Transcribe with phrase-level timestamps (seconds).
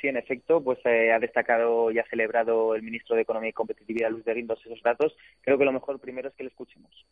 [0.00, 3.52] Sí, en efecto, pues eh, ha destacado y ha celebrado el ministro de Economía y
[3.52, 5.16] Competitividad, Luis de Guindos, esos datos.
[5.40, 7.04] Creo que lo mejor primero es que le escuchemos.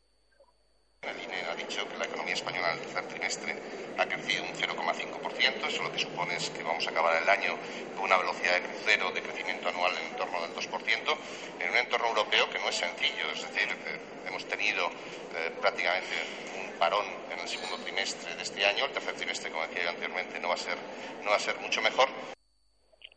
[1.02, 3.54] El INE ha dicho que la economía española en el tercer trimestre
[3.98, 5.66] ha crecido un 0,5%.
[5.66, 7.54] Eso lo que supone es que vamos a acabar el año
[7.96, 11.16] con una velocidad de crucero de crecimiento anual en torno del 2%,
[11.60, 13.30] en un entorno europeo que no es sencillo.
[13.32, 13.98] Es decir, eh,
[14.28, 16.14] hemos tenido eh, prácticamente
[16.58, 18.86] un parón en el segundo trimestre de este año.
[18.86, 20.78] El tercer trimestre, como decía anteriormente, no va a ser,
[21.24, 22.35] no va a ser mucho mejor.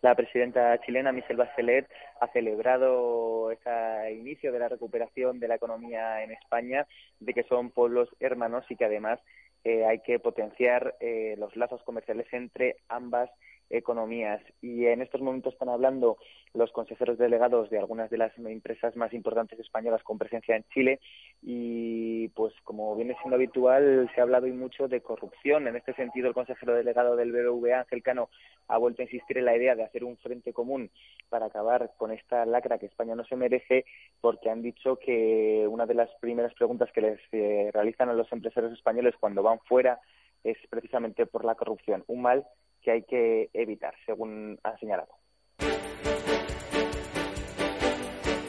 [0.02, 1.86] La presidenta chilena, Michelle Bachelet,
[2.21, 6.87] ha celebrado ese inicio de la recuperación de la economía en España,
[7.19, 9.20] de que son pueblos hermanos y que además
[9.65, 13.29] eh, hay que potenciar eh, los lazos comerciales entre ambas
[13.69, 14.41] economías.
[14.61, 16.18] Y en estos momentos están hablando
[16.54, 21.00] los consejeros delegados de algunas de las empresas más importantes españolas con presencia en Chile
[21.43, 25.68] y pues como viene siendo habitual se ha hablado y mucho de corrupción.
[25.68, 28.29] En este sentido el consejero delegado del BBVA, Ángel Cano,
[28.68, 30.89] ha vuelto a insistir en la idea de hacer un frente común
[31.29, 33.86] para acabar con esta lacra que España no se merece
[34.22, 38.31] porque han dicho que una de las primeras preguntas que les eh, realizan a los
[38.31, 40.00] empresarios españoles cuando van fuera
[40.44, 42.45] es precisamente por la corrupción, un mal
[42.90, 45.14] que hay que evitar, según ha señalado.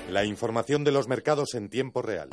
[0.09, 2.31] La información de los mercados en tiempo real.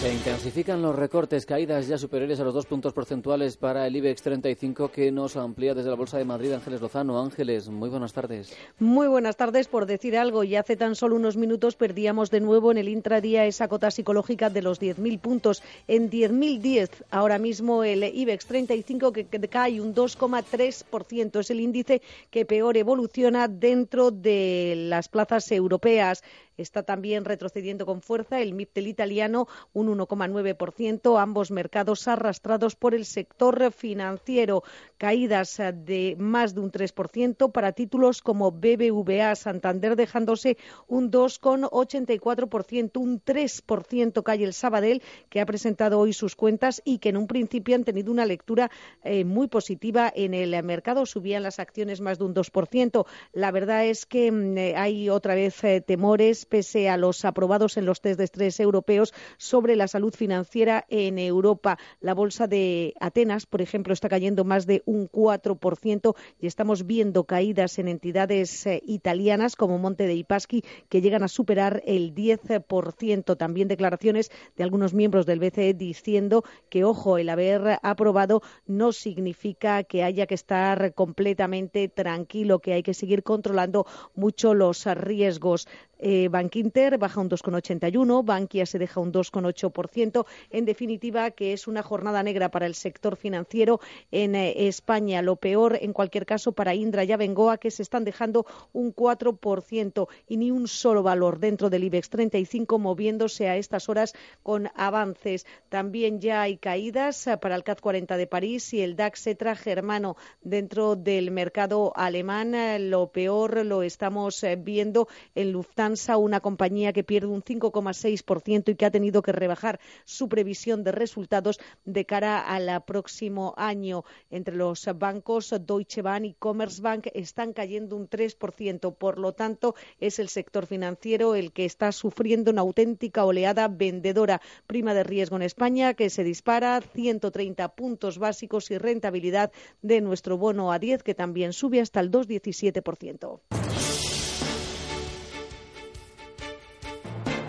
[0.00, 4.22] Se intensifican los recortes, caídas ya superiores a los dos puntos porcentuales para el IBEX
[4.22, 7.20] 35 que nos amplía desde la Bolsa de Madrid Ángeles Lozano.
[7.20, 8.56] Ángeles, muy buenas tardes.
[8.78, 9.68] Muy buenas tardes.
[9.68, 13.44] Por decir algo, y hace tan solo unos minutos perdíamos de nuevo en el intradía
[13.44, 15.62] esa cota psicológica de los 10.000 puntos.
[15.86, 21.40] En 10.010 ahora mismo el IBEX 35 que cae un 2,3%.
[21.40, 26.22] Es el índice que peor evoluciona dentro de las plazas europeas
[26.60, 28.40] está también retrocediendo con fuerza.
[28.40, 34.62] El MIP del italiano un 1,9%, ambos mercados arrastrados por el sector financiero.
[34.98, 43.22] Caídas de más de un 3% para títulos como BBVA Santander dejándose un 2,84%, un
[43.22, 47.74] 3% cae el Sabadell que ha presentado hoy sus cuentas y que en un principio
[47.74, 48.70] han tenido una lectura
[49.02, 51.06] eh, muy positiva en el mercado.
[51.06, 53.06] Subían las acciones más de un 2%.
[53.32, 57.78] La verdad es que mm, eh, hay otra vez eh, temores pese a los aprobados
[57.78, 61.78] en los test de estrés europeos sobre la salud financiera en Europa.
[62.00, 67.24] La bolsa de Atenas, por ejemplo, está cayendo más de un 4% y estamos viendo
[67.24, 73.36] caídas en entidades eh, italianas como Monte dei Paschi que llegan a superar el 10%.
[73.36, 79.84] También declaraciones de algunos miembros del BCE diciendo que, ojo, el haber aprobado no significa
[79.84, 85.68] que haya que estar completamente tranquilo, que hay que seguir controlando mucho los riesgos.
[86.02, 90.26] Eh, Bankinter baja un 2,81, Bankia se deja un 2,8%.
[90.50, 93.80] En definitiva, que es una jornada negra para el sector financiero
[94.10, 95.20] en eh, España.
[95.20, 100.08] Lo peor, en cualquier caso, para Indra y Abengoa, que se están dejando un 4%
[100.26, 105.46] y ni un solo valor dentro del IBEX 35 moviéndose a estas horas con avances.
[105.68, 110.16] También ya hay caídas para el CAC 40 de París y el DAX Etra germano
[110.40, 112.54] dentro del mercado alemán.
[112.90, 118.74] Lo peor lo estamos eh, viendo en Lufthansa una compañía que pierde un 5,6% y
[118.74, 124.04] que ha tenido que rebajar su previsión de resultados de cara al próximo año.
[124.30, 128.94] Entre los bancos, Deutsche Bank y Commerzbank están cayendo un 3%.
[128.94, 134.40] Por lo tanto, es el sector financiero el que está sufriendo una auténtica oleada vendedora.
[134.66, 139.52] Prima de riesgo en España que se dispara 130 puntos básicos y rentabilidad
[139.82, 143.69] de nuestro bono a 10 que también sube hasta el 2,17%.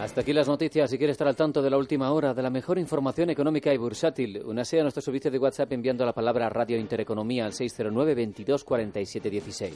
[0.01, 0.89] Hasta aquí las noticias.
[0.89, 3.77] Si quiere estar al tanto de la última hora, de la mejor información económica y
[3.77, 8.63] bursátil, únase a nuestro servicio de WhatsApp enviando la palabra Radio Intereconomía al 609 22
[8.63, 9.75] 47 16.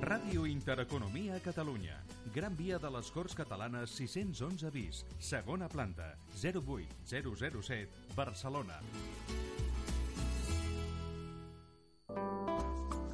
[0.00, 2.02] Ràdio Intereconomia Catalunya.
[2.34, 8.80] Gran Via de les Corts Catalanes 611 bis, segona planta, 08007, Barcelona.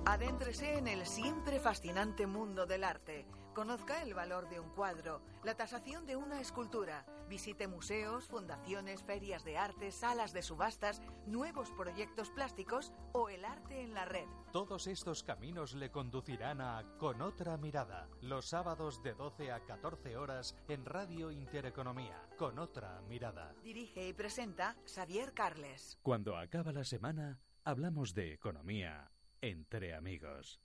[0.09, 3.27] Adéntrese en el siempre fascinante mundo del arte.
[3.55, 7.05] Conozca el valor de un cuadro, la tasación de una escultura.
[7.29, 13.83] Visite museos, fundaciones, ferias de arte, salas de subastas, nuevos proyectos plásticos o el arte
[13.83, 14.27] en la red.
[14.51, 20.17] Todos estos caminos le conducirán a Con otra mirada, los sábados de 12 a 14
[20.17, 22.31] horas en Radio Intereconomía.
[22.39, 23.55] Con otra mirada.
[23.63, 25.99] Dirige y presenta Xavier Carles.
[26.01, 30.61] Cuando acaba la semana, hablamos de economía entre amigos.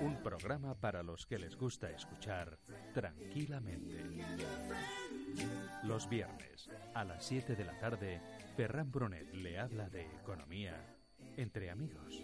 [0.00, 2.58] Un programa para los que les gusta escuchar
[2.92, 4.04] tranquilamente.
[5.84, 8.20] Los viernes, a las 7 de la tarde,
[8.56, 10.96] Ferran Brunet le habla de economía
[11.36, 12.22] entre amigos.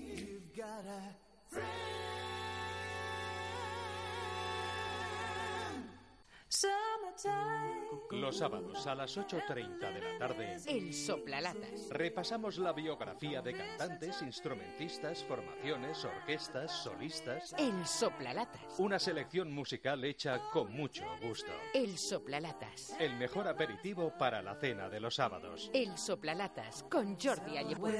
[8.10, 11.88] Los sábados a las 8.30 de la tarde, El soplalatas.
[11.90, 17.54] repasamos la biografía de cantantes, instrumentistas, formaciones, orquestas, solistas.
[17.58, 18.78] El soplalatas.
[18.78, 21.52] Una selección musical hecha con mucho gusto.
[21.74, 22.94] El soplalatas.
[22.98, 25.70] El mejor aperitivo para la cena de los sábados.
[25.72, 27.94] El soplalatas con Jordi Alleput.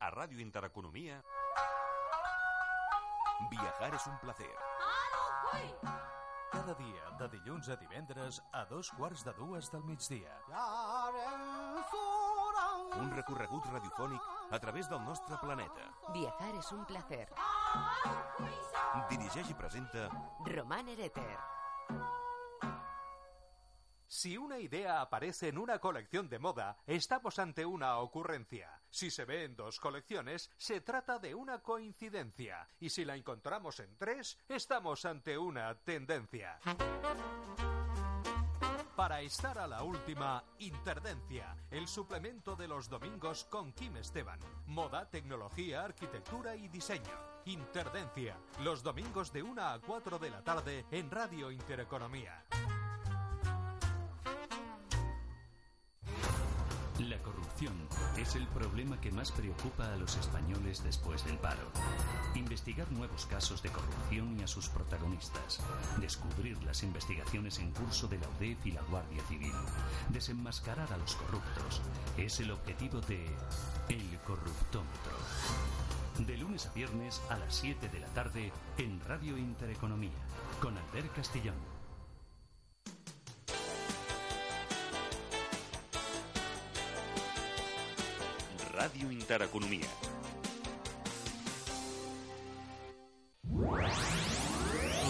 [0.00, 1.24] A Ràdio Intereconomia,
[3.50, 4.50] viajar és un placer.
[6.54, 10.36] Cada dia, de dilluns a divendres, a dos quarts de dues del migdia.
[12.94, 15.90] Un recorregut radiofònic a través del nostre planeta.
[16.14, 17.26] Viajar es un placer.
[19.10, 20.08] Dirigeix i presenta
[20.46, 21.34] Román Ereter.
[24.06, 28.80] Si una idea aparece en una colección de moda, estamos ante una ocurrencia.
[28.90, 32.68] Si se ve en dos colecciones, se trata de una coincidencia.
[32.78, 36.60] Y si la encontramos en tres, estamos ante una tendencia.
[38.94, 44.38] Para estar a la última, Interdencia, el suplemento de los domingos con Kim Esteban.
[44.66, 47.18] Moda, tecnología, arquitectura y diseño.
[47.46, 52.44] Interdencia, los domingos de 1 a 4 de la tarde en Radio Intereconomía.
[57.54, 57.74] Corrupción
[58.16, 61.62] es el problema que más preocupa a los españoles después del paro.
[62.34, 65.60] Investigar nuevos casos de corrupción y a sus protagonistas.
[66.00, 69.52] Descubrir las investigaciones en curso de la UDEF y la Guardia Civil.
[70.08, 71.80] Desenmascarar a los corruptos.
[72.16, 73.24] Es el objetivo de
[73.88, 75.12] El Corruptómetro.
[76.26, 80.10] De lunes a viernes a las 7 de la tarde en Radio Intereconomía.
[80.60, 81.73] Con Albert Castellón.
[88.74, 89.86] Ràdio Intereconomia.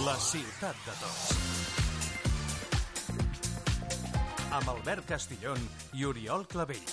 [0.05, 1.22] La ciutat de tots.
[4.52, 5.64] Amb Albert Castillón
[5.96, 6.93] i Oriol Clavell.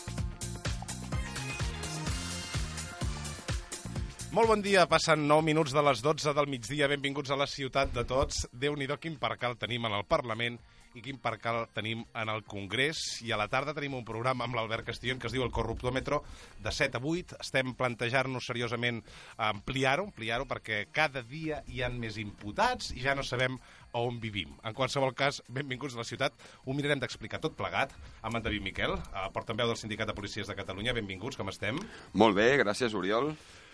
[4.31, 6.88] Molt bon dia, passen 9 minuts de les 12 del migdia.
[6.88, 8.45] Benvinguts a la ciutat de tots.
[8.56, 10.56] Déu-n'hi-do quin percal tenim en el Parlament
[10.95, 13.21] i quin percal tenim en el Congrés.
[13.25, 16.21] I a la tarda tenim un programa amb l'Albert Castillón que es diu el Corruptòmetro
[16.63, 17.38] de 7 a 8.
[17.43, 19.01] Estem plantejant-nos seriosament
[19.38, 23.59] ampliar-ho, ampliar-ho perquè cada dia hi han més imputats i ja no sabem
[23.97, 24.53] on vivim.
[24.63, 26.35] En qualsevol cas, benvinguts a la ciutat.
[26.65, 27.91] Ho mirarem d'explicar tot plegat
[28.21, 28.95] amb en David Miquel,
[29.35, 30.95] portaveu del Sindicat de Policies de Catalunya.
[30.95, 31.79] Benvinguts, com estem?
[32.13, 33.33] Molt bé, gràcies, Oriol.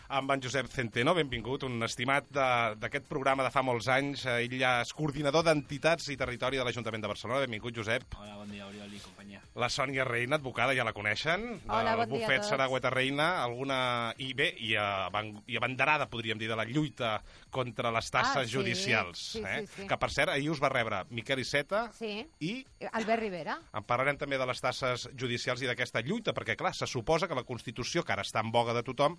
[0.09, 4.25] Amb en Josep Centeno, benvingut, un estimat de- d'aquest programa de fa molts anys.
[4.25, 7.41] Eh, Ell ja és coordinador d'entitats i territori de l'Ajuntament de Barcelona.
[7.41, 8.03] Benvingut, Josep.
[8.17, 9.41] Hola, bon dia, Oriol i companyia.
[9.55, 11.61] La Sònia Reina, advocada, ja la coneixen.
[11.67, 12.49] Hola, bon dia a bufet tots.
[12.49, 14.13] Saragüeta Reina, alguna...
[14.17, 15.41] I bé, i, avan...
[15.47, 17.21] i abanderada, podríem dir, de la lluita
[17.57, 18.53] contra les tasses Ah, sí.
[18.55, 19.23] judicials.
[19.33, 19.65] Sí, eh?
[19.65, 19.87] sí, sí.
[19.89, 22.13] Que, per cert, ahir us va rebre Miquel Iceta Sí.
[22.39, 22.53] i
[22.91, 23.57] Albert Rivera.
[23.73, 27.35] en parlarem també de les tasses judicials i d'aquesta lluita, perquè, clar, se suposa que
[27.35, 29.17] la Constitució, que ara està en boga de tothom,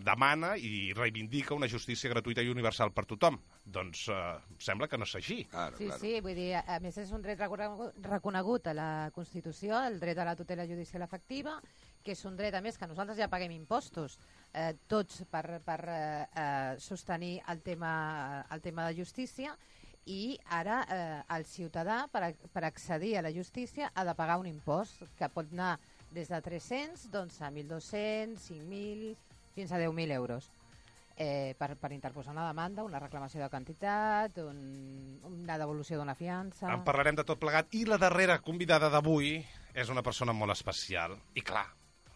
[0.00, 3.38] demana i reivindica una justícia gratuïta i universal per tothom.
[3.64, 4.18] Doncs eh,
[4.58, 5.44] sembla que no és així.
[5.50, 7.38] Claro, Sí, sí, vull dir, a més és un dret
[8.02, 11.58] reconegut a la Constitució, el dret a la tutela judicial efectiva,
[12.04, 14.18] que és un dret, a més, que nosaltres ja paguem impostos,
[14.52, 17.94] eh, tots per, per eh, eh, sostenir el tema,
[18.52, 19.56] el tema de justícia,
[20.04, 24.50] i ara eh, el ciutadà, per, per accedir a la justícia, ha de pagar un
[24.50, 25.78] impost que pot anar
[26.14, 29.16] des de 300 doncs, a 1.200, 5.000,
[29.56, 30.52] fins a 10.000 euros
[31.16, 36.68] eh, per, per interposar una demanda, una reclamació de quantitat, un, una devolució d'una fiança...
[36.72, 37.70] En parlarem de tot plegat.
[37.74, 39.38] I la darrera convidada d'avui
[39.74, 41.16] és una persona molt especial.
[41.38, 41.66] I clar,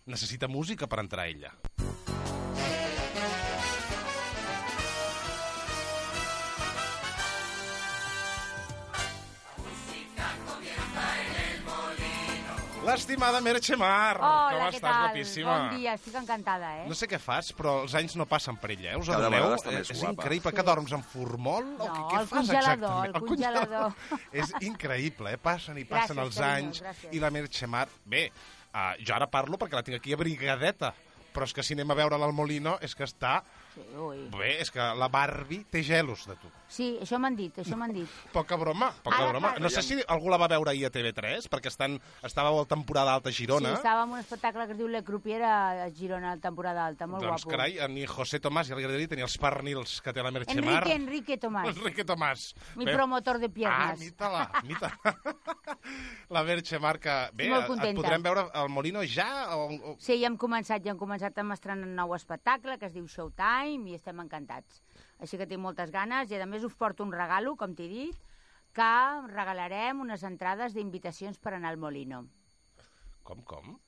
[0.09, 1.53] necessita música per entrar a ella.
[12.85, 14.17] L'estimada Merche Mar.
[14.17, 15.00] Hola, Com què estàs, tal?
[15.09, 15.55] guapíssima?
[15.59, 16.85] Bon dia, estic encantada, eh?
[16.88, 19.00] No sé què fas, però els anys no passen per ella, eh?
[19.00, 19.57] Us Cada adoneu?
[19.59, 20.12] és guapa.
[20.15, 20.53] increïble.
[20.53, 20.57] Sí.
[20.57, 21.67] Que dorms en formol?
[21.75, 23.17] o No, què, què el fas congelador, exactament?
[23.17, 23.93] el congelador.
[24.41, 25.41] és increïble, eh?
[25.43, 27.12] Passen i passen Gràcies, els anys gràcies.
[27.12, 27.88] i la Merche Mar...
[28.07, 28.29] Bé,
[28.79, 30.93] uh, jo ara parlo perquè la tinc aquí abrigadeta,
[31.35, 33.41] però és que si anem a veure l'Almolino és que està
[33.75, 34.23] Sí, ui.
[34.33, 36.51] Bé, és que la Barbie té gelos de tu.
[36.69, 38.09] Sí, això m'han dit, això m'han dit.
[38.35, 39.55] Poca broma, poca Ara, broma.
[39.59, 42.67] No sé si algú la va veure ahir a TV3, perquè estan, estava a la
[42.69, 43.71] temporada alta a Girona.
[43.73, 45.55] Sí, estava en un espectacle que es diu Le Croupier a
[45.87, 47.55] a Girona, a temporada alta, molt doncs, guapo.
[47.57, 50.83] carai, ni José Tomàs, ja li agradaria tenir els pernils que té la Merchemar.
[50.85, 52.53] Enrique, Enrique Tomás, Enrique Tomàs.
[52.77, 53.99] mi Bé, promotor de Ah, piernas.
[54.01, 54.93] mita-la, mita
[56.29, 57.15] La Merchemar, que...
[57.33, 59.57] Bé, et podrem veure al Molino ja?
[59.57, 59.97] O.
[59.99, 63.07] Sí, ja hem començat, ja hem començat amb estrenar un nou espectacle que es diu
[63.09, 64.83] Showtime i estem encantats.
[65.19, 68.19] Així que tinc moltes ganes i a més us porto un regalo, com t'he dit,
[68.75, 68.93] que
[69.33, 72.23] regalarem unes entrades d'invitacions per anar al Molino.
[73.27, 73.79] Com, com?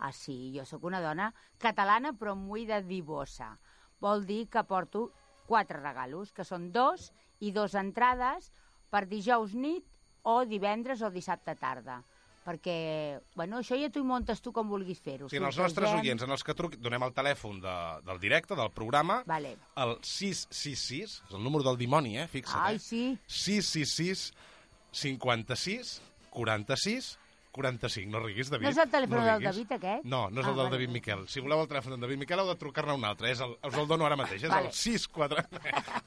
[0.00, 1.28] Ah, sí, jo sóc una dona
[1.62, 3.52] catalana però muy de divosa.
[4.00, 5.10] Vol dir que porto
[5.46, 8.50] quatre regalos, que són dos i dos entrades
[8.90, 9.86] per dijous nit
[10.22, 12.00] o divendres o dissabte tarda.
[12.40, 12.74] Perquè,
[13.36, 15.28] bueno, això ja t'ho muntes tu com vulguis fer-ho.
[15.28, 17.74] Sigui, en els nostres oients, en els que truqui, donem el telèfon de,
[18.06, 19.56] del directe, del programa, Vale.
[19.84, 22.28] el 666, és el número del dimoni, eh?
[22.32, 22.84] Fixa't, Ai, eh?
[22.84, 23.02] sí.
[23.28, 24.30] 666
[25.04, 25.98] 56
[26.30, 27.10] 46
[27.52, 28.10] 45.
[28.10, 28.66] No riguis, David.
[28.68, 29.48] No és el telèfon del riguis.
[29.50, 30.04] David, aquest?
[30.06, 30.76] No, no és Ah, el del vale.
[30.76, 31.24] David Miquel.
[31.28, 33.30] Si voleu el telèfon del David Miquel heu de trucar-ne un altre.
[33.32, 34.44] És el, us el dono ara mateix.
[34.44, 34.68] És Vale.
[34.68, 35.44] el 64...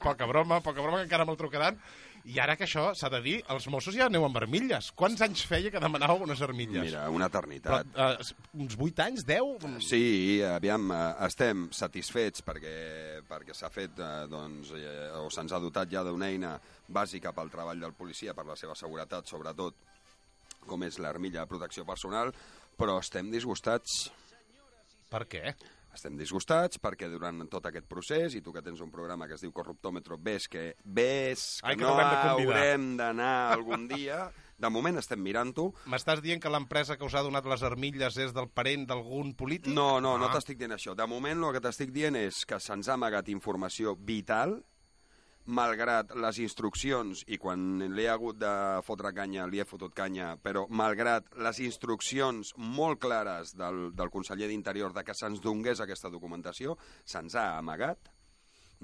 [0.02, 1.78] poca broma, poca broma, que encara me'l trucaran.
[2.24, 4.86] I ara que això s'ha de dir, els Mossos ja aneu amb armilles.
[4.96, 6.80] Quants anys feia que demanàveu unes armilles?
[6.86, 7.84] Mira, una eternitat.
[7.92, 9.66] Però, uh, uns 8 anys, 10?
[9.84, 15.60] Sí, aviam, eh, estem satisfets perquè, perquè s'ha fet, eh, doncs, eh, o se'ns ha
[15.60, 16.54] dotat ja d'una eina
[16.88, 19.74] bàsica pel treball del policia, per la seva seguretat, sobretot,
[20.66, 22.32] com és l'armilla de protecció personal,
[22.78, 24.10] però estem disgustats.
[25.10, 25.54] Per què?
[25.94, 29.44] Estem disgustats perquè durant tot aquest procés, i tu que tens un programa que es
[29.44, 32.32] diu Corruptòmetro, ves que, ves que, Ai, que no convidar.
[32.32, 34.24] haurem d'anar algun dia,
[34.58, 38.34] de moment estem mirant-ho, M'estàs dient que l'empresa que us ha donat les armilles és
[38.34, 39.70] del parent d'algun polític?
[39.72, 40.32] No, no, no Ah.
[40.34, 40.96] t'estic dient això.
[40.98, 44.64] De moment el que t'estic dient és que se'ns ha amagat informació vital,
[45.46, 48.54] malgrat les instruccions, i quan li he hagut de
[48.86, 54.48] fotre canya, li he fotut canya, però malgrat les instruccions molt clares del, del conseller
[54.48, 58.10] d'Interior de que se'ns donés aquesta documentació, se'ns ha amagat,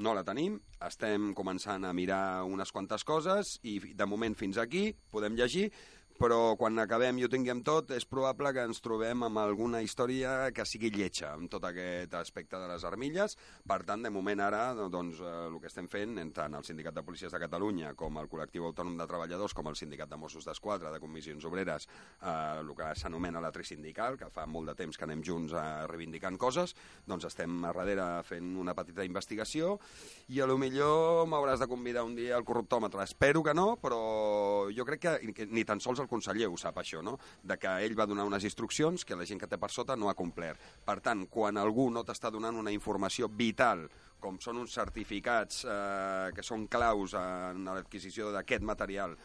[0.01, 4.91] no la tenim, estem començant a mirar unes quantes coses i de moment fins aquí
[5.13, 5.71] podem llegir,
[6.21, 10.51] però quan acabem i ho tinguem tot és probable que ens trobem amb alguna història
[10.53, 13.39] que sigui lletja amb tot aquest aspecte de les armilles.
[13.65, 17.05] Per tant, de moment ara, doncs, eh, el que estem fent, tant el Sindicat de
[17.07, 20.93] Policies de Catalunya com el Col·lectiu Autònom de Treballadors, com el Sindicat de Mossos d'Esquadra,
[20.93, 21.89] de Comissions Obreres,
[22.21, 25.87] eh, el que s'anomena la trisindical, que fa molt de temps que anem junts a
[25.89, 26.77] reivindicant coses,
[27.09, 29.79] doncs estem a darrere fent una petita investigació
[30.29, 33.09] i a lo millor m'hauràs de convidar un dia al corruptòmetre.
[33.09, 36.83] Espero que no, però jo crec que, que ni tan sols el conseller ho sap,
[36.83, 37.17] això, no?
[37.43, 40.11] De que ell va donar unes instruccions que la gent que té per sota no
[40.11, 40.61] ha complert.
[40.85, 43.87] Per tant, quan algú no t'està donant una informació vital
[44.21, 49.17] com són uns certificats eh, que són claus en l'adquisició d'aquest material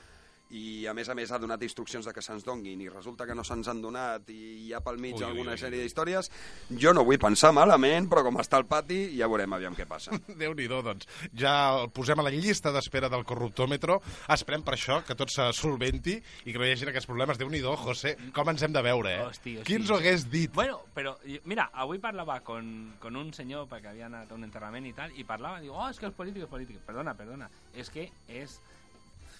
[0.54, 3.36] i a més a més ha donat instruccions de que se'ns donguin i resulta que
[3.36, 5.60] no se'ns han donat i hi ha pel mig Ui, alguna ui.
[5.60, 6.30] sèrie d'històries,
[6.70, 10.14] jo no vull pensar malament, però com està el pati ja veurem aviam què passa.
[10.42, 11.10] Déu-n'hi-do, doncs.
[11.34, 13.98] Ja el posem a la llista d'espera del corruptòmetro.
[14.36, 17.40] Esperem per això, que tot se solventi i que no hi hagi aquests problemes.
[17.42, 19.26] Déu-n'hi-do, José, com ens hem de veure, eh?
[19.26, 19.68] Hosti, hosti.
[19.68, 20.54] Qui ens ho hagués dit?
[20.56, 21.16] Bueno, però,
[21.50, 25.14] mira, avui parlava con, con un senyor perquè havia anat a un enterrament i tal,
[25.18, 26.86] i parlava, diu, oh, és que els polítics, polítics.
[26.86, 28.60] Perdona, perdona, és que és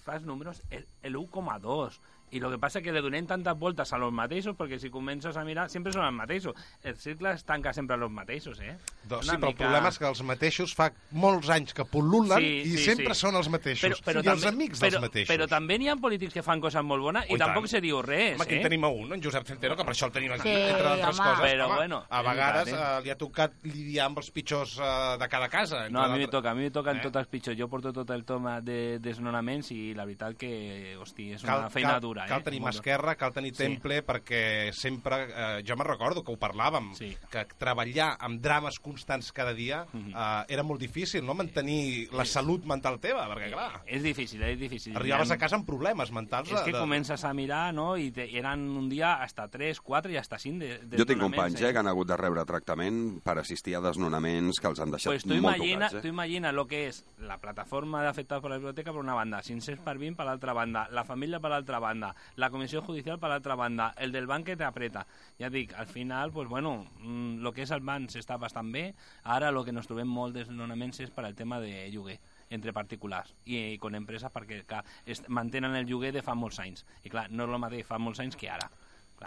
[0.06, 2.00] fas números el, el 1,2
[2.32, 5.36] i el que passa que le donem tantes voltes a los mateixos perquè si comences
[5.36, 8.76] a mirar sempre són els mateixos el cercle es tanca sempre a los mateixos eh?
[9.06, 12.38] Doncs sí, però el mica- problema és que els mateixos fa molts anys que pol·lulen
[12.42, 13.20] Sí, i sí, sempre sí.
[13.20, 13.86] són els mateixos.
[14.02, 15.30] Però, però I els també, amics però, dels mateixos.
[15.36, 17.70] Però també n'hi ha polítics que fan coses molt bones i, i tampoc tant.
[17.76, 18.58] se diu res, Home, aquí eh?
[18.58, 20.82] en tenim a un, en Josep Centeno, que per això el tenim aquí, Sí, entre
[20.82, 21.28] d'altres home.
[21.30, 21.44] coses.
[21.46, 24.74] Però home, bueno, a és vegades veritat, eh, li ha tocat lidiar amb els pitjors
[24.82, 25.84] eh, de cada casa.
[25.88, 27.00] No, a mi me toca, a mi me toquen Eh?
[27.06, 27.56] tots els pitjors.
[27.58, 31.70] Jo porto tot el tema de desnonaments i la veritat que, hosti, és cal, una
[31.70, 32.28] feina cal, dura, eh?
[32.28, 33.62] cal tenir Molt mà esquerra, cal tenir Sí.
[33.64, 37.16] temple, perquè sempre, eh, jo me'n recordo que ho parlàvem, Sí.
[37.30, 40.14] que treballar amb drames constants cada dia Mhm.
[40.16, 41.34] eh, era molt difícil, no?
[41.34, 44.96] Mantenir la salut mental teva, perquè clar, És difícil, és difícil.
[44.96, 46.50] arribaves a casa amb problemes mentals.
[46.50, 50.10] És que de- comences a mirar, no?, i te, eren un dia hasta 3, 4
[50.12, 53.22] i hasta 5 de, de Jo tinc companys eh, que han hagut de rebre tractament
[53.22, 56.02] per assistir a desnonaments que els han deixat Pues tu molt imagina, tocats.
[56.02, 56.10] tu Eh?
[56.10, 59.98] imagina lo que és la plataforma d'afectats per la biblioteca per una banda, 500 per
[59.98, 62.05] 20 per l'altra banda, la família per l'altra banda,
[62.36, 65.06] la comissió judicial per l'altra banda, el del banc que t'apreta.
[65.38, 68.94] Ja dic, al final, pues bueno, mm, lo que és el banc s'està bastant bé,
[69.24, 72.18] ara lo que nos trobem molt desnonaments és per al tema de lloguer
[72.50, 76.60] entre particulars i, i con empreses perquè clar, es, mantenen el lloguer de fa molts
[76.62, 78.70] anys i clar, no és el mateix fa molts anys que ara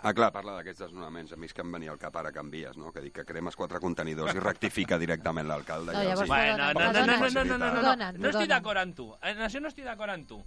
[0.04, 1.32] Ah, clar, parla d'aquests desnonaments.
[1.34, 2.92] A mi és que em venia al cap ara canvies, no?
[2.94, 5.96] Que dic que cremes quatre contenidors i rectifica directament l'alcalde.
[5.96, 7.74] No, i els llavors hi- bueno, no, no, no, no, no, no, no, no, no,
[7.74, 8.50] no, Donen, no estic donen.
[8.54, 9.08] d'acord amb tu.
[9.24, 10.38] En això no estic d'acord amb tu.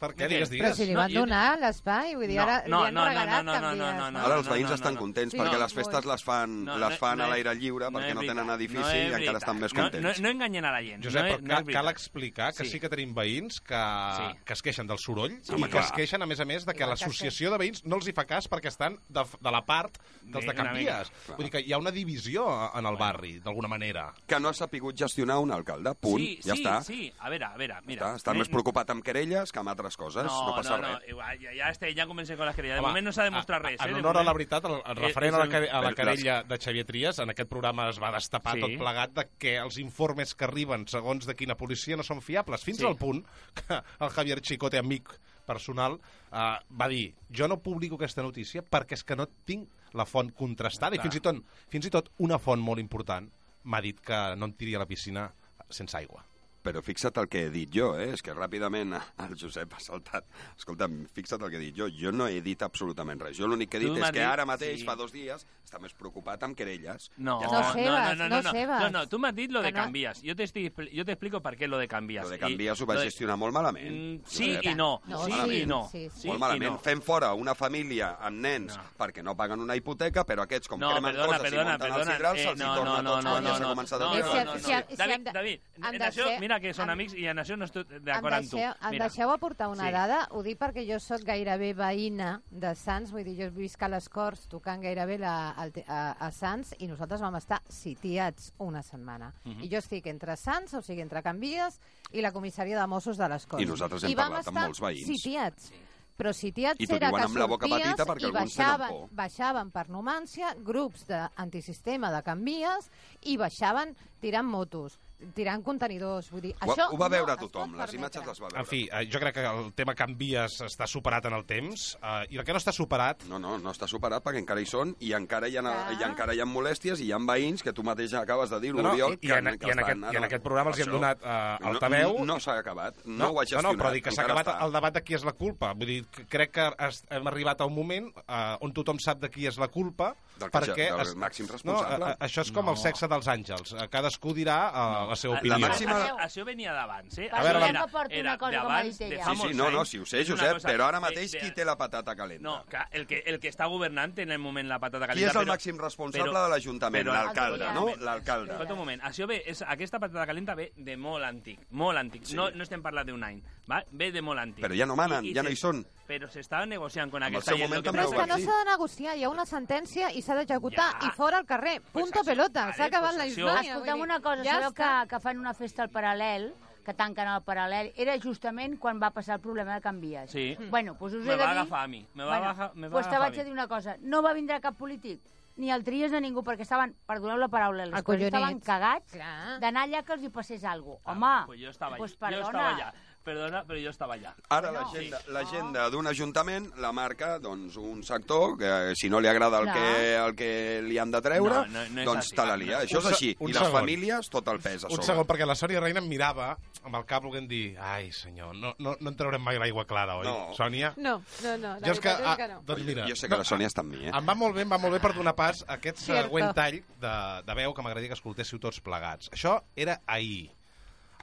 [0.00, 0.28] Per què?
[0.30, 3.00] Digues, Però si li van donar l'espai, vull dir, No, ara no, li han no,
[3.02, 3.78] no, regalat no, no, canvies.
[3.78, 4.20] no, no, no.
[4.24, 5.00] Ara els veïns no, estan no.
[5.00, 7.54] contents Sí, perquè no, les festes les fan, No, les no, fan no a l'aire
[7.54, 10.20] lliure no perquè no tenen edifici No i encara estan més No, contents.
[10.20, 11.04] No, no enganyen a la gent.
[11.04, 12.70] Josep, no, però no cal, explicar que sí.
[12.70, 12.80] Sí.
[12.80, 13.76] que tenim veïns que,
[14.16, 14.38] Sí.
[14.46, 15.84] que es queixen del soroll Sí, i que clar.
[15.84, 18.24] es queixen, a més a més, de que l'associació de veïns no els hi fa
[18.24, 21.02] cas perquè estan de, de la part dels de mica.
[21.36, 24.14] Vull dir que hi ha una divisió en el barri, d'alguna manera.
[24.26, 26.82] Que no ha sapigut gestionar un alcalde, punt, Sí, ja sí, està.
[26.82, 27.12] sí.
[27.18, 28.16] A veure, a veure, mira.
[28.30, 31.08] Me- més preocupat amb querelles que amb altres coses, no, No, passa no, no, res.
[31.08, 32.76] igual, ja, ja, estem, ja comencem con les querelles.
[32.76, 33.80] De Home, moment no s'ha demostrat a- res.
[33.80, 33.94] En eh?
[33.98, 36.84] honor a la veritat, el, el Eh, referent a la, a la querella de Xavier
[36.86, 38.60] Trias, en aquest programa es va destapar Sí.
[38.60, 42.62] tot plegat de que els informes que arriben segons de quina policia no són fiables,
[42.64, 42.86] fins Sí.
[42.86, 45.08] al punt que el Javier Chicote, amic
[45.46, 45.98] personal,
[46.32, 50.30] eh, va dir jo no publico aquesta notícia perquè és que no tinc la font
[50.32, 51.08] contrastada i Clar.
[51.10, 51.36] fins i, tot,
[51.68, 53.28] fins i tot una font molt important
[53.64, 55.32] m'ha dit que no em tiri a la piscina
[55.68, 56.24] sense aigua.
[56.62, 58.10] Però fixa't el que he dit jo, eh?
[58.12, 58.92] És que ràpidament
[59.24, 60.26] el Josep ha saltat.
[60.58, 61.86] Escolta'm, fixa't el que he dit jo.
[61.88, 63.38] Jo no he dit absolutament res.
[63.38, 64.84] Jo l'únic que he Tu dit és m'has que dit- ara mateix, sí.
[64.84, 67.10] fa dos dies, està més preocupat amb querelles.
[67.16, 68.80] No, Ja no, no, no, no, no, Sebas.
[68.82, 70.20] no, no, tú me has dicho lo de Que no- Cambias.
[70.22, 72.24] Yo te, estoy, expli- yo te explico por qué lo de Cambias.
[72.24, 74.20] Lo de Canvies ho va de- gestionar molt malament.
[74.20, 75.00] Mm, sí i no.
[75.06, 75.62] No, sí malament.
[75.62, 75.88] i no.
[75.90, 76.26] Sí, sí.
[76.28, 76.72] Molt i malament.
[76.72, 76.78] no.
[76.78, 80.90] Fem fora una família amb nens perquè no paguen una hipoteca, però aquests, com No,
[80.92, 82.02] cremen perdona, coses perdona, i munten perdona.
[82.10, 83.74] els hidrals, Eh, se'ls hi no, torna no, tot, no, no, ja no, s'ha no,
[83.74, 84.24] començat no, a no, dir.
[84.24, 84.96] no, no, no.
[84.96, 88.34] David, David, en això, deixeu- mira que són amics i en això no estic d'acord
[88.34, 88.56] amb tu.
[88.56, 89.06] deixeu, em Mira.
[89.06, 89.92] deixeu aportar una Sí.
[89.92, 90.28] dada?
[90.32, 94.08] Ho dic perquè jo sóc gairebé veïna de Sants, vull dir, jo visc a les
[94.08, 98.82] Corts tocant gairebé la, al te- a, a Sants i nosaltres vam estar sitiats una
[98.82, 99.32] setmana.
[99.44, 99.62] Mhm.
[99.62, 101.78] I jo estic entre Sants, o sigui, entre Canvies
[102.12, 103.62] i la comissaria de Mossos de les Corts.
[103.62, 105.06] I nosaltres hem I vam parlat amb estar molts veïns.
[105.06, 105.72] sitiats.
[106.20, 109.08] Però sitiats era que amb la boca sorties petita perquè i baixaven, por.
[109.10, 112.90] baixaven per Numància grups d'antisistema de Canvies
[113.22, 114.98] i baixaven tirant motos,
[115.34, 116.30] tirant contenidors.
[116.30, 117.98] Vull dir, Ho, això ho va no veure es tothom, les permetre.
[117.98, 118.60] imatges les va veure.
[118.60, 122.26] En fi, eh, jo crec que el tema canvies està superat en el temps eh,
[122.30, 123.24] i el que no està superat...
[123.28, 125.92] No, no, no està superat perquè encara hi són i encara hi ha, Clar.
[125.98, 128.72] i encara hi ha molèsties i hi ha veïns que tu mateix acabes de dir,
[128.74, 130.42] No, no, Oriol, i, que, i, en, que i, en estan aquest, I en aquest
[130.44, 132.14] programa els hi hem donat eh, No- altaveu...
[132.20, 133.72] No, no s'ha acabat, no, No, ho ha no, gestionat.
[133.72, 134.64] no, però dic que s'ha acabat està.
[134.66, 135.72] el debat de qui és la culpa.
[135.74, 139.20] Vull dir, que crec que has, hem arribat a un moment eh, on tothom sap
[139.20, 140.86] de qui és la culpa Del que perquè...
[140.96, 142.04] del màxim no, responsable.
[142.04, 142.72] a, a, això és com No.
[142.72, 143.72] el sexe dels àngels.
[143.76, 145.58] Eh, Cadascú dirà eh, la seva La opinió.
[145.68, 147.28] màxima- Això, això venia d'abans, eh?
[147.30, 149.16] A veure, Això la- era- que porto era una cosa que m'ha d'abans, dit de
[149.16, 151.38] Sí, sí, molts no, no, si ho sé, Josep, cosa però ara de- mateix de-
[151.40, 152.42] qui té la patata calenta?
[152.42, 155.30] No, clar, el que, el que està governant en el moment la patata Qui calenta...
[155.30, 157.06] és el però- màxim responsable però- de l'Ajuntament?
[157.06, 157.86] L'alcalde, no?
[157.98, 158.52] L'alcalde.
[158.52, 162.24] Escolta un moment, això ve, és, aquesta patata calenta ve de molt antic, molt antic.
[162.24, 162.34] Sí.
[162.36, 163.84] No, no estem parlant d'un any, va?
[163.90, 164.64] ve de molt antic.
[164.64, 165.84] Però ja no manen, ja no hi són.
[166.08, 167.70] Però s'estava negociant el aquesta gent.
[167.70, 170.88] que Però és que no s'ha de negociar, hi ha una sentència i s'ha d'executar
[171.00, 171.06] Ja.
[171.08, 171.80] i fora al carrer.
[171.92, 173.72] Punto pelota, vale, s'ha acabat pues la història.
[173.74, 176.52] Escolta'm una cosa, ja sabeu que, que fan una festa al paral·lel,
[176.84, 180.30] que tanquen el paral·lel, era justament quan va passar el problema de Canvies.
[180.30, 180.56] Sí.
[180.70, 181.58] Bueno, doncs us Me he de va dir...
[181.58, 183.96] agafar a mi, me va agafar- me va pues te vaig a dir una cosa,
[184.00, 185.20] no va vindre cap polític,
[185.56, 188.32] ni el Tries de ningú, perquè estaven, perdoneu la paraula, Acollonits.
[188.32, 189.12] estaven cagats
[189.60, 191.12] d'anar allà que els hi passés alguna cosa.
[191.18, 191.98] Home, Pues jo estava allà.
[191.98, 192.46] pues jo perdona.
[192.46, 192.92] estava allà.
[193.30, 194.32] Perdona, però jo estava allà.
[194.50, 195.30] Ara l'agenda sí.
[195.34, 200.16] l'agenda d'un ajuntament la marca doncs, un sector que si no li agrada el que,
[200.18, 200.50] el que
[200.86, 202.80] li han de treure, No, no, no doncs te la lia.
[202.80, 203.30] Un Això és així.
[203.38, 203.78] un I les segon.
[203.80, 205.06] famílies, tot el pes a Un sobre.
[205.12, 206.50] segon, perquè la Sònia Reina em mirava
[206.82, 210.16] amb el cap volent dir ai, senyor, no, no, no en traurem mai l'aigua clara,
[210.18, 210.26] oi?
[210.26, 210.50] No.
[210.56, 210.92] Sònia?
[210.96, 212.60] No, no, no, la Jo és que, és que ah, no.
[212.66, 214.12] doncs mira, Jo sé que la Sònia està amb mi, eh?
[214.16, 216.26] Em va molt bé, em va molt bé per donar pas a aquest Cierto.
[216.30, 217.14] següent tall de,
[217.46, 219.28] de veu que m'agradaria que escoltéssiu tots plegats.
[219.36, 220.50] Això era ahir,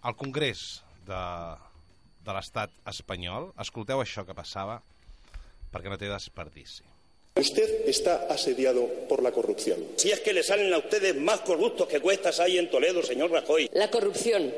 [0.04, 1.22] al Congrés de,
[2.28, 3.52] de l'estat espanyol.
[3.64, 4.82] Escolteu això que passava,
[5.72, 6.84] perquè no té desperdici.
[7.38, 9.78] Usted está asediado por la corrupción.
[9.96, 13.32] Si es que le salen a ustedes más corruptos que cuestas hay en Toledo, señor
[13.32, 13.70] Rajoy.
[13.74, 14.52] La corrupción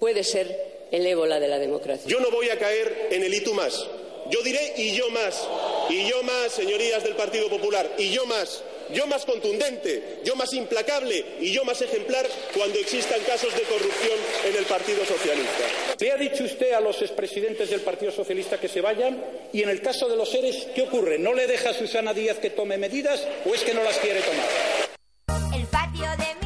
[0.00, 2.08] puede ser el ébola de la democracia.
[2.08, 3.88] Yo no voy a caer en el y tú más.
[4.30, 5.48] Yo diré y yo más.
[5.88, 7.88] Y yo más, señorías del Partido Popular.
[7.96, 8.62] Y yo más.
[8.92, 14.18] Yo más contundente, yo más implacable y yo más ejemplar cuando existan casos de corrupción
[14.46, 15.64] en el Partido Socialista.
[15.98, 19.70] Le ha dicho usted a los expresidentes del Partido Socialista que se vayan y en
[19.70, 21.18] el caso de los seres, ¿qué ocurre?
[21.18, 24.20] ¿No le deja a Susana Díaz que tome medidas o es que no las quiere
[24.20, 25.54] tomar?
[25.54, 26.43] El patio de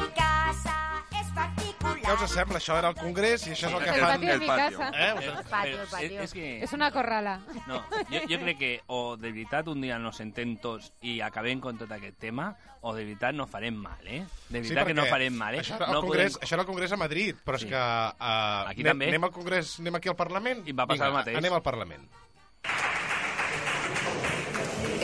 [2.08, 2.56] Què us sembla?
[2.56, 4.12] Això era el Congrés i això és el que El fan...
[4.14, 4.46] patio de mi.
[4.48, 5.08] Eh?
[5.28, 6.20] El patio, el patio.
[6.22, 6.46] És, és que...
[6.64, 7.34] És una corrala.
[7.68, 11.60] No, jo, jo crec que o de veritat un dia nos sentem tots i acabem
[11.60, 12.46] con tot aquest tema,
[12.80, 14.22] o de veritat no farem mal, eh?
[14.48, 15.60] De veritat que no farem mal, eh?
[15.60, 16.46] Això era, el no congrés, podem...
[16.48, 17.70] això era el Congrés a Madrid, però és Sí.
[17.74, 17.76] que...
[17.76, 19.08] Uh, Aquí anem, també.
[19.12, 20.64] Anem al Congrés, anem aquí al Parlament?
[20.64, 21.36] I va passar Vinga, el mateix.
[21.44, 22.08] anem al Parlament.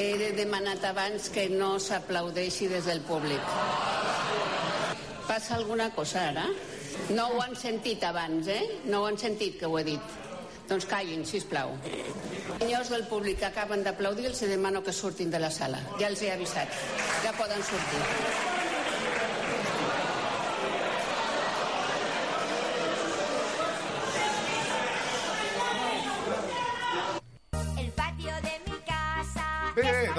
[0.00, 3.44] El demanat abans que no s'aplaudeixi des del públic.
[5.28, 6.48] Passa alguna cosa ara?
[7.14, 8.80] No ho han sentit abans, eh?
[8.90, 10.20] No ho han sentit que ho he dit.
[10.68, 11.74] Doncs callin, si plau.
[12.58, 15.82] Senyors del públic que acaben d'aplaudir, els demano que surtin de la sala.
[16.00, 16.80] Ja els he avisat.
[17.24, 18.73] Ja poden sortir.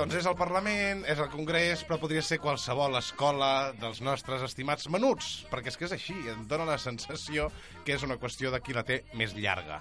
[0.05, 4.85] Doncs és el Parlament, és el Congrés, però podria ser qualsevol escola dels nostres estimats
[4.93, 7.47] menuts, perquè és que és així, em dóna la sensació
[7.85, 9.79] que és una qüestió de qui la té més llarga.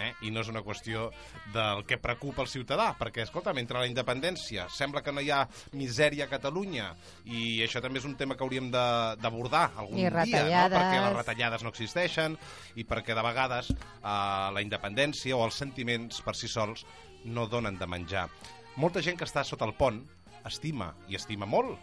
[0.00, 0.10] Eh?
[0.28, 1.06] I no és una qüestió
[1.54, 5.42] del que preocupa el ciutadà, perquè, escolta, mentre la independència sembla que no hi ha
[5.76, 6.90] misèria a Catalunya,
[7.28, 10.76] i això també és un tema que hauríem de- d'abordar algun dia, no?
[10.80, 12.36] perquè les retallades no existeixen,
[12.76, 16.84] i perquè de vegades eh, la independència o els sentiments per si sols
[17.24, 18.28] no donen de menjar.
[18.76, 20.02] Molta gent que està sota el pont
[20.44, 21.78] estima, i estima molt,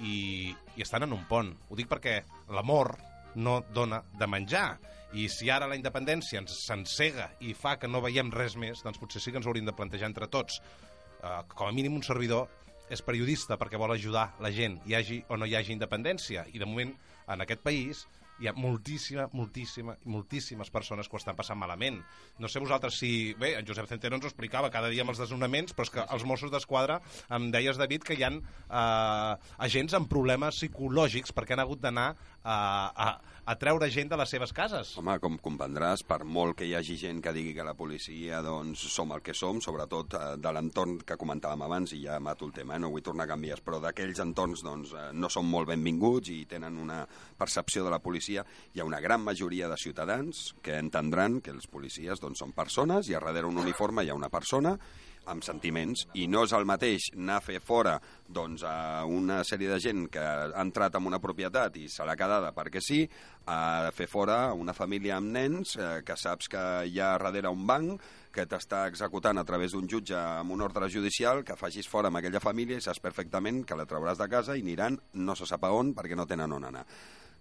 [0.00, 1.50] i, i estan en un pont.
[1.68, 2.22] Ho dic perquè
[2.56, 2.94] l'amor
[3.36, 4.78] no dona de menjar.
[5.12, 8.98] I si ara la independència ens s'encega i fa que no veiem res més, doncs
[9.02, 10.62] potser sí que ens hauríem de plantejar entre tots.
[11.20, 12.48] Uh, com a mínim un servidor
[12.90, 16.46] és periodista perquè vol ajudar la gent, hi hagi o no hi hagi independència.
[16.54, 16.94] I de moment,
[17.28, 18.06] en aquest país,
[18.40, 22.00] hi ha moltíssima, moltíssima, moltíssimes persones que ho estan passant malament.
[22.40, 23.10] No sé vosaltres si...
[23.40, 26.06] Bé, en Josep Centeno ens ho explicava cada dia amb els desnonaments, però és que
[26.16, 27.00] els Mossos d'Esquadra
[27.36, 32.14] em deies, David, que hi ha eh, agents amb problemes psicològics perquè han hagut d'anar
[32.44, 32.56] a,
[32.94, 33.08] a,
[33.44, 34.92] a treure gent de les seves cases.
[35.00, 38.84] Home, com comprendràs, per molt que hi hagi gent que digui que la policia doncs,
[38.94, 42.54] som el que som, sobretot eh, de l'entorn que comentàvem abans, i ja mato el
[42.56, 45.70] tema, eh, no vull tornar a canviar, però d'aquells entorns doncs, eh, no són molt
[45.72, 47.02] benvinguts i tenen una
[47.38, 51.68] percepció de la policia, hi ha una gran majoria de ciutadans que entendran que els
[51.70, 54.76] policies doncs, són persones i a darrere un uniforme hi ha una persona
[55.30, 59.70] amb sentiments, i no és el mateix anar a fer fora doncs, a una sèrie
[59.70, 63.02] de gent que ha entrat en una propietat i se l'ha quedada perquè sí,
[63.50, 67.66] a fer fora una família amb nens eh, que saps que hi ha darrere un
[67.66, 68.02] banc
[68.34, 72.20] que t'està executant a través d'un jutge amb un ordre judicial, que facis fora amb
[72.20, 75.66] aquella família i saps perfectament que la trauràs de casa i aniran no se sap
[75.66, 76.86] a on perquè no tenen on anar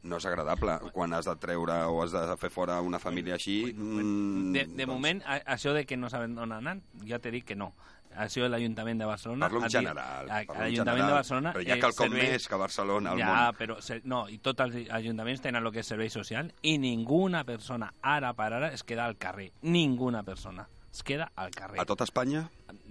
[0.04, 3.74] no és agradable quan has de treure o has de fer fora una família així.
[3.76, 7.46] Mm, De, de moment, a, això de que no saben on anar, ja t'he dit
[7.46, 7.74] que no.
[8.20, 9.46] Això l'Ajuntament de Barcelona...
[9.46, 11.52] Parlo en general, L'Ajuntament general, de Barcelona...
[11.54, 13.56] però hi ha quelcom servei- més que Barcelona al ja, món.
[13.60, 13.76] però...
[14.10, 18.34] No, i tots els ajuntaments tenen el que és servei social i ninguna persona, ara
[18.34, 19.52] per ara, es queda al carrer.
[19.62, 21.78] Ninguna persona es queda al carrer.
[21.80, 22.48] A tot Espanya?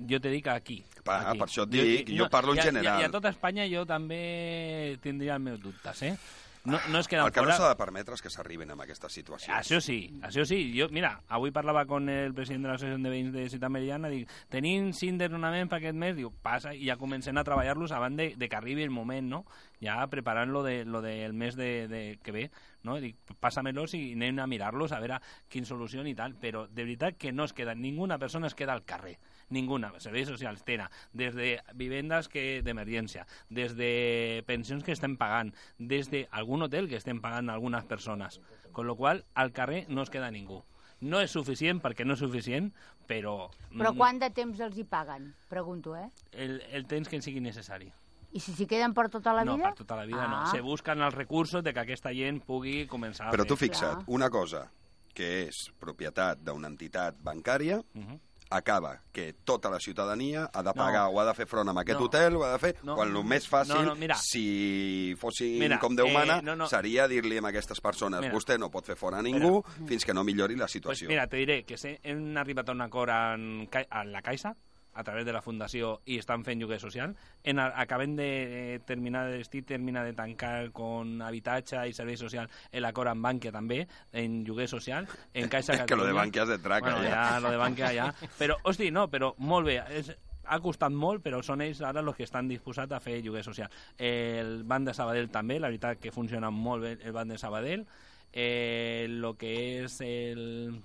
[0.08, 0.84] Jo te dic aquí.
[1.02, 1.38] Pa, aquí.
[1.42, 3.00] per això et dic, jo parlo en i a- general.
[3.02, 6.14] I a, tot Espanya jo també tindria els meus dubtes, eh?
[6.68, 7.52] No, no es queden El que fora...
[7.52, 9.54] no s'ha de permetre és que s'arriben amb aquestes situacions.
[9.56, 10.58] Això sí, això sí.
[10.76, 14.28] Jo, mira, avui parlava con el president de l'Associació de Veïns de Ciutat Meridiana, dic,
[14.52, 18.28] tenim cinc desnonaments per aquest mes, diu, passa, i ja comencem a treballar-los abans de,
[18.36, 19.42] de que arribi el moment, no?
[19.82, 22.46] Ja preparant lo, de, lo del mes de, de, que ve,
[22.84, 22.98] no?
[23.00, 27.16] Dic, passa-me'ls i anem a mirar-los a veure quin solució i tal, però de veritat
[27.18, 29.18] que no es queda, ninguna persona es queda al carrer
[29.50, 29.92] ninguna.
[29.98, 36.10] Serveis socials tenen des de vivendes que d'emergència, des de pensions que estem pagant, des
[36.10, 38.40] de algun hotel que estem pagant algunes persones.
[38.72, 40.62] Con lo qual, al carrer no es queda ningú.
[41.00, 42.72] No és suficient perquè no és suficient,
[43.06, 43.48] però...
[43.70, 45.30] Però mm, quant de temps els hi paguen?
[45.48, 46.08] Pregunto, eh?
[46.32, 47.92] El, el temps que sigui necessari.
[48.34, 49.70] I si s'hi queden per tota la no, vida?
[49.70, 50.28] per tota la vida ah.
[50.28, 50.40] no.
[50.50, 54.28] Se busquen els recursos de que aquesta gent pugui començar a Però tu fixa't, una
[54.28, 54.66] cosa
[55.16, 58.18] que és propietat d'una entitat bancària, Mhm.
[58.50, 61.16] Acaba que tota la ciutadania ha de pagar No.
[61.16, 62.06] o ha de fer front amb aquest No.
[62.06, 62.76] hotel o ha de fer...
[62.82, 62.94] No.
[62.96, 64.14] Quan el més fàcil, No, no, mira.
[64.16, 66.66] si fossin Mira, com Déu eh, mana, no, no.
[66.68, 68.32] seria dir-li a aquestes persones Mira.
[68.34, 71.08] vostè no pot fer fora a ningú fins que no millori la Pues situació.
[71.08, 74.54] mira, te diré que hem arribat a un acord en, a la Caixa,
[74.94, 77.14] a través de la Fundació, i estan fent lloguer social.
[77.44, 82.48] En, acabem de terminar, estic termina de tancar con habitatge i servei social
[82.82, 86.20] l'acord amb Bankia també, en lloguer social, en Caixa És que lo de Catalunya.
[86.22, 87.20] Bankia és de traca, bueno, ja.
[87.34, 87.42] ja.
[87.44, 88.08] lo de Bankia ja.
[88.38, 90.10] Però, hosti, no, però molt bé, és,
[90.48, 93.72] ha costat molt, però són ells ara els que estan disposats a fer lloguer social.
[93.96, 97.84] El banc de Sabadell també, la veritat que funciona molt bé el banc de Sabadell.
[98.32, 99.52] Eh, lo que
[99.84, 100.80] és el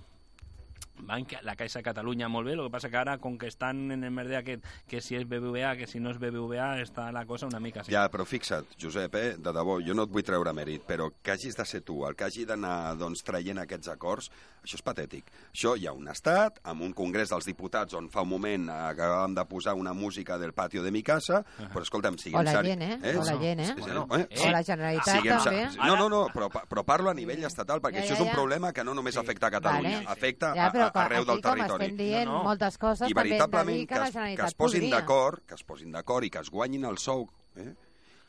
[0.98, 3.90] banc, la Caixa de Catalunya molt bé, el que passa que ara, com que estan
[3.90, 7.24] en el merder aquest, que si és BBVA, que si no és BBVA, està la
[7.26, 7.92] cosa una mica així.
[7.92, 11.34] Ja, però fixa't, Josep, eh, de debò, jo no et vull treure mèrit, però que
[11.34, 14.30] hagis de ser tu el que hagi d'anar doncs, traient aquests acords,
[14.64, 15.28] això és patètic.
[15.52, 19.34] Això hi ha un estat, amb un congrés dels diputats on fa un moment acabàvem
[19.36, 22.82] de posar una música del patio de mi casa, però escolta'm, siguem O la gent,
[22.82, 23.16] eh?
[23.18, 23.66] O la gent, eh?
[23.66, 24.26] Sí, sí, Bueno, eh?
[24.40, 25.64] o la Generalitat, Siguem també.
[25.84, 28.30] No, no, no, però, però parlo a nivell estatal, perquè Ja, això ja, és un
[28.30, 28.34] ja.
[28.34, 30.08] problema que no només afecta a Catalunya, Vale.
[30.08, 31.84] afecta Ja, a, però com- arreu del territori.
[31.84, 32.42] estem dient No, no.
[32.44, 35.40] moltes coses, I també hem de dir que que, la es, que es posin d'acord,
[35.46, 37.74] que es posin d'acord i que es guanyin el sou, eh?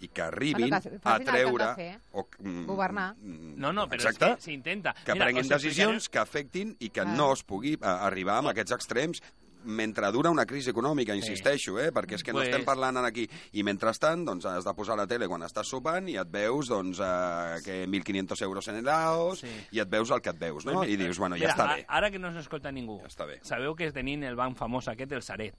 [0.01, 1.67] i que arribin Bueno, que a el que treure...
[1.75, 1.99] fer.
[2.11, 3.15] O, mm, Governar.
[3.21, 4.25] No, no, però Exacte.
[4.25, 4.93] és que s'intenta.
[5.05, 7.05] que Mira, prenguin decisions que afectin i que Ah.
[7.05, 9.21] no es pugui a, arribar a aquests extrems
[9.65, 11.91] mentre dura una crisi econòmica, insisteixo, eh?
[11.91, 13.27] perquè és que no Pues- estem parlant aquí.
[13.53, 16.99] I mentrestant, doncs, has de posar la tele quan estàs sopant i et veus doncs,
[16.99, 19.47] eh, que 1.500 euros en helados Sí.
[19.71, 20.83] i et veus el que et veus, no?
[20.83, 21.85] I dius, bueno, ja mira, està bé.
[21.87, 22.99] Ara que no s'escolta ningú.
[23.01, 23.39] Ja està bé.
[23.43, 25.55] Sabeu que tenim el banc famós aquest, el Saret.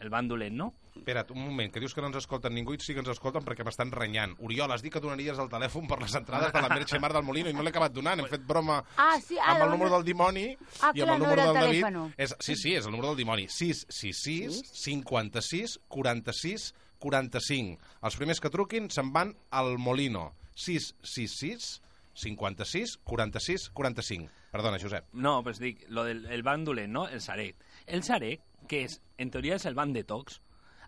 [0.00, 0.74] El banc dolent, no?
[0.96, 3.44] Espera't, un moment, que dius que no ens escolten ningú i sí que ens escolten
[3.44, 4.32] perquè m'estan renyant.
[4.40, 7.22] Oriol, has dit que donaries el telèfon per les entrades de la Merche Mar del
[7.22, 8.20] Molino i no l'he acabat donant.
[8.20, 10.46] Hem fet broma Ah, sí, ah, amb el dona- número del dimoni
[10.80, 12.14] Ah, i amb clar, el no número era del el David.
[12.16, 13.46] És, sí, sí, és el número del dimoni.
[13.48, 17.78] 666 56 46 45.
[18.02, 20.32] Els primers que truquin se'n van al Molino.
[20.54, 21.80] 666
[22.14, 24.28] 56 46 45.
[24.50, 25.06] Perdona, Josep.
[25.14, 27.06] No, pues dic, lo del el banc dolent, no?
[27.08, 27.56] El Saret.
[27.86, 30.38] El Saret, que és, en teoria és el banc de tocs,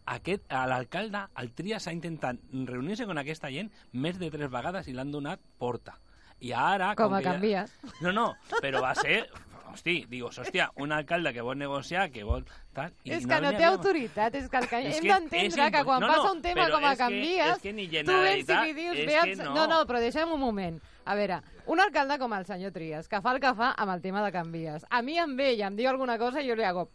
[0.06, 4.88] aquest, a l'alcalde, el Tria s'ha intentat reunir-se amb aquesta gent més de tres vegades
[4.90, 5.98] i l'han donat porta.
[6.42, 6.92] I ara...
[6.98, 7.66] Com a que ja-.
[8.02, 8.28] No, no,
[8.60, 9.24] però va ser...
[9.72, 12.42] Hosti, digo, hòstia, un alcalde que vol negociar, que vol...
[12.76, 14.66] Tal, i És no que no n'hi té autoritat, és que el.
[14.66, 17.62] És hem que d'entendre que quan no, passa no, un tema com a que- canvies,
[17.62, 18.98] que ni tu vens i li dius...
[18.98, 19.38] és Ve que el...
[19.46, 19.54] no.
[19.54, 20.76] no, no, però deixem un moment.
[21.08, 21.40] A veure,
[21.72, 24.34] un alcalde com el senyor Trias, que fa el que fa amb el tema de
[24.34, 24.84] canvies.
[24.90, 26.90] A mi em ve i em diu alguna cosa i jo li hago...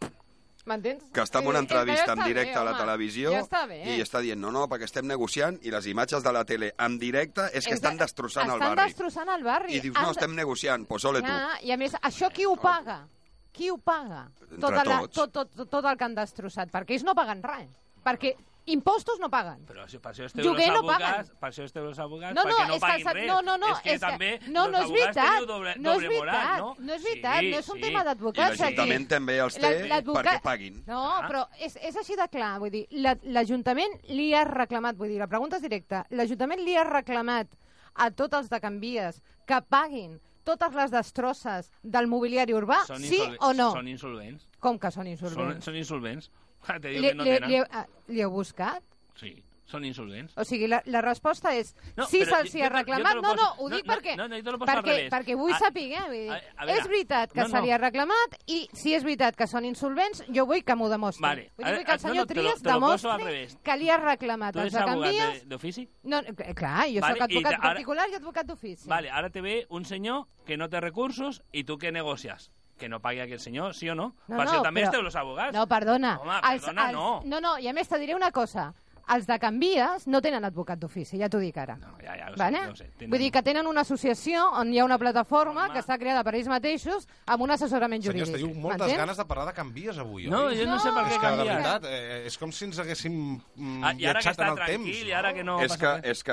[0.66, 1.04] M'entens?
[1.14, 2.80] que està en una entrevista en directe bé, a la home.
[2.80, 3.96] televisió Ja està bé.
[3.96, 6.98] i està dient, no, no, perquè estem negociant i les imatges de la tele en
[6.98, 8.88] directe és que estan de- destrossant el estan barri.
[8.92, 9.74] destrossant el barri.
[9.76, 11.26] I dius, no, estem negociant, pues ole tu.
[11.26, 13.06] Ja, I a més, això qui ho paga?
[13.52, 14.28] Qui ho paga?
[14.42, 16.70] Entre Tota la, tot, tot, tot, tot el que han destrossat.
[16.70, 17.70] Perquè ells no paguen res.
[18.04, 18.36] Perquè
[18.72, 19.64] impostos no paguen.
[19.66, 22.44] Però això, per això esteu Lloguer els no abogats, per això esteu els abogats, No,
[22.44, 23.26] no, perquè no és paguin res.
[23.28, 25.74] no, no, no, és que és que- també no, no és abogats veritat, teniu doble,
[25.78, 26.76] no és doble moral, veritat, no?
[26.78, 29.08] no és veritat, no és un tema d'advocats, I l'Ajuntament aquí.
[29.14, 30.82] també els té perquè paguin.
[30.86, 32.58] No, però és, és així de clar.
[32.60, 36.76] Vull dir, la- l'Ajuntament li ha reclamat, vull dir, la pregunta és directa, l'Ajuntament li
[36.76, 37.48] ha reclamat
[37.94, 43.18] a tots els de Canvies que paguin totes les destrosses del mobiliari urbà, Són sí
[43.40, 43.70] o no?
[43.72, 44.46] Són insolvents.
[44.60, 45.64] Com que són Són, insolvents?
[45.64, 46.30] són insolvents.
[46.66, 47.50] Ah, Te diu que no li, tenen.
[47.50, 48.82] li, ah, li heu buscat?
[49.18, 49.36] Sí,
[49.68, 50.32] són insolvents.
[50.40, 53.18] O sigui, la, la resposta és No, sí se'ls ha reclamat.
[53.20, 55.88] No, no, ho no, dic no, perquè, no, no, al perquè, perquè vull Ah, saber.
[56.10, 57.54] Dir, a- a és veritat que no, no.
[57.56, 60.88] se li ha reclamat i si és veritat que són insolvents, jo vull que m'ho
[60.88, 61.22] demostri.
[61.22, 62.74] Vale, Vull dir, ara- vull que el no, no, senyor te lo- Trias te lo
[62.74, 65.42] demostri que li ha reclamat Tu Canvies...
[65.42, 65.88] de- d'ofici?
[66.04, 68.88] No, eh, clar, jo Vale, soc advocat ara- particular i advocat d'ofici.
[68.88, 72.50] Vale, ara te ve un senyor que no té recursos i tu què negocies?
[72.78, 74.12] Que no pagui aquell senyor, sí o no?
[74.28, 75.52] No, per no, això també però- esteu els abogats.
[75.52, 76.16] No, perdona.
[76.22, 77.22] Home, Els- perdona, els- no.
[77.24, 78.72] No, no, i a més te diré una cosa.
[79.14, 81.76] Els de Canvies no tenen advocat d'ofici, ja t'ho dic ara.
[81.80, 82.58] No, ja, ja, ho sé, vale?
[82.64, 85.68] ja ho sé, tenen- Vull dir que tenen una associació on hi ha una plataforma
[85.72, 88.46] que està creada per ells mateixos amb un assessorament Senyors, jurídic.
[88.48, 88.98] teniu moltes M'entens?
[88.98, 90.30] ganes de parlar de canvies avui, oi?
[90.30, 92.78] No, jo no sé per què És que, de veritat, eh, és com si ens
[92.78, 95.06] haguéssim mm, Ah, que viatjat en el tranquil, temps.
[95.08, 96.32] i ara que no és, que, és que,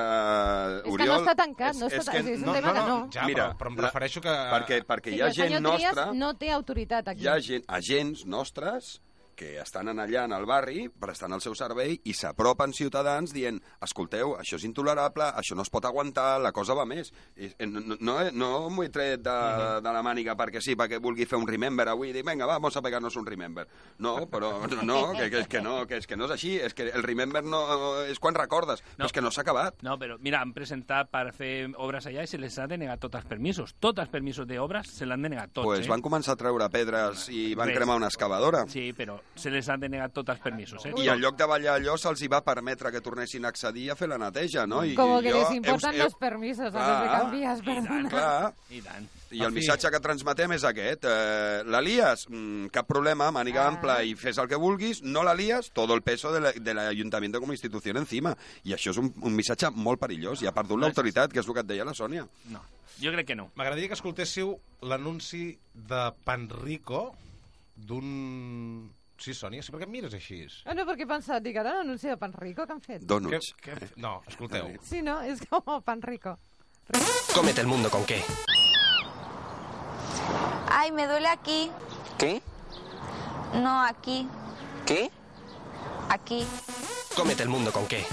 [0.83, 1.07] que Oriol...
[1.07, 3.09] no està tancat, no està- és un tema que no.
[3.13, 6.11] Ja, però- però em refereixo que- Perquè, perquè Sí, hi ha gent nostra...
[6.13, 7.23] no té autoritat aquí.
[7.23, 9.01] Hi ha gent, agents nostres
[9.35, 13.59] que estan en allà en el barri prestant el seu servei i s'apropen ciutadans dient
[13.83, 17.11] escolteu, això és intolerable, això no es pot aguantar, la cosa va més.
[17.35, 19.37] I, eh, no, no, no, no m'ho he tret de,
[19.83, 22.57] de la màniga perquè sí, perquè vulgui fer un remember avui i dir, vinga, va,
[22.57, 23.67] vamos a pegar-nos un remember.
[23.99, 26.75] No, però no, no que, que, que no, que és que no és així, és
[26.77, 27.61] que el remember no
[28.05, 29.03] és quan recordes, no.
[29.03, 29.83] però és que no s'ha acabat.
[29.85, 33.19] No, però mira, han presentat per fer obres allà i se les ha denegat tots
[33.19, 33.75] els permisos.
[33.83, 35.91] Tots els permisos d'obres se l'han denegat tots, pues eh?
[35.91, 37.79] van començar a treure pedres i van Res.
[37.79, 38.65] cremar una excavadora.
[38.71, 40.93] Sí, però se les han denegat tots els permisos, eh?
[40.97, 43.95] I en lloc de ballar allò se'ls hi va permetre que tornessin a accedir a
[43.99, 44.83] fer la neteja, no?
[44.85, 47.21] I, Como i que jo- les heus- heu- los permisos a los de Clar.
[47.21, 48.09] Canvies, perdona.
[48.09, 48.53] Clar.
[48.69, 49.09] I tant.
[49.31, 51.03] I el missatge que transmetem és aquest.
[51.03, 53.67] Eh, la lies, mm, cap problema, màniga Ah.
[53.67, 55.01] ampla i fes el que vulguis.
[55.03, 58.37] No la lies, todo el peso de la- de l'Ajuntament com a institució encima.
[58.63, 60.41] I això és un, un missatge molt perillós.
[60.43, 62.25] I ha perdut l'autoritat, que és el que et deia la Sònia.
[62.45, 62.61] No,
[63.01, 63.51] jo crec que no.
[63.55, 67.13] M'agradaria que escoltéssiu l'anunci de Panrico
[67.75, 68.89] d'un...
[69.17, 70.41] Sí, Sònia, sí, per què em mires així?
[70.65, 73.05] Ah, no, perquè he pensat, dic, ara l'anunci de Pan Rico que han fet.
[73.07, 73.53] Donuts.
[73.63, 73.93] Què, què...
[74.03, 74.73] No, escolteu.
[74.83, 75.21] Sí, no?
[75.23, 76.35] És com Pan Rico.
[77.33, 78.21] Cómete el mundo con qué.
[80.69, 81.71] Ay, me duele aquí.
[82.19, 82.41] ¿Qué?
[83.55, 84.27] No, aquí.
[84.85, 85.09] ¿Qué?
[86.09, 86.45] Aquí.
[87.15, 88.05] Cómete el mundo con qué.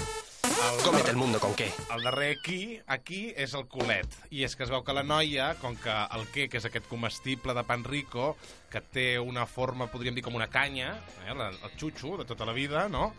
[0.63, 1.71] El Cómete el mundo con qué.
[1.93, 4.07] El darrer aquí, aquí és el culet.
[4.31, 6.87] I és que es veu que la noia, com que el què, que és aquest
[6.89, 8.35] comestible de pan rico,
[8.71, 10.93] que té una forma, podríem dir, com una canya,
[11.25, 13.13] eh, la- el xutxo de tota la vida, no?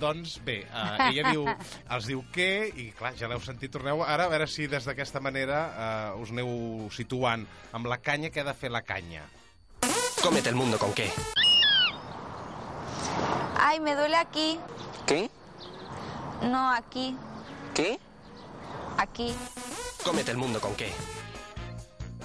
[0.00, 1.46] Doncs bé, eh, ella diu,
[1.94, 5.20] els diu què, i clar, ja l'heu sentit, torneu ara a veure si des d'aquesta
[5.20, 5.60] manera
[6.14, 9.24] eh, us aneu situant amb la canya, què ha de fer la canya.
[10.22, 11.10] Cómete el mundo con qué.
[13.56, 14.58] Ay, me duele aquí.
[15.06, 15.30] ¿Qué?
[16.42, 17.16] No, aquí.
[17.74, 17.98] ¿Qué?
[18.98, 19.34] Aquí.
[20.04, 20.90] Cómete el mundo con qué.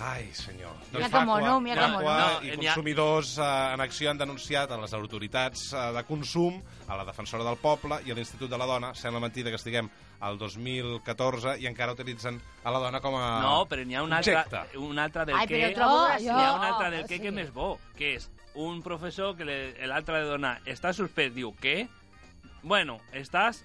[0.01, 0.73] Ai, senyor.
[0.91, 2.43] Mira com Facua- no, mira com no.
[2.43, 6.97] i ha- consumidors eh, en acció han denunciat a les autoritats eh, de consum, a
[6.99, 8.93] la defensora del poble i a l'Institut de la Dona.
[8.93, 9.87] Sembla mentida que estiguem
[10.19, 14.13] al 2014 i encara utilitzen a la dona com a No, però n'hi ha un
[14.13, 14.43] altre,
[14.79, 15.57] un altre del Ai, que...
[15.57, 17.21] N'hi ha un altre del Oh, que, sí.
[17.23, 21.87] que més bo, que és un professor que l'altre li dona està suspès, diu, què?
[22.63, 23.63] Bueno, estàs...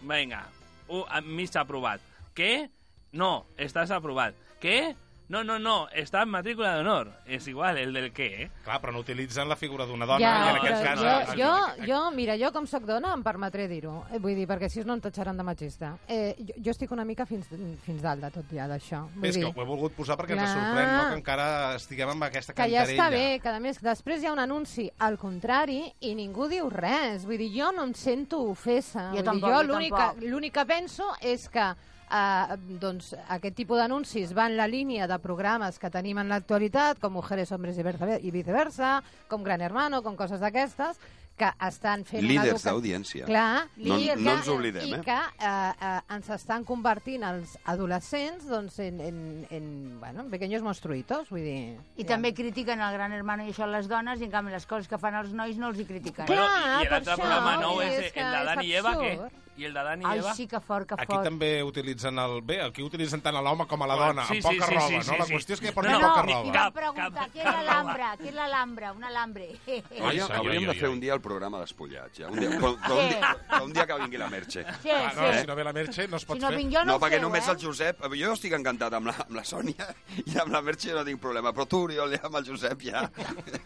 [0.00, 0.44] Vinga,
[0.88, 2.00] uh, mig aprovat.
[2.36, 2.68] Què?
[3.16, 4.36] No, estàs aprovat.
[4.60, 4.94] Què?
[5.28, 7.08] No, no, no, està en matrícula d'honor.
[7.26, 8.50] És igual, el del què, eh?
[8.62, 11.00] Clar, però no utilitzen la figura d'una dona ja, i en aquest cas...
[11.34, 14.04] jo, jo, jo, mira, jo com sóc dona em permetré dir-ho.
[14.12, 15.96] Eh, Vull dir, perquè així no em tatxaran de machista.
[16.06, 17.48] Eh, jo, jo estic una mica fins,
[17.82, 19.02] fins dalt de tot ja, d'això.
[19.22, 20.54] És que dir, ho he volgut posar perquè ens Clar.
[20.54, 21.48] sorprèn no, que encara
[21.80, 23.02] estiguem amb aquesta que ja cantarella.
[23.02, 26.70] està bé, que a més després hi ha un anunci al contrari i ningú diu
[26.70, 27.26] res.
[27.26, 29.08] Vull dir, jo no em sento ofesa.
[29.10, 31.66] Jo Vull tampoc, dir, jo jo que- l'únic que penso és que
[32.10, 36.98] eh, doncs, aquest tipus d'anuncis va en la línia de programes que tenim en l'actualitat,
[37.00, 40.98] com Mujeres, Hombres i versa- i viceversa, com Gran Hermano, com coses d'aquestes,
[41.36, 43.26] que estan fent Líders educa- d'audiència.
[43.26, 45.00] Clar, No- líders no que- ens oblidem, I eh?
[45.04, 45.12] que
[45.44, 51.28] eh, eh, ens estan convertint els adolescents doncs, en, en, en, bueno, en pequeños monstruitos,
[51.28, 51.76] vull dir...
[52.00, 54.88] I també critiquen el gran hermano i això les dones, i en canvi les coses
[54.88, 56.24] que fan els nois no els hi critiquen.
[56.24, 59.12] Clar, I per l'altre programa nou és és que el d'Adam és i Eva, què?
[59.56, 60.34] I el d'Adam i Ai, Eva?
[60.36, 61.24] sí, que fort, que Aquí fort.
[61.24, 62.40] també utilitzen el...
[62.44, 64.74] Bé, aquí utilitzen tant a l'home com a la dona, sí, amb sí, poca sí,
[64.74, 65.02] roba, sí, no?
[65.02, 65.32] sí, La sí.
[65.32, 66.52] qüestió és que hi No, porten no, poca roba.
[66.56, 68.10] Vam preguntar, cap, què és cap l'alambra?
[68.20, 68.92] Què és l'alambra?
[68.98, 69.46] Un alambre.
[69.46, 70.92] Ai, Hauríem, senyor, hauríem ai, de ai, fer ai.
[70.92, 72.28] un dia el programa despullats, ja.
[72.28, 74.64] Un dia, però, però un, dia, però un dia que vingui la Merche.
[74.82, 75.38] Sí, Ah, no, sí.
[75.40, 76.56] si no ve la Merche no es pot Si no fer.
[76.58, 77.50] vinc jo, no, No, perquè feu, només eh?
[77.52, 78.04] el Josep...
[78.16, 79.88] Jo estic encantat amb la, amb la Sònia
[80.26, 83.06] i amb la Merche no tinc problema, però tu, Oriol, ja amb el Josep ja...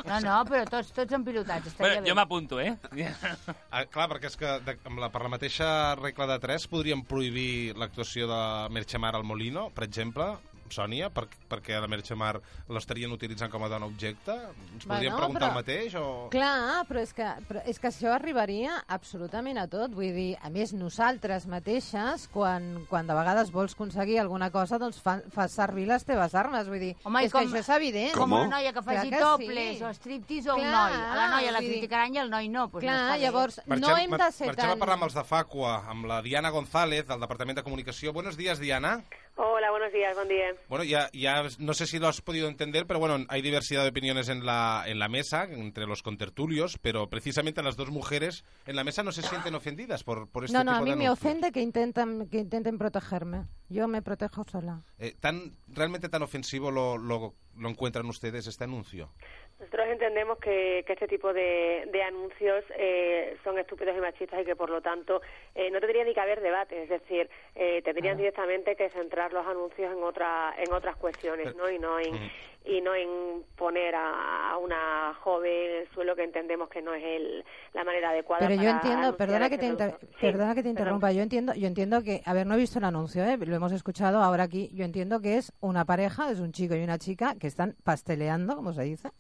[0.07, 2.11] No, no, però tots, tots empilotats, estaria Bueno, bé.
[2.11, 2.77] jo m'apunto, eh?
[3.71, 5.69] Ah, clar, perquè és que de, amb la, per la mateixa
[6.01, 8.41] regla de 3 podríem prohibir l'actuació de
[8.75, 10.27] Merche Mar al Molino, per exemple,
[10.71, 12.37] Sònia, per, perquè la Merche Mar
[12.69, 14.33] l'estarien utilitzant com a dona objecte?
[14.75, 15.95] Ens podríem Bueno, preguntar però- el mateix?
[15.99, 16.29] O...
[16.31, 19.93] Clar, però és, que, però és que això arribaria absolutament a tot.
[19.95, 25.01] Vull dir, a més, nosaltres mateixes, quan, quan de vegades vols aconseguir alguna cosa, doncs
[25.03, 26.69] fa, fas servir les teves armes.
[26.69, 28.15] Vull dir, Home, és com- que això és evident.
[28.17, 29.85] Com una noia que Clar faci que toples sí.
[29.85, 31.01] o striptease o un Clar, noi.
[31.11, 32.69] A la noia la criticaran i al noi no.
[32.71, 33.25] Pues no Clar, bé.
[33.25, 34.71] llavors, no hem de ser marxem tan...
[34.77, 38.13] a parlar amb els de Facua, amb la Diana González, del Departament de Comunicació.
[38.13, 39.01] Buenos días, Diana.
[39.43, 40.55] Hola, buenos días, buen día.
[40.69, 43.89] Bueno, ya, ya no sé si lo has podido entender, pero bueno, hay diversidad de
[43.89, 48.77] opiniones en la, en la mesa, entre los contertulios, pero precisamente las dos mujeres en
[48.77, 50.97] la mesa no se sienten ofendidas por, por este No, no, tipo a mí de
[50.97, 53.47] me ofende que intenten, que intenten protegerme.
[53.71, 54.83] Yo me protejo sola.
[54.99, 59.11] Eh, tan, ¿Realmente tan ofensivo lo, lo, lo encuentran ustedes este anuncio?
[59.61, 64.45] Nosotros entendemos que, que este tipo de, de anuncios eh, son estúpidos y machistas y
[64.47, 65.21] que, por lo tanto,
[65.55, 66.83] eh, no tendría ni que haber debate.
[66.85, 71.71] Es decir, eh, tendrían directamente que centrar los anuncios en, otra, en otras cuestiones, ¿no?
[71.71, 72.31] Y no en,
[72.65, 76.95] y no en poner a, a una joven en el suelo que entendemos que no
[76.95, 77.45] es el,
[77.75, 79.99] la manera adecuada Pero yo entiendo, anunciar perdona que, este te inter-.
[80.01, 80.71] Sí, perdona que te perdón.
[80.71, 83.37] interrumpa, yo entiendo, yo entiendo que, a ver, no he visto el anuncio, ¿eh?
[83.37, 86.83] lo hemos escuchado ahora aquí, yo entiendo que es una pareja, es un chico y
[86.83, 89.11] una chica que están pasteleando, como se dice,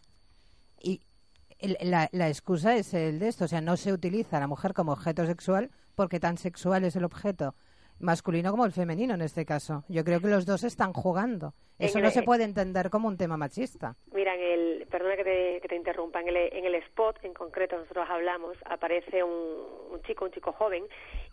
[1.62, 4.46] el- la, la excusa es el de esto, o sea, no se utiliza a la
[4.46, 7.54] mujer como objeto sexual porque tan sexual es el objeto
[7.98, 9.84] masculino como el femenino en este caso.
[9.88, 11.52] Yo creo que los dos están jugando.
[11.78, 13.94] Eso no el- se puede entender como un tema machista.
[14.12, 17.34] Mira, en el, perdona que te, que te interrumpa, en el, en el spot en
[17.34, 19.32] concreto nosotros hablamos, aparece un,
[19.92, 20.84] un chico, un chico joven,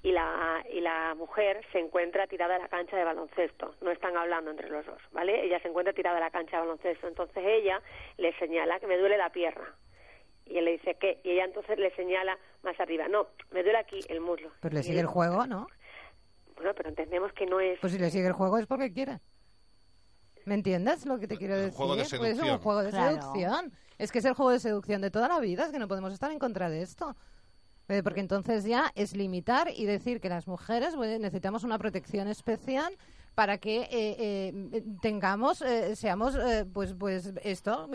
[0.03, 3.75] y la, y la mujer se encuentra tirada en la cancha de baloncesto.
[3.81, 5.45] No están hablando entre los dos, ¿vale?
[5.45, 7.07] Ella se encuentra tirada en la cancha de baloncesto.
[7.07, 7.81] Entonces ella
[8.17, 9.73] le señala que me duele la pierna.
[10.49, 11.19] Y él le dice, ¿qué?
[11.23, 14.51] Y ella entonces le señala más arriba, no, me duele aquí el muslo.
[14.61, 15.67] Pues le Y sigue el juego, ¿no?
[16.55, 17.79] Bueno, pero entendemos que no es...
[17.79, 19.19] Pues si le sigue el juego es porque quiere.
[20.45, 21.73] ¿Me entiendes lo que te quiero decir?
[21.73, 23.09] juego de Pues es un juego de Claro.
[23.21, 23.73] seducción.
[23.97, 26.13] Es que es el juego de seducción de toda la vida, es que no podemos
[26.13, 27.15] estar en contra de esto.
[27.89, 32.93] Eh, Porque entonces ya es limitar y decir que las mujeres necesitamos una protección especial
[33.37, 37.87] para que eh, eh, tengamos, eh, seamos, eh, pues, pues esto,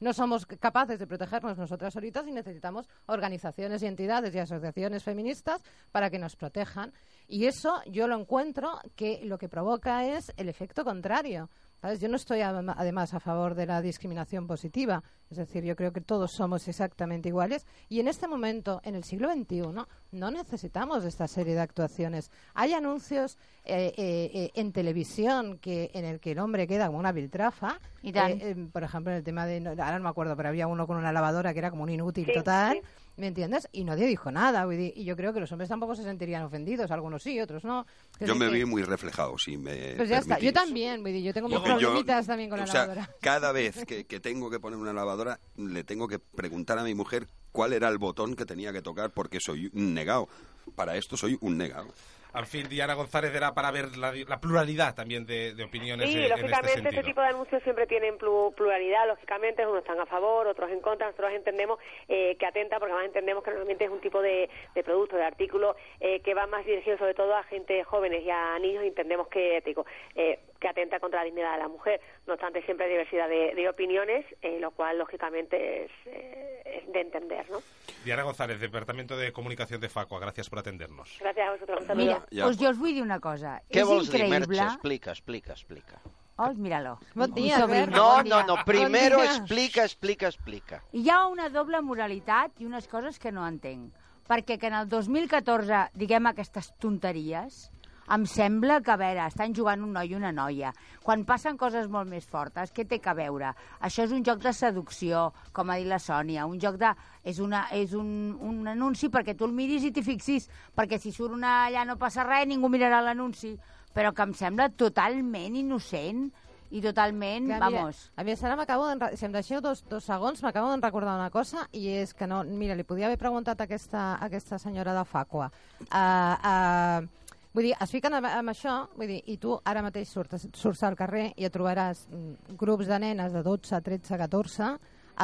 [0.00, 5.62] no somos capaces de protegernos nosotras solitas y necesitamos organizaciones y entidades y asociaciones feministas
[5.92, 6.94] para que nos protejan.
[7.26, 11.50] Y eso yo lo encuentro que lo que provoca es el efecto contrario.
[11.80, 12.00] ¿Sabes?
[12.00, 15.92] Yo no estoy adem- además a favor de la discriminación positiva, es decir, yo creo
[15.92, 19.62] que todos somos exactamente iguales y en este momento, en el siglo XXI,
[20.10, 22.30] no necesitamos esta serie de actuaciones.
[22.54, 26.98] Hay anuncios eh, eh, eh, en televisión que en el que el hombre queda como
[26.98, 27.78] una piltrafa.
[28.02, 28.08] Y.
[28.10, 30.86] Eh, eh, por ejemplo, en el tema de, ahora no me acuerdo, pero había uno
[30.86, 32.80] con una lavadora que era como un inútil Sí, total.
[32.82, 32.88] sí.
[33.18, 33.68] ¿Me entiendes?
[33.72, 34.64] Y nadie dijo nada.
[34.72, 36.90] Y yo creo que los hombres tampoco se sentirían ofendidos.
[36.92, 37.84] Algunos sí, otros no.
[38.20, 40.38] Yo me vi muy reflejado, si me Pues ya está.
[40.38, 43.10] Yo también, yo tengo mis yo- problemitas también con la o sea, lavadora.
[43.20, 46.94] cada vez que, que tengo que poner una lavadora, le tengo que preguntar a mi
[46.94, 50.28] mujer cuál era el botón que tenía que tocar porque soy un negado.
[50.76, 51.88] Para esto soy un negado.
[52.34, 56.16] En fin, Diana González era para ver la, la pluralidad también de, de opiniones Sí,
[56.22, 60.46] en lógicamente este tipo de anuncios siempre tienen plu- pluralidad, lógicamente unos están a favor,
[60.46, 64.00] otros en contra, nosotros entendemos eh, que atenta, porque además entendemos que normalmente es un
[64.00, 67.82] tipo de, de producto, de artículo eh, que va más dirigido sobre todo a gente
[67.84, 71.58] jóvenes y a niños, y entendemos que, digo, eh, que atenta contra la dignidad de
[71.58, 72.00] la mujer.
[72.26, 76.92] No obstante, siempre hay diversidad de, de opiniones, eh, lo cual lógicamente es, eh, es
[76.92, 77.58] de entender, ¿no?
[78.04, 81.18] Diana González, Departamento de Comunicación de Facua, gracias por atendernos.
[81.20, 81.94] Gràcies a saludo.
[81.94, 83.58] Mira, Ja, doncs jo us vull dir una cosa.
[83.70, 84.56] Què és vols dir, increïble...
[84.56, 84.64] Merche?
[84.74, 86.00] Explica, explica, explica.
[86.38, 86.98] Oh, míralo.
[87.14, 87.90] Bon dia, Albert.
[87.90, 90.82] No, no, no, primero Bon explica, explica, explica.
[90.92, 93.90] Hi ha una doble moralitat i unes coses que no entenc.
[94.28, 97.72] Perquè que en el 2014 diguem aquestes tonteries,
[98.14, 100.72] em sembla que, a veure, estan jugant un noi i una noia.
[101.04, 103.52] Quan passen coses molt més fortes, què té que veure?
[103.84, 106.92] Això és un joc de seducció, com ha dit la Sònia, un joc de...
[107.28, 111.12] És, una, és un, un anunci perquè tu el miris i t'hi fixis, perquè si
[111.12, 113.56] surt una allà no passa res, ningú mirarà l'anunci.
[113.94, 116.28] Però que em sembla totalment innocent
[116.70, 118.10] i totalment, Que, vamos...
[118.12, 119.16] Mira, a mi ara m'acabo de...
[119.16, 122.42] Si em deixeu dos, dos segons, m'acabo de recordar una cosa, i és que no...
[122.44, 125.48] Mira, li podia haver preguntat a aquesta, a aquesta senyora de Facua.
[125.88, 130.48] Uh, uh, vull dir, es fiquen amb, això, vull dir, i tu ara mateix surts,
[130.54, 134.72] surts al carrer i et trobaràs mm, grups de nenes de 12, 13, 14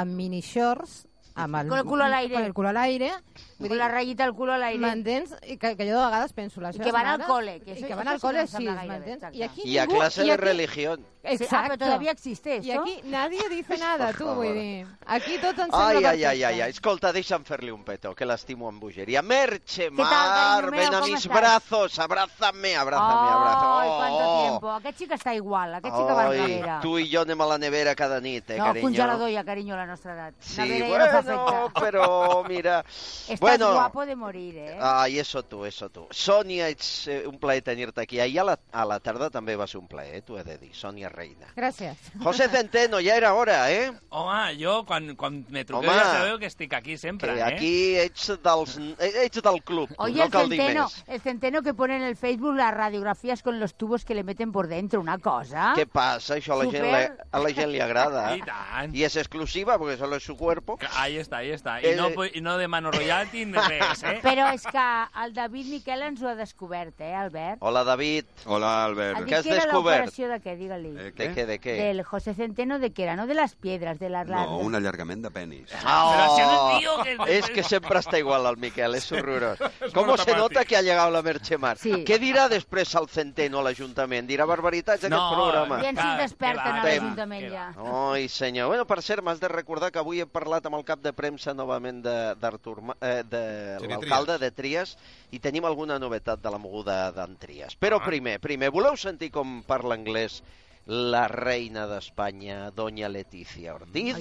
[0.00, 1.04] amb mini shorts
[1.34, 2.34] amb el, Con el culo al aire.
[2.34, 3.12] Con el culo al aire.
[3.58, 4.78] Con la rayita al culo al aire.
[4.78, 5.34] M'entens?
[5.46, 6.60] I que, que jo de vegades penso...
[6.60, 9.06] I que van al cole, que I eso- que van al no sí, m'entens?
[9.16, 9.36] exacte.
[9.38, 11.06] I aquí Y a ningú- clase de aquí- religión.
[11.26, 11.56] Exacto.
[11.56, 12.82] Ah, pero todavía existe I esto.
[12.82, 14.86] aquí nadie dice nada, tu, vull dir.
[15.06, 16.70] Aquí tot ens Ai, sembla ai, ai, ai, ai, perfecte.
[16.70, 19.22] escolta, deixa'm fer-li un petó, que l'estimo amb bogeria.
[19.22, 21.34] Merche, Mar, ven a ¿Cómo mis estás?
[21.40, 23.80] brazos, abrázame, abrázame, abrázame.
[23.80, 24.42] Ay, cuánto Oh.
[24.42, 24.70] tiempo.
[24.72, 26.72] Aquest xic està igual, aquest xic va Ai, enrere.
[26.82, 28.86] tu i jo anem a la nevera cada nit, eh, no, carinyo?
[28.88, 30.34] congelador ja, carinyo, a la nostra edat.
[30.40, 32.80] Sí, Nevera ja no però mira...
[33.24, 34.76] Estàs bueno, guapo de morir, eh?
[34.80, 36.06] Ai, eso tu, eso tu.
[36.10, 38.20] Sònia, ets eh, un plaer tenir-te aquí.
[38.20, 40.58] Ahir a la, a la tarda també va ser un plaer, eh, t'ho he de
[40.58, 40.72] dir.
[40.76, 41.48] Sònia Reina.
[41.56, 41.96] Gràcies.
[42.22, 43.90] José Centeno, ja era hora, eh?
[44.10, 45.98] Home, jo, quan, quan me truqueu, Home.
[46.00, 47.42] ja sabeu que estic aquí sempre, Que eh?
[47.44, 51.04] aquí ets, dels, ets del club, Oye, no el cal dir centeno, més.
[51.08, 54.52] el centeno que pone en el Facebook las radiografías con los tubos que le meten
[54.52, 55.72] por dentro, una cosa.
[55.76, 56.36] Què passa?
[56.36, 57.10] Això a la, gent, Super.
[57.10, 58.24] le, a la gent li agrada.
[58.36, 58.94] I tant.
[58.94, 60.78] Y es exclusiva porque solo es su cuerpo.
[61.04, 61.80] Ahí està, ahí està.
[61.82, 64.20] I Eh, no, pu- i no demano royalty ni res, eh?
[64.22, 64.84] Però és que
[65.24, 67.58] el David Miquel ens ho ha descobert, eh, Albert?
[67.60, 68.24] Hola, David.
[68.46, 69.18] Hola, Albert.
[69.18, 69.98] Ha Què has que era descobert?
[69.98, 70.94] l'operació de què, digue-li.
[70.96, 71.74] Eh, De què, de què?
[71.82, 73.16] Del José Centeno, de què era?
[73.16, 74.64] No de les piedres, de les No, larves.
[74.66, 75.70] un allargament de penis.
[75.84, 79.10] Ah, Però si no es diu que- Es que siempre está igual al Miquel, es
[79.12, 79.58] horrorós.
[79.82, 81.76] És ¿Cómo molt se nota que ha llegado la Merchemar?
[81.78, 81.90] Sí.
[82.04, 84.26] Què dirà després al Centeno a l'Ajuntament?
[84.28, 85.76] Dirà barbaritats aquest No, programa?
[85.78, 87.72] Bien si Ah, es desperten a l'Ajuntament ja.
[88.12, 88.68] Ai, senyor.
[88.68, 91.54] Bueno, per cert, m'has de recordar que avui he parlat amb el cap de premsa
[91.54, 94.96] novament de- d'Artur, eh, de Sí, de l'alcalde de Trias
[95.30, 97.76] i tenim alguna novetat de la moguda d'en Trias.
[97.78, 98.04] Però Ah.
[98.04, 100.42] primer, primer, voleu sentir com parla anglès
[100.86, 104.16] la reina d'Espanya, doña Letícia Ortiz?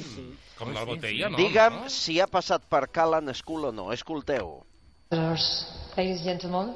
[0.58, 1.38] Com la botella, no?
[1.38, 1.90] Digue'm No?
[1.90, 3.92] si ha passat per Callan School o no.
[3.92, 4.64] Escolteu.
[5.12, 6.76] Ladies and gentlemen,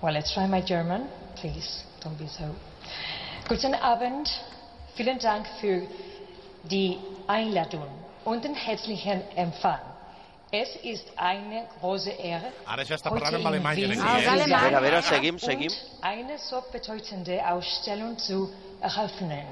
[0.00, 1.08] well, let's try my German.
[1.40, 2.44] Please, don't be so.
[3.48, 4.28] Guten Abend,
[4.96, 5.82] vielen Dank für
[6.62, 7.88] die Einladung
[8.24, 9.80] und den herzlichen Empfang.
[10.50, 14.00] Es ist eine große Ehre, Ara ja està heute parlant en in alemany, Wien aquí,
[14.00, 14.28] Ah, eh?
[14.28, 15.70] A veure, a veure, seguim, seguim.
[15.72, 19.46] und eine so bedeutende Ausstellung zu eröffnen.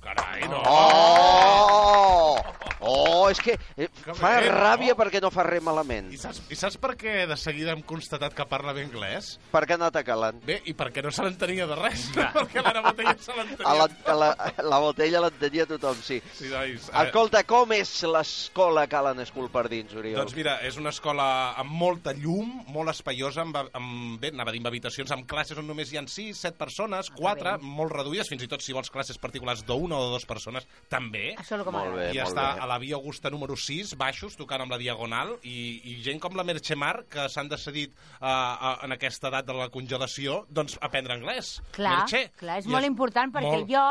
[0.00, 0.62] Carai, no.
[0.66, 2.38] Oh!
[2.80, 4.54] Oh, és que eh, fa bé, no?
[4.56, 6.08] ràbia perquè no fa res malament.
[6.14, 9.34] I saps, I saps per què de seguida hem constatat que parla bé anglès?
[9.52, 10.30] Per què ha anat a?
[10.46, 13.68] Bé, i perquè no se l'entenia de res, perquè l'Anna Botella se l'entenia.
[13.68, 14.30] A la, la,
[14.64, 16.18] la botella l'entenia tothom, sí.
[16.38, 16.88] Sí, nois.
[16.88, 20.16] Eh, Escolta, com és l'escola Callan School per dins, Oriol?
[20.22, 21.28] Doncs mira, és una escola
[21.60, 25.60] amb molta llum, molt espaiosa, amb, amb, bé, anava a dir amb habitacions, amb classes
[25.60, 28.90] on només hi ha 6, 7 persones, 4, molt reduïdes, fins i tot si vols
[28.90, 31.34] classes particulars d'una o dues persones, també.
[31.36, 32.06] Això és el que Molt m'agrada.
[32.06, 32.60] bé, I molt està bé.
[32.62, 36.36] a la Via Augusta número 6, baixos, tocant amb la Diagonal, i, i gent com
[36.38, 41.14] la Merchemar, que s'han decidit uh, uh, en aquesta edat de la congelació, doncs aprendre
[41.18, 41.58] anglès.
[41.76, 42.30] Clar, Merche.
[42.38, 43.84] clar, és I molt important perquè molt- jo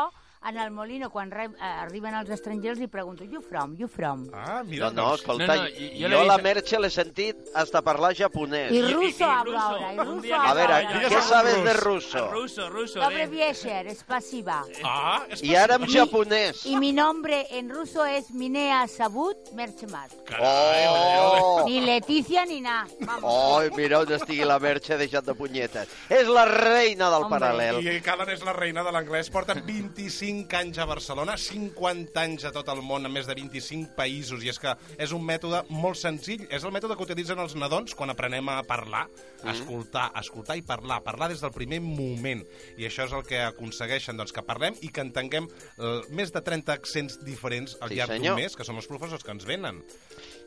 [0.48, 4.26] en el Molino, quan re, eh, arriben els estrangers, li pregunto, you from, you from?
[4.32, 8.72] Ah, No, no, escolta, No, no, jo, jo la Merche l'he sentit hasta parlar japonès.
[8.72, 11.22] I ruso hablo ahora, y ruso A ¿qué ahora.
[11.22, 12.30] sabes de ruso?
[12.30, 13.00] Ruso, ruso.
[13.00, 14.64] Dobre Biesher, es pasiva.
[14.82, 16.64] Ah, I ara en japonès.
[16.64, 20.10] Y mi nombre en ruso es Minea Sabut Merchemat.
[20.40, 21.64] Oh!
[21.66, 22.86] Ni Leticia ni nada.
[23.00, 23.22] Vamos.
[23.24, 25.88] Oh, mira on estigui la Merche deixant de punyetes.
[26.08, 27.80] És la reina del paral·lel.
[27.84, 29.28] I Callan és la reina de l'anglès.
[29.30, 33.94] Porta 25 anys a Barcelona, 50 anys a tot el món, en més de 25
[33.96, 34.44] països.
[34.44, 36.46] I és que és un mètode molt senzill.
[36.50, 39.06] És el mètode que utilitzen els nadons quan aprenem a parlar,
[39.42, 41.00] a escoltar, a escoltar i parlar.
[41.06, 42.44] Parlar des del primer moment.
[42.78, 46.42] I això és el que aconsegueixen, doncs, que parlem i que entenguem eh, més de
[46.46, 49.82] 30 accents diferents al Sí, llarg d'un mes, que són els professors que ens venen.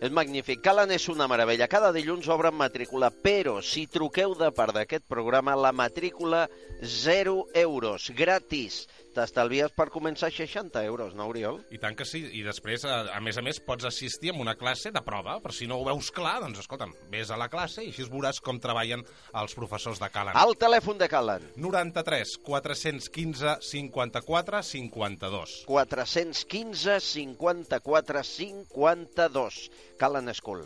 [0.04, 0.64] És magnífic.
[0.64, 1.70] Callan és una meravella.
[1.72, 6.48] Cada dilluns obren matrícula, però si truqueu de part d'aquest programa, la matrícula
[6.82, 8.84] 0 euros, gratis.
[9.14, 11.62] T'estalvies per començar 60 euros, no, Oriol?
[11.74, 14.56] I tant que sí, i després, a, a més a més, pots assistir a una
[14.60, 17.84] classe de prova, per si no ho veus clar, doncs escolta'm, vés a la classe
[17.84, 19.04] i així veuràs com treballen
[19.42, 20.38] els professors de Callan.
[20.38, 21.46] Al telèfon de Callan.
[21.58, 25.58] 93 415 54 52.
[25.68, 29.72] 415 54 52.
[29.98, 30.64] Callan School.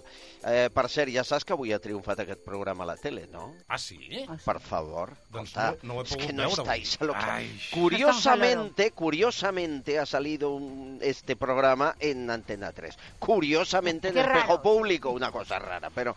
[0.47, 3.51] Eh, per cert, ja saps que avui ha triomfat aquest programa a la tele, no?
[3.67, 3.97] Ah, sí?
[4.45, 5.11] Per favor.
[5.29, 7.03] Doncs no- no ho he es que pogut no veure estáis avui.
[7.03, 7.31] a lo que...
[7.31, 7.49] Ai.
[7.73, 12.97] Curiosamente, curiosamente ha salido un- este programa en Antena 3.
[13.19, 14.61] Curiosamente en Espejo.
[14.61, 16.15] Público, una cosa rara, però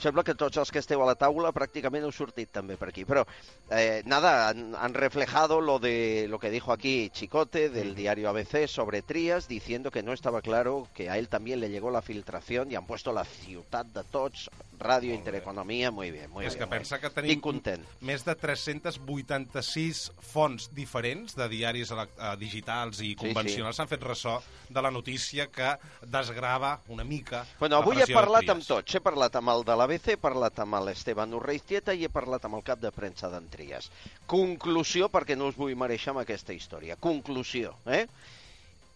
[0.00, 3.04] sembla que tots els que esteu a la taula pràcticament heu sortit també per aquí.
[3.04, 3.24] Però,
[3.70, 8.66] eh, nada, han, han reflejado lo de lo que dijo aquí Chicote del diario ABC
[8.68, 12.70] sobre Trías, diciendo que no estaba claro que a él también le llegó la filtración
[12.70, 14.50] y han puesto la ciutat de tots,
[14.80, 16.64] Radio Intereconomía, muy bien, muy és bien.
[16.64, 17.82] que pensa que Estic tenim content.
[18.00, 22.06] més de 386 fonts diferents de diaris eh,
[22.40, 24.38] digitals i convencionals s'han fet ressò
[24.70, 25.74] de la notícia que
[26.06, 28.94] desgrava una mica Bueno, avui he parlat amb tots.
[28.94, 32.56] He parlat amb el de l'ABC, he parlat amb l'Esteban Urreiztieta i he parlat amb
[32.56, 33.90] el cap de premsa d'en Trias.
[34.26, 36.96] Conclusió, perquè no us vull mereixer amb aquesta història.
[36.96, 38.06] Conclusió, eh?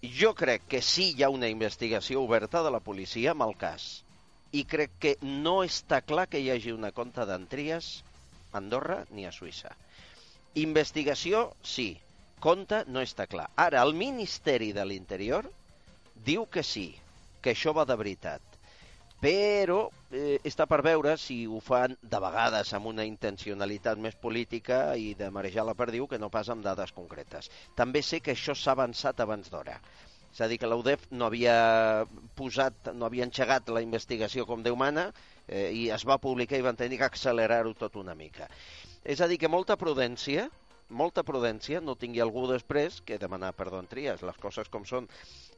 [0.04, 4.03] Jo crec que sí hi ha una investigació oberta de la policia amb el cas.
[4.54, 7.90] I crec que no està clar que hi hagi una compta d'en Trias
[8.52, 9.72] a Andorra ni a Suïssa.
[10.62, 11.88] Investigació, sí.
[12.44, 13.48] Compte no està clar.
[13.58, 15.48] Ara, el Ministeri de l'Interior
[16.26, 16.90] diu que sí,
[17.42, 18.54] que això va de veritat.
[19.24, 19.78] Però
[20.12, 25.14] eh, està per veure si ho fan de vegades amb una intencionalitat més política i
[25.18, 27.48] de marejar la perdiu que no pas amb dades concretes.
[27.74, 29.78] També sé que això s'ha avançat abans d'hora.
[30.34, 31.54] És a dir, que l'UDEF no havia
[32.34, 35.06] posat, no havia engegat la investigació com Déu mana
[35.46, 38.48] eh, i es va publicar i van tenir que accelerar-ho tot una mica.
[39.04, 40.48] És a dir, que molta prudència,
[40.90, 45.06] molta prudència, no tingui algú després que demanar perdó en Trias, les coses com són.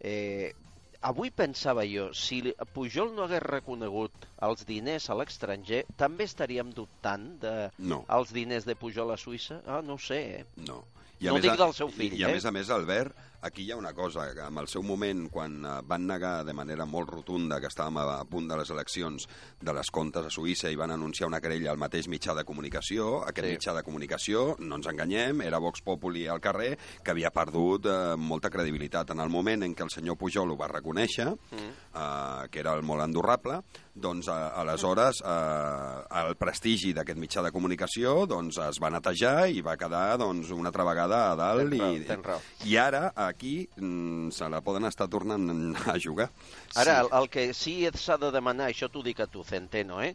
[0.01, 0.53] Eh,
[1.01, 2.43] avui pensava jo, si
[2.75, 8.05] Pujol no hagués reconegut els diners a l'estranger, també estaríem dubtant de No.
[8.13, 9.63] els diners de Pujol a Suïssa?
[9.65, 10.45] Ah, no ho sé, eh?
[10.69, 10.83] No.
[11.21, 12.35] No ho dic del seu fill, i, I a eh?
[12.37, 13.17] més a més, Albert,
[13.47, 16.53] aquí hi ha una cosa, que en el seu moment, quan eh, van negar de
[16.55, 19.27] manera molt rotunda que estàvem a, a punt de les eleccions
[19.61, 23.23] de les comptes a Suïssa i van anunciar una querella al mateix mitjà de comunicació,
[23.25, 23.53] aquest Sí.
[23.57, 28.17] mitjà de comunicació, no ens enganyem, era Vox Populi al carrer, que havia perdut eh,
[28.19, 29.11] molta credibilitat.
[29.15, 31.71] En el moment en què el senyor Pujol ho va reconèixer, Mm.
[31.95, 33.61] eh, que era el molt endurrable,
[33.95, 39.63] doncs eh, aleshores eh, el prestigi d'aquest mitjà de comunicació doncs, es va netejar i
[39.65, 42.41] va quedar doncs, una altra vegada a dalt Tens raó, i, tens raó.
[42.67, 46.31] i ara aquí mm, se la poden estar tornant a jugar.
[46.75, 47.07] Ara, Sí.
[47.13, 50.15] el, el que sí s'ha de demanar, això t'ho dic a tu, Centeno, eh?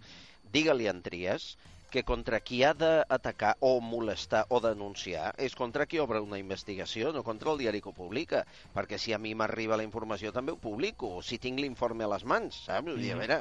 [0.51, 1.53] Digue-li a en Trias
[1.91, 7.11] que contra qui ha d'atacar o molestar o denunciar és contra qui obre una investigació,
[7.11, 8.45] no contra el diari que ho publica.
[8.73, 12.11] Perquè si a mi m'arriba la informació també ho publico, o si tinc l'informe a
[12.15, 12.87] les mans, saps?
[12.87, 13.19] Vull dir, a Mm.
[13.25, 13.39] veure,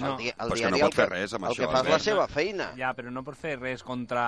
[0.00, 0.12] No.
[0.12, 1.60] el, di el Però és que diari no el pot fer res amb el això,
[1.66, 2.68] que fa és la seva feina.
[2.78, 4.22] Ja, però no pot fer res contra,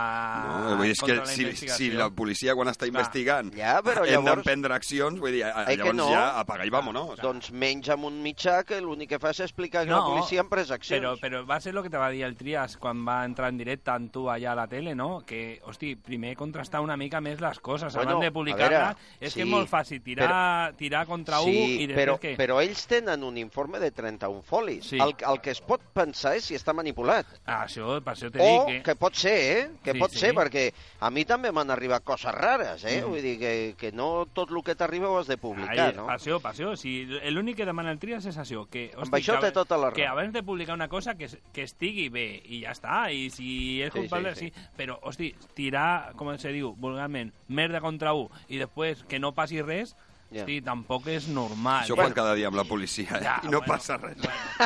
[0.45, 3.79] No, vull dir, és que contra la si, si la policia quan està investigant Ja,
[3.83, 6.11] però hem llavors- d'emprendre accions, vull dir, a- que llavors no?
[6.11, 7.19] ja apaga i vámonos.
[7.23, 10.49] Doncs menys amb un mitjà que l'únic que fa és explicar que la policia ha
[10.49, 11.01] pres accions.
[11.01, 13.57] Però, però va ser el que te va dir el Trias quan va entrar en
[13.59, 15.23] directe amb tu allà a la tele, no?
[15.25, 18.97] Que, hosti, primer contrastar una mica més les coses Bueno, abans de publicar-la.
[19.21, 22.35] És sí, que és molt fàcil tirar, tirar contra sí, un i després però, que...
[22.37, 24.85] però ells tenen un informe de 31 folis.
[24.91, 24.99] Sí.
[25.01, 27.29] El, el que es pot pensar és si està manipulat.
[27.47, 28.83] Ah, això, per això t'he O dit que...
[28.91, 29.65] que pot ser, eh?
[29.85, 30.21] Que Sí, pot sí.
[30.25, 30.67] ser, perquè
[31.01, 32.99] a mi també m'han arribat coses rares, eh?
[33.01, 33.11] Mm.
[33.15, 36.07] Vull dir que, que no tot el que t'arriba ho has de publicar, Ai, no?
[36.11, 36.75] Passió, passió.
[36.81, 38.67] Si l'únic que demana el Trias és això.
[38.71, 39.97] Que, Amb això que, té tota la raó.
[39.97, 43.05] Que abans de publicar una cosa que, que estigui bé i ja està.
[43.15, 44.69] I si és Sí, culpable, sí, sí, sí.
[44.77, 49.63] Però, hosti, tirar, com se diu, vulgarment, merda contra un i després que no passi
[49.63, 49.95] res,
[50.35, 50.43] Ja.
[50.43, 51.85] hosti, tampoc és normal.
[51.85, 53.23] Això ho fan cada dia amb la policia, eh?
[53.23, 54.19] Ja, I no bueno, passa res.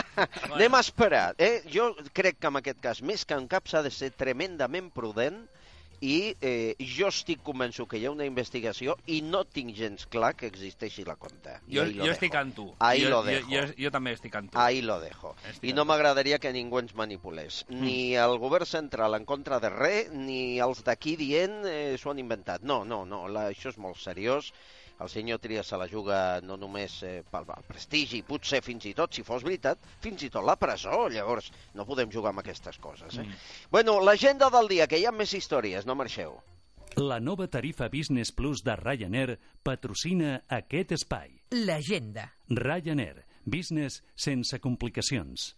[0.56, 1.28] Anem a esperar.
[1.38, 1.62] Eh?
[1.72, 5.44] Jo crec que en aquest cas, més que en cap, s'ha de ser tremendament prudent
[6.04, 10.30] i eh, jo estic convençut que hi ha una investigació i no tinc gens clar
[10.38, 11.58] que existeixi la compta.
[11.66, 12.68] Jo, jo estic amb tu.
[12.78, 13.50] Ahí jo, lo jo, dejo.
[13.50, 14.60] jo, jo, també estic amb tu.
[14.62, 15.34] Ahí lo dejo.
[15.62, 17.64] I no m'agradaria que ningú ens manipulés.
[17.68, 22.22] Ni el govern central en contra de res, ni els d'aquí dient eh, s'ho han
[22.22, 22.62] inventat.
[22.62, 24.52] No, no, no, la, això és molt seriós.
[24.98, 28.94] El senyor Trias se la juga no només eh, pel, pel prestigi, potser fins i
[28.98, 31.06] tot, si fos veritat, fins i tot la presó.
[31.12, 33.14] Llavors, no podem jugar amb aquestes coses.
[33.14, 33.24] Eh?
[33.24, 33.40] Mm.
[33.70, 36.38] Bueno, l'agenda del dia, que hi ha més històries, no marxeu.
[36.98, 41.30] La nova tarifa Business Plus de Ryanair patrocina aquest espai.
[41.54, 42.32] L'agenda.
[42.50, 43.22] Ryanair.
[43.46, 45.52] Business sense complicacions.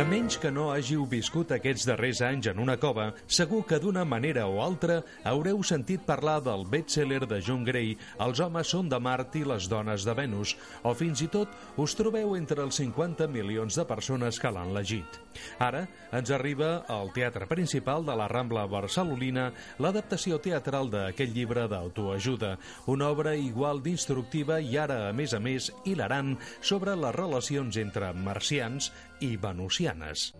[0.00, 4.00] A menys que no hàgiu viscut aquests darrers anys en una cova, segur que d'una
[4.08, 4.94] manera o altra
[5.28, 7.90] haureu sentit parlar del best-seller de John Gray
[8.24, 10.54] Els homes són de Mart i les dones de Venus,
[10.88, 11.52] o fins i tot
[11.84, 15.20] us trobeu entre els 50 milions de persones que l'han llegit.
[15.60, 15.84] Ara
[16.16, 19.50] ens arriba al Teatre Principal de la Rambla Barcelonina
[19.84, 22.54] l'adaptació teatral d'aquest llibre d'autoajuda,
[22.88, 28.14] una obra igual d'instructiva i ara, a més a més, hilarant sobre les relacions entre
[28.16, 28.88] marcians
[29.20, 30.30] i venusianes.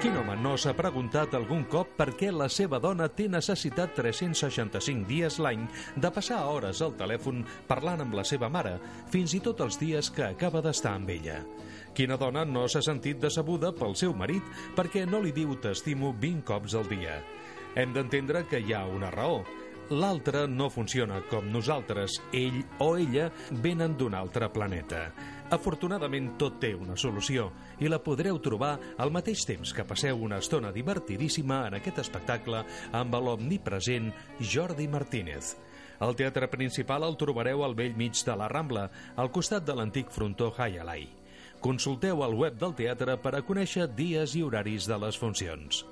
[0.00, 5.04] Quin home no s'ha preguntat algun cop per què la seva dona té necessitat 365
[5.04, 5.66] dies l'any
[6.00, 8.78] de passar hores al telèfon parlant amb la seva mare,
[9.12, 11.42] fins i tot els dies que acaba d'estar amb ella?
[11.92, 16.48] Quina dona no s'ha sentit decebuda pel seu marit perquè no li diu t'estimo 20
[16.48, 17.20] cops al dia?
[17.76, 19.42] Hem d'entendre que hi ha una raó.
[19.90, 22.20] L'altre no funciona com nosaltres.
[22.32, 23.24] Ell o ella
[23.62, 25.08] venen d'un altre planeta.
[25.50, 27.48] Afortunadament tot té una solució
[27.82, 32.62] i la podreu trobar al mateix temps que passeu una estona divertidíssima en aquest espectacle
[32.94, 35.56] amb l'omnipresent Jordi Martínez.
[36.00, 38.86] El teatre principal el trobareu al vell mig de la Rambla,
[39.16, 41.08] al costat de l'antic frontó Hayalai.
[41.60, 45.82] Consulteu el web del teatre per a conèixer dies i horaris de les funcions.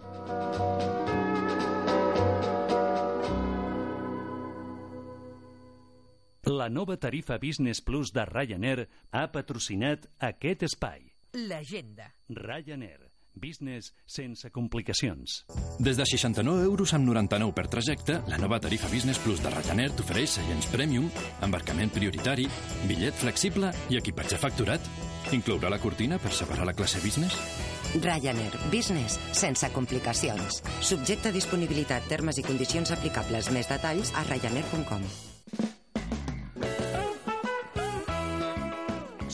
[6.46, 11.02] La nova tarifa Business Plus de Ryanair ha patrocinat aquest espai.
[11.34, 12.14] L'agenda.
[12.30, 13.10] Ryanair.
[13.38, 15.44] Business sense complicacions.
[15.78, 19.92] Des de 69 euros amb 99 per trajecte, la nova tarifa Business Plus de Ryanair
[19.94, 21.10] t'ofereix seients premium,
[21.42, 22.48] embarcament prioritari,
[22.88, 24.90] bitllet flexible i equipatge facturat.
[25.34, 27.36] Inclourà la cortina per separar la classe business?
[28.02, 30.62] Ryanair Business sense complicacions.
[30.80, 33.52] Subjecte a disponibilitat, termes i condicions aplicables.
[33.54, 35.04] Més detalls a ryanair.com.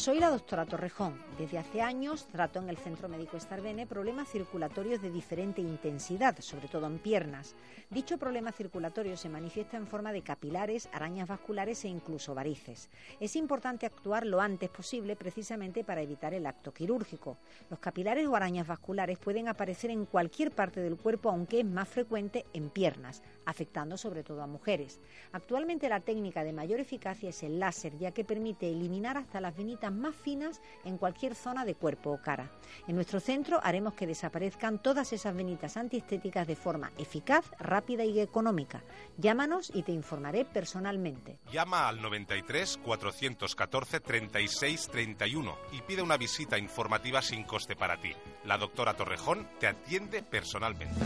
[0.05, 1.19] Soy la doctora Torrejón.
[1.39, 6.69] Desde hace años trato en el Centro Médico Estarbene problemas circulatorios de diferente intensidad, sobre
[6.69, 7.57] todo en piernas.
[7.89, 12.91] Dicho problema circulatorio se manifiesta en forma de capilares, arañas vasculares e incluso varices.
[13.19, 17.39] Es importante actuar lo antes posible precisamente para evitar el acto quirúrgico.
[17.71, 21.89] Los capilares o arañas vasculares pueden aparecer en cualquier parte del cuerpo, aunque es más
[21.89, 25.01] frecuente en piernas, afectando sobre todo a mujeres.
[25.33, 29.57] Actualmente la técnica de mayor eficacia es el láser, ya que permite eliminar hasta las
[29.57, 32.51] venitas más finas en cualquier zona de cuerpo o cara.
[32.87, 38.21] En nuestro centro haremos que desaparezcan todas esas venitas antiestéticas de forma eficaz, rápida y
[38.21, 38.83] económica.
[39.17, 41.39] Llámanos y te informaré personalmente.
[41.53, 48.13] Llama al 93 414 36 31 y pide una visita informativa sin coste para ti.
[48.45, 51.01] La doctora Torrejón te atiende personalmente.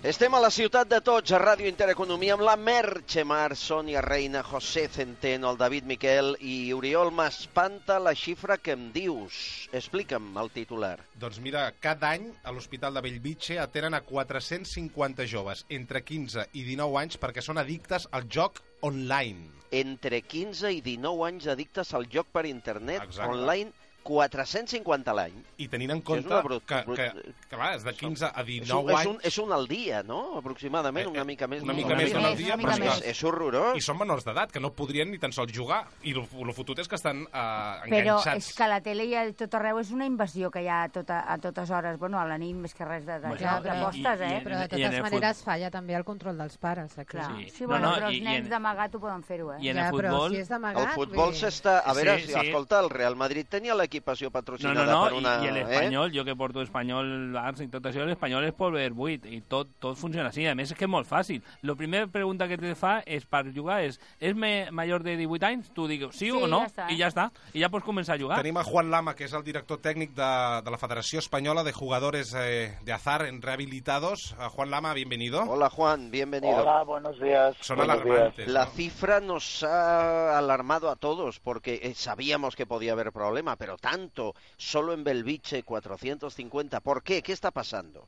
[0.00, 4.40] Estem a la ciutat de tots, a Ràdio Intereconomia, amb la Merche Mar, Sònia Reina,
[4.40, 9.68] José Centeno, el David Miquel i Oriol M'espanta la xifra que em dius.
[9.76, 10.94] Explica'm el titular.
[11.20, 16.64] Doncs mira, cada any a l'Hospital de Bellvitge atenen a 450 joves entre 15 i
[16.70, 19.52] 19 anys perquè són addictes al joc online.
[19.84, 23.28] Entre 15 i 19 anys addictes al joc per internet Exacte.
[23.28, 25.34] online 450 a l'any.
[25.60, 28.46] I tenint en És compte que, brut- que, que, clar, és de 15 a És
[28.46, 29.08] 19 un, és, anys...
[29.10, 30.38] un, és un al dia, no?
[30.38, 31.62] Aproximadament, una mica més.
[31.62, 33.76] Una d'un mica més d'un al dia, però és, és, que- és horrorós.
[33.76, 35.84] I són menors d'edat, que no podrien ni tan sols jugar.
[36.02, 38.36] I el, fotut és que estan eh, Però enganxats.
[38.50, 40.88] és que la tele i a tot arreu és una invasió que hi ha a,
[40.88, 41.98] tota, a totes hores.
[41.98, 44.40] Bueno, a la nit més que res de, de Bueno, i- d'apostes, i- eh?
[44.44, 46.96] Però de totes maneres falla també el control dels pares.
[46.98, 47.10] Aquí.
[47.16, 47.30] Clar.
[47.36, 47.50] Sí.
[47.50, 49.58] Sí, No, bueno, no, però i- els nens en- d'amagat ho poden fer-ho, eh?
[49.60, 50.30] I en Ja, el però futbol...
[50.34, 51.82] si és El futbol s'està...
[51.84, 52.46] A veure, Sí, si, sí.
[52.48, 55.34] escolta, el Real Madrid tenia l'equipació No, patrocinada no, no, per una...
[55.42, 55.52] i, i eh?
[55.58, 59.68] l'espanyol, jo que porto espanyol, arts i tot això, l'espanyol és polver buit i tot,
[59.82, 60.46] tot funciona així.
[60.46, 61.42] A més, és que és molt fàcil.
[61.66, 65.46] La primera pregunta que te fa és per jugar és, és me, major de 18
[65.50, 65.72] anys?
[65.74, 66.86] Tu digues sí, Sí, o no, ja està.
[66.92, 67.26] i ja està.
[67.54, 68.38] I ja pots començar a jugar.
[68.40, 70.30] Tenim a Juan Lama, que és el director tècnic de,
[70.64, 74.34] de la Federació Espanyola de Jugadores eh, de Azar en Rehabilitados.
[74.38, 75.42] Uh, Juan Lama, bienvenido.
[75.42, 76.62] Hola, Juan, bienvenido.
[76.62, 77.56] Hola, buenos días.
[77.60, 78.36] Son Buenos alarmantes.
[78.36, 78.48] días.
[78.48, 78.70] La ¿no?
[78.72, 84.34] cifra nos ha alarmado a todos porque eh, sabíamos que podía haber problema, pero tanto,
[84.56, 86.80] solo en Belviche 450.
[86.80, 87.22] ¿Por qué?
[87.22, 88.06] ¿Qué está pasando?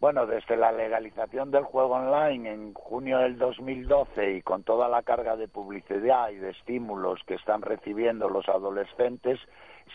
[0.00, 5.02] Bueno, desde la legalización del juego online en junio del 2012 y con toda la
[5.02, 9.40] carga de publicidad y de estímulos que están recibiendo los adolescentes,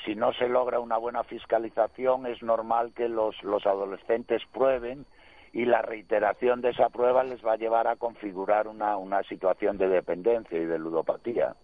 [0.06, 5.06] si no se logra una buena fiscalización es normal que los, adolescentes prueben
[5.54, 9.90] y la reiteración de esa prueba les va a llevar a configurar una situación de
[9.90, 11.56] dependencia y de ludopatía.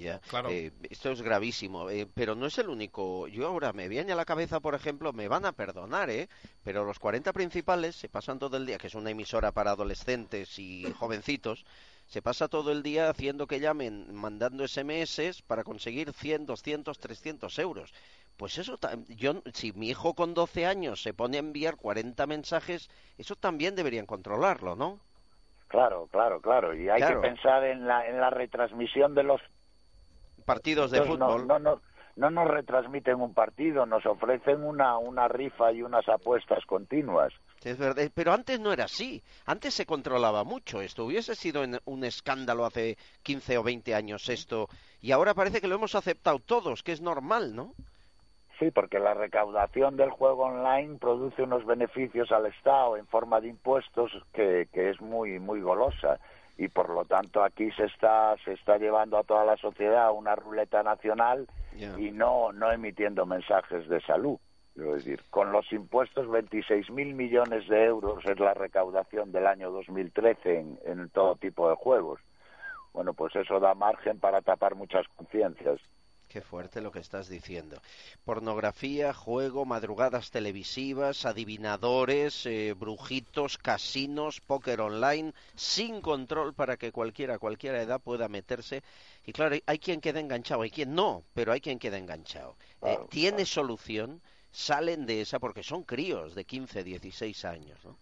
[0.00, 0.48] Ya, Claro.
[0.50, 3.28] eh, esto es gravísimo, eh, pero no es el único.
[3.28, 6.28] Yo ahora me viene a la cabeza, por ejemplo, me van a perdonar, ¿eh?
[6.64, 10.58] Pero los 40 principales se pasan todo el día, que es una emisora para adolescentes
[10.58, 11.66] y jovencitos,
[12.06, 17.58] se pasa todo el día haciendo que llamen, mandando SMS para conseguir 100, 200, 300
[17.58, 17.92] euros.
[18.38, 18.78] Pues eso,
[19.08, 22.88] yo, si mi hijo con 12 años se pone a enviar 40 mensajes,
[23.18, 24.98] eso también deberían controlarlo, ¿no?
[25.68, 26.74] Claro, claro, claro.
[26.74, 27.20] Y hay Claro.
[27.20, 29.40] que pensar en la, en la retransmisión de los
[30.44, 31.46] Partidos de Entonces, no- fútbol.
[31.46, 31.80] No, no,
[32.16, 37.32] no nos retransmiten un partido, nos ofrecen una, una rifa y unas apuestas continuas.
[37.64, 39.22] Es verdad, pero antes no era así.
[39.46, 41.04] Antes se controlaba mucho esto.
[41.06, 44.68] Hubiese sido un escándalo hace 15 o 20 años esto.
[45.00, 47.74] Y ahora parece que lo hemos aceptado todos, que es normal, ¿no?
[48.58, 53.48] Sí, porque la recaudación del juego online produce unos beneficios al Estado en forma de
[53.48, 56.20] impuestos que, que es muy muy golosa
[56.60, 60.10] y por lo tanto aquí se está se está llevando a toda la sociedad a
[60.10, 64.38] una ruleta nacional y no no emitiendo mensajes de salud.
[64.74, 69.70] Quiero decir, con los impuestos 26.000 mil millones de euros es la recaudación del año
[69.70, 72.20] 2013 en, en todo tipo de juegos.
[72.92, 75.80] Bueno, pues eso da margen para tapar muchas conciencias.
[76.30, 77.82] Qué fuerte lo que estás diciendo.
[78.24, 87.34] Pornografía, juego, madrugadas televisivas, adivinadores, eh, brujitos, casinos, póker online, sin control para que cualquiera,
[87.34, 88.82] a cualquier edad pueda meterse.
[89.26, 92.56] Y claro, hay- quien queda enganchado, hay quien no, pero hay quien queda enganchado.
[92.80, 94.22] Eh, ¿Tiene solución?
[94.52, 97.98] Salen de esa porque son críos de 15, 16 años, ¿no?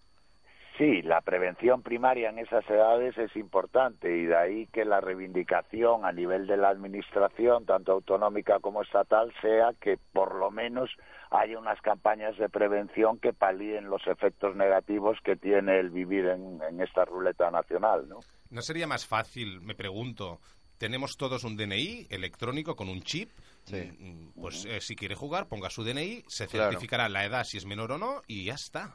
[0.79, 6.05] Sí, la prevención primaria en esas edades es importante y de ahí que la reivindicación
[6.05, 10.89] a nivel de la administración, tanto autonómica como estatal, sea que por lo menos
[11.33, 16.61] haya unas campañas de prevención que palíen los efectos negativos que tiene el vivir en,
[16.63, 18.21] en esta ruleta nacional, ¿no?
[18.51, 20.39] ¿No sería más fácil, me pregunto,
[20.79, 23.31] tenemos todos un DNI electrónico con un chip?
[23.65, 23.91] Sí.
[23.99, 26.71] Mm, Pues eh, si quiere jugar, ponga su DNI, se Claro.
[26.71, 28.95] certificará la edad si es menor o no y ya está.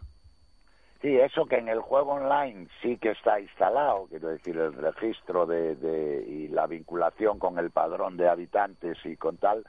[1.04, 5.46] Sí, eso que en el juego online sí que está instalado, quiero decir, el registro
[5.46, 9.66] de, de- y la vinculación con el padrón de habitantes y con tal.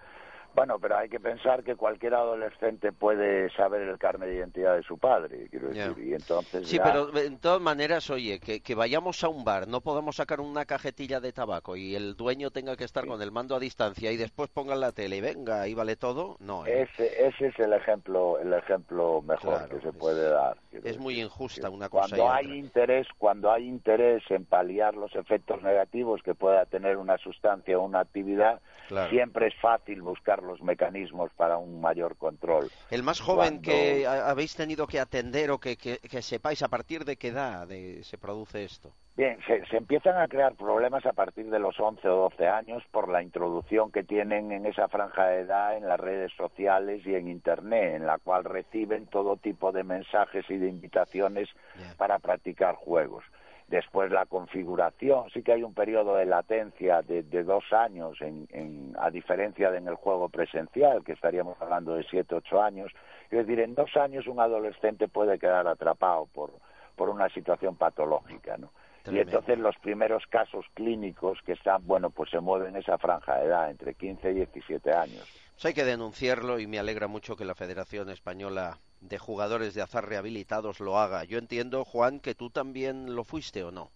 [0.54, 4.82] Bueno, pero hay que pensar que cualquier adolescente puede saber el carnet de identidad de
[4.84, 8.74] su padre, quiero decir, y entonces Sí, ya- pero en todas maneras, oye, que, que
[8.76, 12.76] vayamos a un bar, no podamos sacar una cajetilla de tabaco y el dueño tenga
[12.76, 15.74] que estar con el mando a distancia y después pongan la tele y venga, ahí
[15.74, 16.64] vale todo, no.
[16.66, 16.82] ¿eh?
[16.82, 20.56] ese, ese es el ejemplo, el ejemplo mejor Claro, que se puede dar.
[20.70, 21.26] quiero Es muy decir.
[21.26, 22.36] injusta una cosa y Cuando otra.
[22.36, 27.76] hay interés, cuando hay interés en paliar los efectos negativos que pueda tener una sustancia
[27.78, 29.10] o una actividad, Claro.
[29.10, 32.68] siempre es fácil buscar los mecanismos para un mayor control.
[32.90, 36.62] El más joven Cuando- que ha- habéis tenido que atender o que, que- que sepáis
[36.62, 38.92] a partir de qué edad de- se produce esto.
[39.16, 42.82] Bien, se, se empiezan a crear problemas a partir de los 11 o 12 años
[42.90, 47.14] por la introducción que tienen en esa franja de edad en las redes sociales y
[47.14, 51.48] en Internet, en la cual reciben todo tipo de mensajes y de invitaciones
[51.96, 53.24] para practicar juegos.
[53.68, 58.46] Después la configuración, sí que hay un periodo de latencia de, de dos años, en,
[58.50, 62.92] en- a diferencia de en el juego presencial, que estaríamos hablando de siete, ocho años.
[63.30, 66.52] Es decir, en dos años un adolescente puede quedar atrapado por,
[66.94, 68.70] por una situación patológica, ¿no?
[69.06, 73.36] Y entonces los primeros casos clínicos que están, bueno, pues se mueven en esa franja
[73.36, 75.28] de edad, entre 15 y 17 años.
[75.52, 78.78] Pues hay que denunciarlo y me alegra mucho que la Federación Española
[79.08, 81.24] de Jugadores de Azar Rehabilitados lo haga.
[81.24, 83.90] Yo entiendo, Juan, que tú también lo fuiste o no.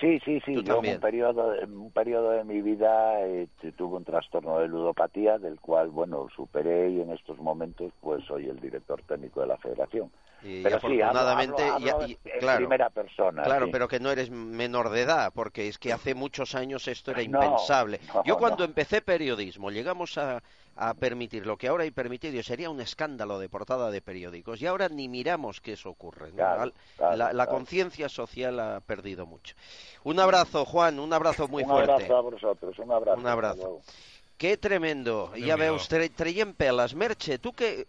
[0.00, 0.54] Sí, sí, sí.
[0.54, 0.94] Yo en también.
[0.96, 3.46] un periodo, un periodo de mi vida eh,
[3.76, 8.48] tuve un trastorno de ludopatía, del cual, bueno, superé y en estos momentos, pues, soy
[8.48, 10.10] el director técnico de la Federación.
[10.42, 13.44] Y Pero sí, hablo- afortunadamente, hablo- hablo ya- y- en claro, primera persona.
[13.44, 13.70] Claro, sí.
[13.72, 17.20] pero que no eres menor de edad, porque es que hace muchos años esto era
[17.22, 18.00] No, impensable.
[18.12, 18.64] no, Yo cuando no.
[18.64, 20.42] empecé periodismo, llegamos a,
[20.76, 24.66] a permitir lo que ahora hay permitido, sería un escándalo de portada de periódicos, y
[24.66, 26.30] ahora ni miramos que eso ocurre.
[26.30, 26.36] ¿no?
[26.36, 27.50] Claro, claro, la la claro.
[27.50, 29.54] conciencia social ha perdido mucho.
[30.04, 31.92] Un abrazo, Juan, un abrazo muy un fuerte.
[31.92, 33.20] abrazo a vosotros, un abrazo.
[33.20, 33.80] Un abrazo.
[34.38, 35.28] Que tremendo.
[35.36, 35.58] Ja Déu-n'hi-do.
[35.58, 36.94] veus, tre traient peles.
[36.94, 37.86] Merche, tu que,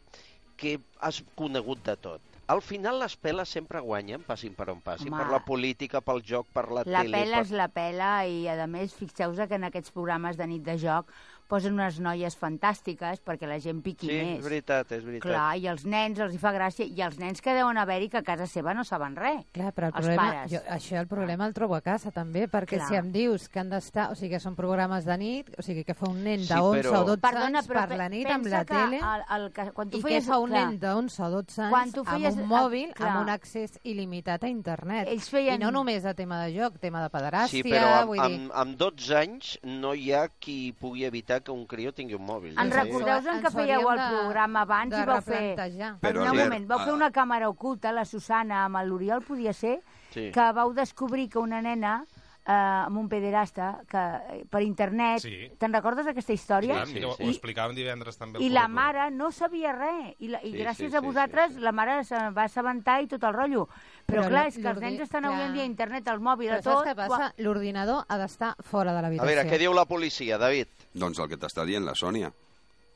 [0.56, 5.10] que has conegut de tot, al final les peles sempre guanyen, passin per on passin,
[5.12, 5.24] Home.
[5.24, 7.18] per la política, pel joc, per la, La tele...
[7.24, 7.46] pela per...
[7.48, 11.10] és la pela i, a més, fixeu-vos que en aquests programes de nit de joc
[11.54, 14.40] posen unes noies fantàstiques perquè la gent piqui Sí, més.
[14.40, 15.28] és veritat, és veritat.
[15.30, 18.18] Clar, i els nens els hi fa gràcia, i els nens que deuen haver-hi que
[18.24, 19.44] a casa seva no saben res.
[19.54, 20.52] Clar, però el els problema, pares.
[20.52, 22.88] jo, això el problema el trobo a casa també, perquè Clar.
[22.90, 25.84] si em dius que han d'estar, o sigui, que són programes de nit, o sigui,
[25.84, 27.98] que fa un nen Sí, de 11 però- o 12 Perdona, anys però per pe-
[27.98, 30.40] la nit amb la que tele, el, el, que, quan tu i feies, què fa
[30.40, 33.10] un clar, nen de 11 o 12 anys Quan tu feies- amb un mòbil, clar.
[33.12, 35.08] amb un accés il·limitat a internet?
[35.08, 38.08] Ells feien- I no només de tema de joc, tema de pederàstia, Sí, però amb,
[38.08, 38.40] vull dir...
[38.42, 42.26] amb, amb 12 anys no hi ha qui pugui evitar que un crió tingui un
[42.26, 42.56] mòbil.
[42.58, 42.78] En Sí.
[42.78, 45.56] recordeu en que fèieu el programa abans i vau fer...
[46.02, 49.82] Però, un moment, vau fer una càmera oculta, la Susana amb l'Oriol, podia ser,
[50.12, 50.32] Sí.
[50.32, 52.06] que vau descobrir que una nena
[52.46, 53.98] eh, amb un pederasta que,
[54.34, 55.22] eh, per internet...
[55.24, 55.50] Sí.
[55.60, 56.82] Te'n recordes d'aquesta història?
[56.86, 58.42] Sí, sí, ho, ho explicàvem divendres també.
[58.44, 60.16] I la mare no sabia res.
[60.20, 63.02] I, la, i Sí, gràcies sí, a sí, vosaltres sí, la mare se va assabentar
[63.04, 63.68] i tot el rotllo.
[64.06, 66.20] Però, Però clar, la- és que els nens estan avui en dia a internet, al
[66.20, 66.84] mòbil, Però a tot...
[66.84, 67.34] saps què passa?
[67.38, 69.30] L'ordinador ha d'estar fora de A l'habitació.
[69.36, 70.68] veure, què diu la policia, David?
[70.94, 72.32] Doncs el que t'està dient la Sònia.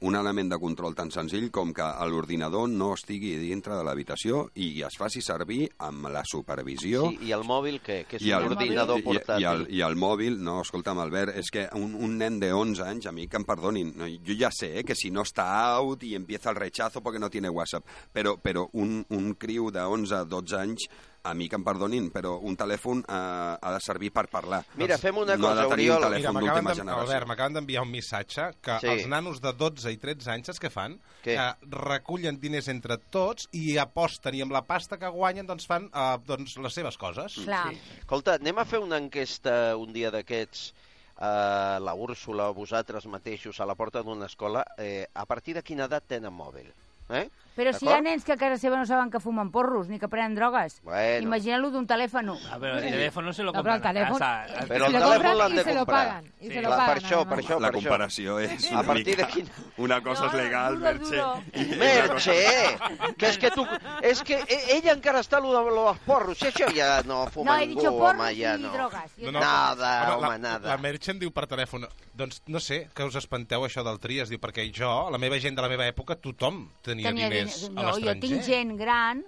[0.05, 4.83] Un element de control tan senzill com que l'ordinador no estigui dintre de l'habitació i
[4.85, 8.03] es faci servir amb la supervisió Sí, I el mòbil, què?
[8.05, 9.41] Que és i un el, ordinador i, portàtil.
[9.41, 12.85] i, el, I el mòbil, no, escolta'm, Albert, és que un, un nen de 11
[12.85, 15.47] anys, a mi que em perdonin, no, jo ja sé eh, que si no està
[15.79, 19.81] out i empieza el rechazo porque no tiene WhatsApp, però, però un, un criu de
[19.81, 20.85] 11, 12 anys,
[21.23, 23.13] a mi que em perdonin, però un telèfon eh,
[23.61, 24.61] ha de servir per parlar.
[24.75, 26.03] Mira, fem una no cosa, ha de tenir Oriol.
[26.03, 27.01] un Mira, telèfon m'acaben de, generació.
[27.07, 28.87] Albert, m'acaben d'enviar un missatge que Sí.
[28.87, 30.99] els nanos de 12 i 13 anys, saps què fan?
[31.23, 31.35] Què?
[31.35, 35.89] Que recullen diners entre tots i aposten, i amb la pasta que guanyen doncs fan
[35.93, 37.39] eh, doncs, les seves coses.
[37.43, 37.73] Clar.
[37.99, 40.73] Escolta, anem a fer una enquesta un dia d'aquests
[41.19, 45.63] eh, la Úrsula o vosaltres mateixos a la porta d'una escola, eh, a partir de
[45.63, 46.71] quina edat tenen mòbil?
[47.09, 47.27] Eh?
[47.57, 49.97] Però si hi ha nens que a casa seva no saben que fumen porros ni
[49.99, 51.23] que prenen drogues, Bueno.
[51.25, 52.29] imagina-lo d'un telèfon.
[52.51, 54.19] Ah, pero el teléfono se lo No, però el compran a telèfon...
[54.19, 54.67] casa.
[54.67, 56.07] Però el telèfon compren l'han i de se lo comprar.
[56.07, 56.33] paguen.
[56.39, 56.53] I Sí.
[56.53, 57.81] se lo pagan, per això, per això, la per això.
[57.81, 59.25] comparació és A partir mica...
[59.25, 61.15] de quin- Una cosa és No, legal, duro, Merche.
[61.17, 61.43] duro.
[61.53, 62.77] i- Merche,
[63.17, 63.65] que és que tu...
[64.01, 67.53] És que e- ella encara està lo de los porros, si això ja no fuma
[67.57, 68.71] No, ningú, dicho home, ja no.
[68.71, 69.11] drogas.
[69.17, 70.69] Y No, Nada, home, la, nada.
[70.69, 74.29] La Merche em diu per telèfon, doncs no sé, que us espanteu això del Trias,
[74.29, 77.63] diu, perquè jo, la meva gent de la meva època, tothom tenia, Tenia diners diners.
[77.69, 78.19] a No, jo l'estranger.
[78.21, 79.23] tinc gent gran,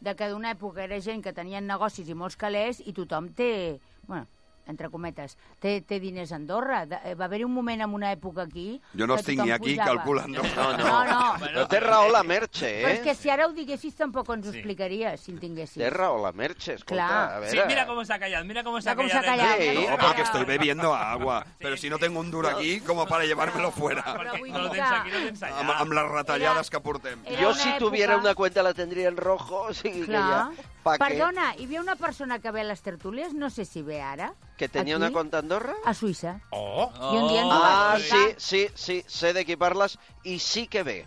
[0.00, 3.80] de que d'una època era gent que tenien negocis i molts calés, i tothom té,
[4.06, 4.26] bueno,
[4.72, 6.82] entre cometes, té, té diners a Andorra.
[6.88, 8.80] De, eh, va haver-hi un moment en una època aquí...
[8.98, 9.96] Jo no estic ni aquí pujava.
[9.96, 10.42] calculando.
[10.56, 10.84] No, no.
[10.88, 11.20] No, no.
[11.44, 13.02] Però té raó la Merche, Però és eh?
[13.06, 15.78] que si ara ho diguessis tampoc ens ho explicaries, si en tinguessis.
[15.82, 17.32] Té raó la Merche, escolta, Clar.
[17.36, 17.60] a veure...
[17.60, 19.56] Sí, mira cómo se ha callado, mira cómo se ha Mira cómo se ha callado.
[19.58, 19.80] callado.
[19.80, 19.86] Sí.
[19.90, 21.46] No, porque estoy bebiendo agua.
[21.58, 24.02] Pero si no tengo un duro aquí, como para llevármelo fuera.
[24.16, 25.56] Però vull No lo dir tens que- no.
[25.56, 27.20] Amb, amb les retallades que portem.
[27.24, 30.50] Era Yo una si tuviera una cuenta la tendría en rojo, o sigui que ja...
[30.82, 31.04] Pa què?
[31.04, 34.32] Perdona, hi havia una persona que ve a les tertúlies, no sé si ve ara,
[34.58, 35.74] Que tenia aquí, una cuenta a Andorra?
[35.84, 36.40] a Suïssa.
[36.50, 36.90] Oh!
[37.12, 40.38] I un dia ens ho Ah, va sí, sí, sí, sé de qui parles i
[40.38, 41.06] sí que ve.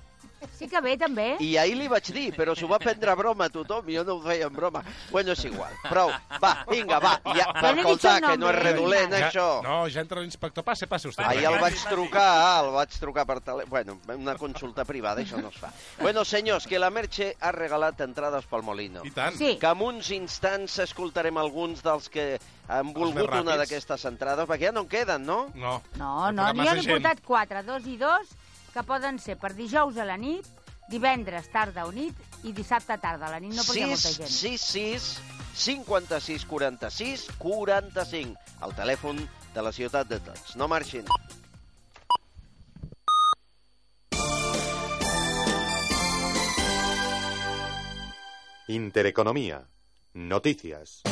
[0.56, 1.36] Sí que ve, també.
[1.44, 4.16] I ahir li vaig dir, però s'ho va prendre a broma a tothom, jo no
[4.18, 4.82] ho feia en broma.
[5.12, 5.74] Bueno, és igual.
[5.90, 6.12] Prou.
[6.42, 7.16] Va, vinga, va.
[7.36, 9.30] Ja, Ja n'he dit escolta, el que no és nombre, redolent, vinga.
[9.30, 9.48] això.
[9.66, 10.64] No, ja entra l'inspector.
[10.64, 11.24] Passe, passe usted.
[11.26, 13.70] Ahir el vaig trucar, el vaig trucar per telèfon.
[13.70, 15.72] Bueno, una consulta privada, això no es fa.
[16.00, 19.04] Bueno, senyors, que la Merche ha regalat entrades pel Molino.
[19.04, 19.36] I tant.
[19.36, 19.58] Sí.
[19.60, 24.72] Que en uns instants escoltarem alguns dels que han volgut una d'aquestes entrades, perquè ja
[24.72, 25.50] no en queden, no?
[25.54, 25.82] No.
[25.98, 28.32] No, no, n'hi han portat quatre, dos i dos,
[28.76, 30.48] que poden ser per dijous a la nit,
[30.92, 34.12] divendres tarda o nit i dissabte tarda a la nit, no perquè hi ha molta
[34.12, 34.36] 6, gent.
[34.36, 35.08] 6, 6,
[35.56, 38.36] 56, 46, 45.
[38.68, 39.24] El telèfon
[39.56, 40.58] de la ciutat de tots.
[40.60, 41.08] No marxin.
[48.68, 49.64] Intereconomía.
[50.14, 51.04] Noticias.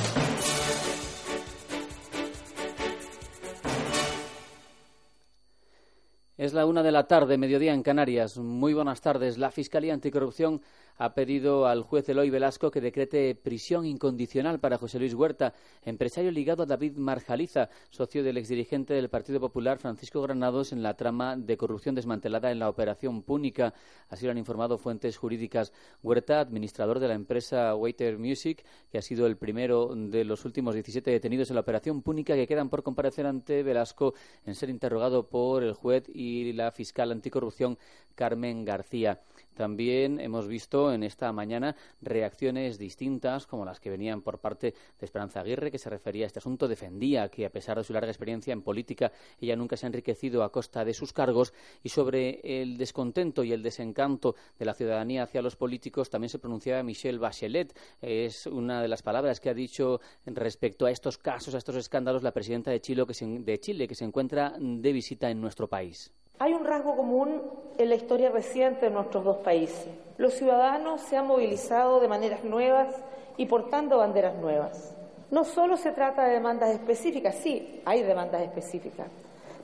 [6.44, 8.38] Es la una de la tarde, mediodía en Canarias.
[8.38, 9.38] Muy buenas tardes.
[9.38, 10.62] La Fiscalía Anticorrupción
[10.98, 16.32] ha pedido al juez Eloy Velasco que decrete prisión incondicional para José Luis Huerta, empresario
[16.32, 21.36] ligado a David Marjaliza, socio del exdirigente del Partido Popular Francisco Granados en la trama
[21.36, 23.74] de corrupción desmantelada en la Operación Púnica.
[24.10, 25.74] Así lo han informado fuentes jurídicas.
[26.02, 30.74] Huerta, administrador de la empresa Waiter Music, que ha sido el primero de los últimos
[30.74, 34.14] 17 detenidos en la Operación Púnica que quedan por comparecer ante Velasco
[34.46, 37.78] en ser interrogado por el juez y la fiscal anticorrupción
[38.16, 39.22] Carmen García.
[39.54, 45.06] También hemos visto en esta mañana reacciones distintas, como las que venían por parte de
[45.06, 48.10] Esperanza Aguirre, que se refería a este asunto, defendía que, a pesar de su larga
[48.10, 52.42] experiencia en política, ella nunca se ha enriquecido a costa de sus cargos, y sobre
[52.44, 57.20] el descontento y el desencanto de la ciudadanía hacia los políticos también se pronunciaba Michelle
[57.20, 57.78] Bachelet.
[58.02, 62.24] Es una de las palabras que ha dicho respecto a estos casos, a estos escándalos,
[62.24, 65.68] la presidenta de Chile que se, de Chile, que se encuentra de visita en nuestro
[65.68, 66.12] país.
[66.40, 67.42] Hay un rasgo común
[67.78, 69.88] en la historia reciente de nuestros dos países.
[70.18, 72.94] Los ciudadanos se han movilizado de maneras nuevas
[73.38, 74.94] y portando banderas nuevas.
[75.32, 79.08] No solo se trata de demandas específicas, sí, hay demandas específicas,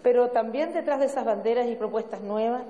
[0.02, 2.64] pero también detrás de esas banderas y propuestas nuevas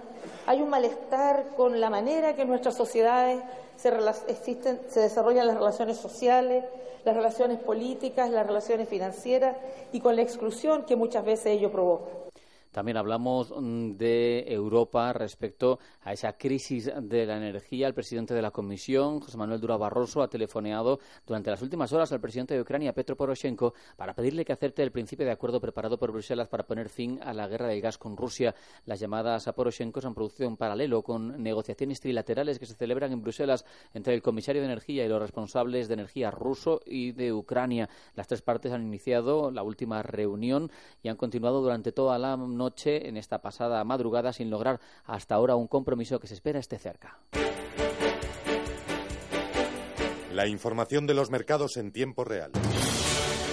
[0.48, 3.42] hay un malestar con la manera que en nuestras sociedades
[3.76, 3.94] se,
[4.28, 6.66] existen, se desarrollan las relaciones sociales,
[7.06, 9.56] las relaciones políticas, las relaciones financieras
[9.94, 12.29] y con la exclusión que muchas veces ello provoca.
[12.72, 17.88] También hablamos mm, de Europa respecto a esa crisis de la energía.
[17.88, 22.12] El presidente de la Comisión, José Manuel Dura Barroso, ha telefoneado durante las últimas horas
[22.12, 25.98] al presidente de Ucrania, Petro Poroshenko, para pedirle que acepte el principio de acuerdo preparado
[25.98, 28.54] por Bruselas para poner fin a la guerra del gas con Rusia.
[28.86, 33.12] Las llamadas a Poroshenko se han producido en paralelo con negociaciones trilaterales que se celebran
[33.12, 37.34] en Bruselas entre el comisario de Energía y los responsables de energía ruso y de
[37.34, 37.90] Ucrania.
[38.16, 43.10] Las tres partes han iniciado la última reunión y han continuado durante toda la noche
[43.10, 47.18] en esta pasada madrugada sin lograr hasta ahora un compromiso que se espera esté cerca.
[50.32, 52.52] La información de los mercados en tiempo real.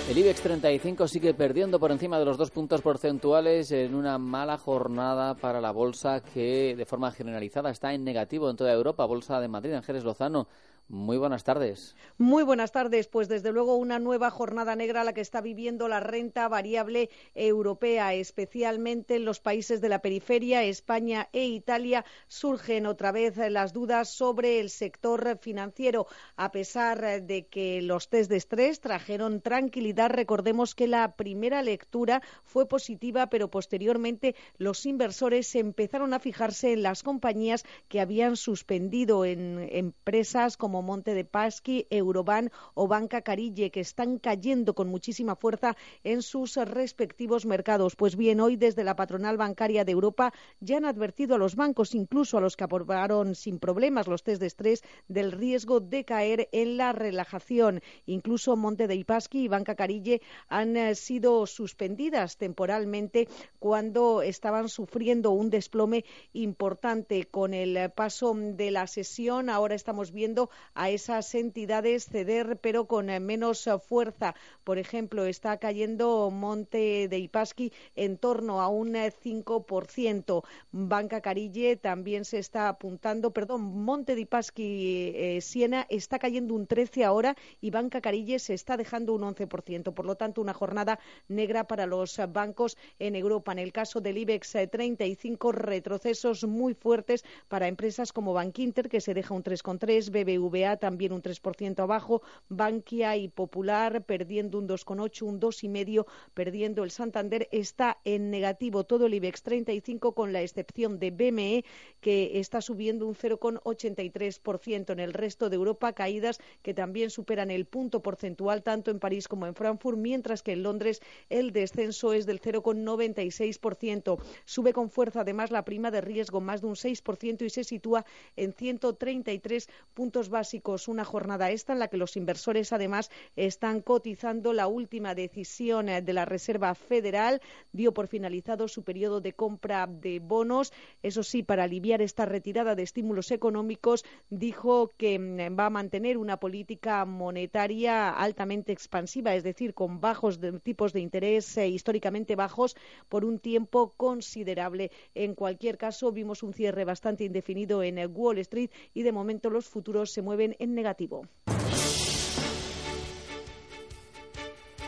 [0.09, 4.57] El IBEX 35 sigue perdiendo por encima de los dos puntos porcentuales en una mala
[4.57, 9.05] jornada para la bolsa que de forma generalizada está en negativo en toda Europa.
[9.05, 10.47] Bolsa de Madrid, Ángeles Lozano.
[10.89, 11.97] Muy buenas tardes.
[12.17, 13.09] Muy buenas tardes.
[13.09, 18.15] Pues desde luego una nueva jornada negra la que está viviendo la renta variable europea,
[18.15, 24.11] especialmente en los países de la periferia, España e Italia, surgen otra vez las dudas
[24.11, 26.07] sobre el sector financiero.
[26.37, 32.23] A pesar de que los test de estrés trajeron tranquilidad, recordemos que la primera lectura
[32.45, 39.25] fue positiva, pero posteriormente los inversores empezaron a fijarse en las compañías que habían suspendido
[39.25, 45.37] en empresas como Monte de Paschi, Euroban o Banca Carille, que están cayendo con muchísima
[45.37, 47.97] fuerza en sus respectivos mercados.
[47.97, 51.95] Pues bien, hoy desde la patronal bancaria de Europa ya han advertido a los bancos,
[51.95, 56.49] incluso a los que aprobaron sin problemas los test de estrés, del riesgo de caer
[56.53, 57.81] en la relajación.
[58.07, 65.31] Incluso Monte de Paschi y Banca Carille han eh, sido suspendidas temporalmente cuando estaban sufriendo
[65.31, 69.51] un desplome importante con el paso de la sesión.
[69.51, 74.35] Ahora estamos viendo a esas entidades ceder, pero con menos fuerza.
[74.65, 80.45] Por ejemplo, está cayendo Monte de Ipasqui en torno a un 5%.
[80.73, 86.67] Banca Carille también se está apuntando, perdón, Monte de Ipasqui eh, Siena está cayendo un
[86.67, 89.93] 13 ahora y Banca Carille se está dejando un 11%.
[89.95, 90.99] Por lo tanto, una jornada
[91.29, 93.53] negra para los bancos en Europa.
[93.53, 99.15] En el caso del IBEX 35, retrocesos muy fuertes para empresas como Bankinter, que se
[99.15, 105.41] deja un 3,3, BBV también un 3% abajo, Bankia y Popular perdiendo un 2,8, un
[105.41, 111.11] 2,5, perdiendo el Santander, está en negativo todo el IBEX 35 con la excepción de
[111.11, 111.65] BME
[112.01, 114.93] que está subiendo un 0,83%.
[114.93, 119.29] En el resto de Europa, caídas que también superan el punto porcentual tanto en París
[119.29, 124.19] como en Frankfurt, mientras que en Londres el descenso es del 0,96%.
[124.45, 128.07] Sube con fuerza además la prima de riesgo más de un 6% y se sitúa
[128.37, 130.46] en 133 puntos básicos
[130.89, 136.03] una jornada esta en la que los inversores además están cotizando la última decisión eh,
[136.03, 137.41] de la Reserva Federal.
[137.73, 140.73] Dio por finalizado su periodo de compra de bonos.
[141.03, 146.17] Eso sí, para aliviar esta retirada de estímulos económicos, dijo que mm, va a mantener
[146.19, 152.77] una política monetaria altamente expansiva, es decir, con bajos tipos de interés eh, históricamente bajos
[153.09, 154.91] por un tiempo considerable.
[155.15, 159.51] En cualquier caso, vimos un cierre bastante indefinido en eh, Wall Street y de momento
[159.51, 161.27] los futuros se mueven en negativo.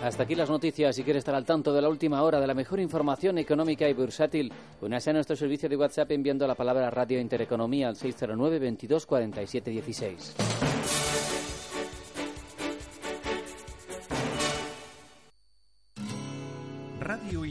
[0.03, 0.95] Hasta aquí las noticias.
[0.95, 3.95] Si quieres estar al tanto de la última hora de la mejor información económica y
[3.95, 9.07] bursátil, únase a nuestro servicio de WhatsApp enviando la palabra Radio Intereconomía al 609 22
[9.07, 10.98] 47 16.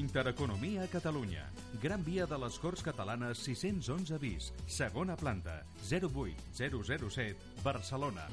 [0.07, 1.51] Intereconomia a Catalunya.
[1.83, 4.53] Gran Via de les Corts Catalanes 611 bis.
[4.65, 5.65] Segona planta.
[5.83, 7.35] 08007.
[7.61, 8.23] Barcelona.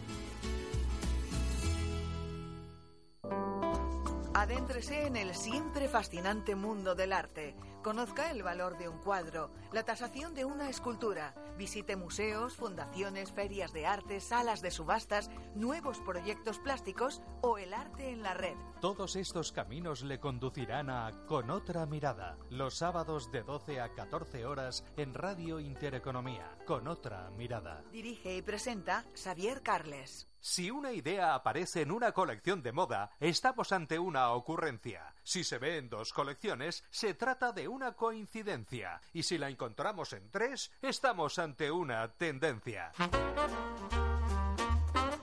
[4.34, 7.56] Adéntrese en el siempre fascinante mundo del arte.
[7.82, 11.34] Conozca el valor de un cuadro, la tasación de una escultura.
[11.56, 18.10] Visite museos, fundaciones, ferias de arte, salas de subastas, nuevos proyectos plásticos o el arte
[18.10, 18.56] en la red.
[18.80, 24.46] Todos estos caminos le conducirán a Con otra mirada, los sábados de 12 a 14
[24.46, 26.58] horas en Radio Intereconomía.
[26.66, 27.84] Con otra mirada.
[27.92, 30.28] Dirige y presenta Xavier Carles.
[30.46, 35.14] Si una idea aparece en una colección de moda, estamos ante una ocurrencia.
[35.22, 39.00] Si se ve en dos colecciones, se trata de una coincidencia.
[39.14, 42.92] Y si la encontramos en tres, estamos ante una tendencia.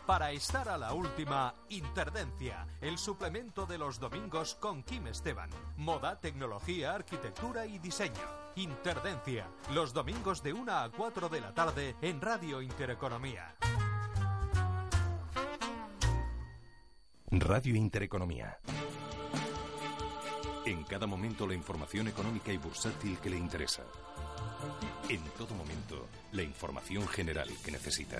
[0.07, 5.51] Para estar a la última, Interdencia, el suplemento de los domingos con Kim Esteban.
[5.77, 8.27] Moda, tecnología, arquitectura y diseño.
[8.55, 13.55] Interdencia, los domingos de 1 a 4 de la tarde en Radio Intereconomía.
[17.33, 18.59] Radio Intereconomía.
[20.65, 23.83] En cada momento la información económica y bursátil que le interesa.
[25.07, 28.17] En todo momento la información general que necesita.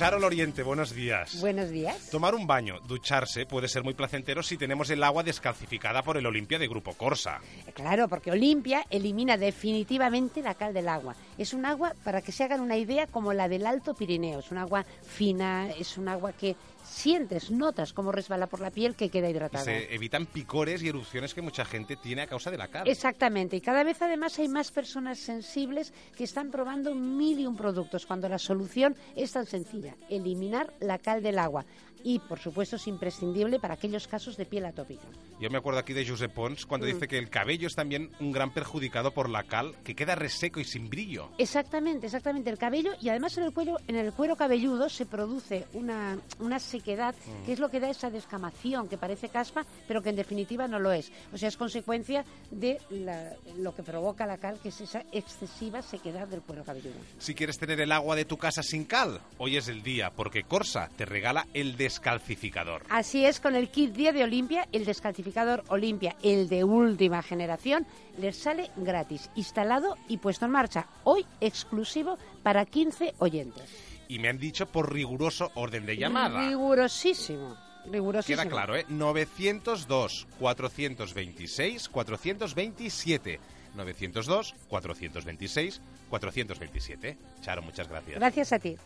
[0.00, 1.38] Charo Oriente, buenos días.
[1.42, 2.08] Buenos días.
[2.08, 6.24] Tomar un baño, ducharse, puede ser muy placentero si tenemos el agua descalcificada por el
[6.24, 7.38] Olimpia de Grupo Corsa.
[7.74, 11.16] Claro, porque Olimpia elimina definitivamente la cal del agua.
[11.36, 14.38] Es un agua, para que se hagan una idea, como la del Alto Pirineo.
[14.38, 16.56] Es un agua fina, es un agua que
[16.90, 19.64] sientes, notas cómo resbala por la piel que queda hidratada.
[19.64, 22.88] se evitan picores y erupciones que mucha gente tiene a causa de la cal.
[22.88, 27.56] Exactamente, y cada vez además hay más personas sensibles que están probando mil y un
[27.56, 31.64] productos cuando la solución es tan sencilla, eliminar la cal del agua.
[32.04, 35.02] Y, por supuesto, es imprescindible para aquellos casos de piel atópica.
[35.40, 36.90] Yo me acuerdo aquí de Josep Pons cuando Mm.
[36.92, 40.60] dice que el cabello es también un gran perjudicado por la cal, que queda reseco
[40.60, 41.30] y sin brillo.
[41.38, 42.50] Exactamente, exactamente.
[42.50, 46.58] El cabello y además en el cuello, en el cuero cabelludo se produce una, una
[46.58, 47.46] sequedad Mm.
[47.46, 50.78] que es lo que da esa descamación que parece caspa, pero que en definitiva no
[50.78, 51.10] lo es.
[51.32, 55.82] O sea, es consecuencia de la- lo que provoca la cal, que es esa excesiva
[55.82, 56.94] sequedad del cuero cabelludo.
[57.18, 60.42] Si quieres tener el agua de tu casa sin cal, hoy es el día, porque
[60.44, 62.84] Corsa te regala el descalcificador.
[62.88, 67.84] Así es, con el kit día de Olimpia, el descalcificador Olimpia, el de última generación,
[68.16, 70.86] les sale gratis, instalado y puesto en marcha.
[71.02, 74.04] Hoy exclusivo para 15 oyentes.
[74.06, 76.46] Y me han dicho por riguroso orden de llamada.
[76.48, 77.56] Rigurosísimo.
[77.90, 78.42] Rigurosísimo.
[78.42, 78.84] Queda claro, ¿eh?
[78.88, 83.40] 902 426 427.
[83.74, 87.18] 902 426 427.
[87.40, 88.18] Charo, muchas gracias.
[88.18, 88.76] Gracias a ti.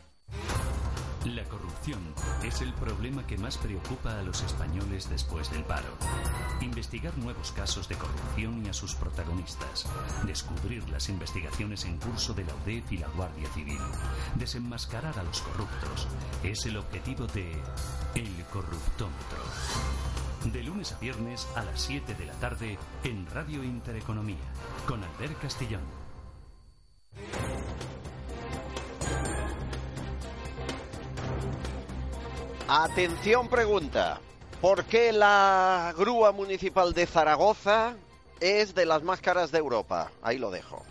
[1.24, 2.00] La corrupción
[2.42, 5.88] es el problema que más preocupa a los españoles después del paro.
[6.60, 9.86] Investigar nuevos casos de corrupción y a sus protagonistas.
[10.26, 13.78] Descubrir las investigaciones en curso de la UDEF y la Guardia Civil.
[14.34, 16.08] Desenmascarar a los corruptos.
[16.42, 17.52] Es el objetivo de
[18.14, 19.38] El Corruptómetro.
[20.44, 24.36] De lunes a viernes a las 7 de la tarde en Radio Intereconomía.
[24.86, 26.04] Con Albert Castellón.
[32.68, 34.20] Atención pregunta.
[34.62, 37.94] ¿Por qué la grúa municipal de Zaragoza
[38.40, 40.10] es de las más caras de Europa?
[40.22, 40.82] Ahí lo dejo.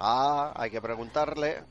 [0.00, 1.62] Ah, hay que preguntarle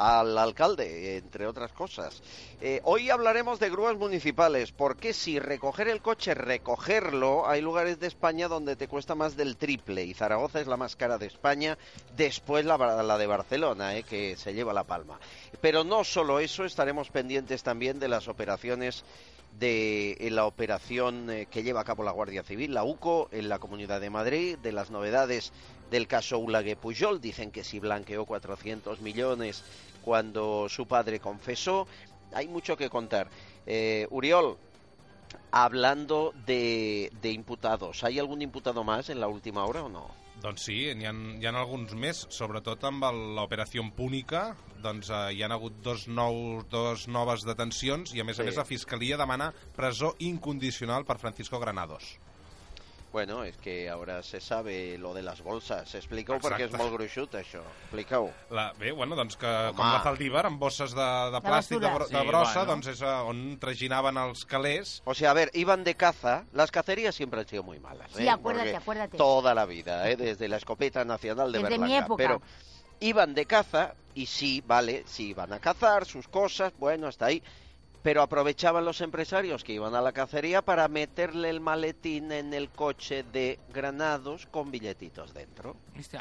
[0.00, 2.22] al alcalde, entre otras cosas.
[2.62, 8.06] Eh, hoy hablaremos de grúas municipales, porque si recoger el coche, recogerlo, hay lugares de
[8.06, 11.76] España donde te cuesta más del triple y Zaragoza es la más cara de España,
[12.16, 15.20] después la, la de Barcelona, eh, que se lleva la palma.
[15.60, 19.04] Pero no solo eso, estaremos pendientes también de las operaciones
[19.58, 23.48] de en la operación eh, que lleva a cabo la Guardia Civil, la UCO, en
[23.48, 25.52] la Comunidad de Madrid, de las novedades
[25.90, 27.20] del caso Ulague Pujol.
[27.20, 29.64] Dicen que si blanqueó 400 millones
[30.04, 31.86] cuando su padre confesó.
[32.32, 33.28] Hay mucho que contar.
[33.66, 34.56] Eh, Uriol,
[35.50, 40.08] hablando de, de imputados, ¿hay algún imputado más en la última hora o no?
[40.40, 43.04] Doncs sí, n'hi ha, hi ha alguns més, sobretot amb
[43.36, 48.38] l'operació Púnica, doncs eh, hi ha hagut dos, nous, dos noves detencions i a més
[48.38, 48.46] a Sí.
[48.48, 52.16] més la Fiscalia demana presó incondicional per Francisco Granados.
[53.12, 55.94] Bueno, és que ahora se sabe lo de les bolses.
[55.98, 57.58] Explica-ho perquè és molt gruixut, això.
[57.82, 58.28] Explica-ho.
[58.54, 59.74] La, bé, bueno, doncs que Home.
[59.74, 62.70] com la Zaldívar, amb bosses de, de plàstic, de, de Sí, brossa, bueno.
[62.76, 65.00] doncs és eh, on traginaven els calés.
[65.10, 66.44] O sea, a ver, iban de caza.
[66.52, 68.12] Las cacerías siempre han sido muy malas.
[68.14, 68.30] Sí, ¿eh?
[68.30, 69.16] acuérdate, Porque acuérdate.
[69.18, 70.16] Toda la vida, ¿eh?
[70.16, 72.04] desde la escopeta nacional de Desde mi Berlanga.
[72.04, 72.16] época.
[72.22, 72.42] Pero
[73.00, 77.42] iban de caza y sí, vale, sí iban a cazar sus cosas, bueno, hasta ahí.
[78.02, 82.70] Pero aprovechaban los empresarios que iban a la cacería para meterle el maletín en el
[82.70, 85.76] coche de granados con billetitos dentro.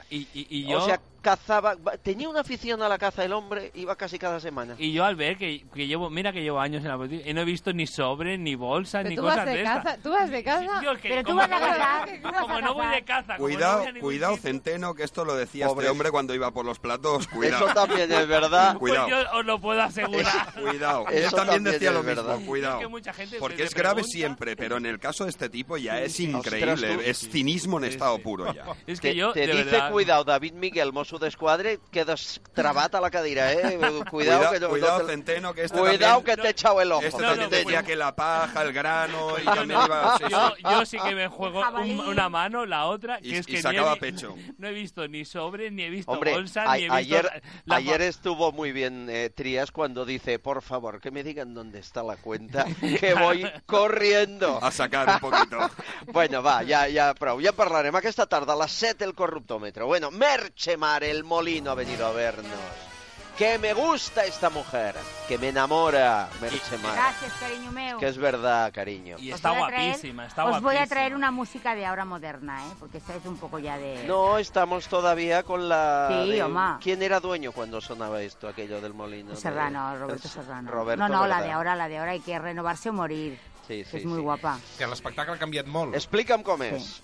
[0.10, 0.80] Y, y, y yo...
[0.80, 4.76] O sea, cazaba, tenía una afición a la caza el hombre, iba casi cada semana.
[4.78, 7.34] Y yo al ver que, que llevo, mira que llevo años en la política y
[7.34, 9.98] no he visto ni sobre, ni bolsa, Pero ni tú cosas vas de de caza,
[10.02, 10.82] tú vas de caza.
[10.84, 12.22] Yo que Pero tú como vas a cazar.
[12.42, 15.26] Como no voy de caza, como Cuidado, no voy a ningún cuidado, Centeno, que esto
[15.26, 15.86] lo decía Pobre.
[15.86, 17.28] este hombre cuando iba por los platos.
[17.28, 17.66] Cuidado.
[17.70, 18.78] Eso también es verdad.
[18.80, 19.10] pues Cuidado.
[19.10, 20.54] yo os lo puedo asegurar.
[20.54, 22.46] Cuidado, Eso también decía lo mismo, verdad.
[22.46, 22.76] cuidado.
[22.76, 24.12] Es que mucha gente se- Porque es grave pregunta.
[24.18, 26.24] siempre, pero en el caso de este tipo ya Sí, es sí.
[26.32, 28.66] increíble, Ostras, es cinismo en estado puro ya.
[28.88, 29.92] Es que te, yo, te de dice, verdad...
[29.92, 33.78] cuidado, David Miguel, mosso d'esquadre, quedas trabat a la cadira, ¿eh?
[33.78, 36.82] Cuidado, Cuidado, que cuidado, no te- Centeno, que este Cuidado también- que te he echado
[36.82, 37.04] el ojo.
[37.04, 37.88] Este No, también no, decía bueno.
[37.88, 39.86] que la paja, el grano y Yo también no.
[39.86, 40.18] iba...
[40.18, 40.32] sí, sí.
[40.32, 43.52] Yo, yo sí que me juego un- una mano, la otra, que Y- es y
[43.54, 44.36] que sacaba pecho.
[44.58, 46.94] No he visto ni sobre, ni he visto Hombre, bolsa, a- ni he visto...
[46.96, 51.54] ayer, la- ayer estuvo muy bien eh, Trías cuando dice, por favor, que me digan
[51.60, 52.66] dónde está la cuenta,
[53.00, 54.60] que voy corriendo.
[54.64, 55.58] A sacar un poquito.
[56.08, 57.42] bueno, va, ja, ja, prou.
[57.44, 59.86] Ja parlarem aquesta tarda a les 7 el corruptómetro.
[59.86, 62.99] Bueno, Merche Mar, el molino ha venido a vernos.
[63.40, 64.96] Que me gusta esta mujer,
[65.30, 66.94] que me enamora, Merche Mar.
[66.94, 67.98] Gracias, cariño mío.
[67.98, 69.16] Que es verdad, cariño.
[69.18, 70.88] Y está guapísima, está Os voy a guapísima.
[70.88, 72.72] traer una música de ahora moderna, ¿eh?
[72.78, 74.04] Porque esta es un poco ya de...
[74.06, 76.10] No, estamos todavía con la...
[76.26, 76.80] Sí, de- homa.
[76.84, 79.30] ¿Quién era dueño cuando sonaba esto, aquello del molino?
[79.30, 80.70] de- Serrano, Roberto el- Serrano.
[80.80, 81.44] Roberto, no, no, la ¿verdad?
[81.48, 83.40] de ahora, la de ahora hay que renovarse o morir.
[83.70, 84.24] Sí, que sí, és muy sí.
[84.24, 84.60] guapa.
[84.78, 85.94] Que l'espectacle ha canviat molt.
[85.96, 87.00] Explica'm com és.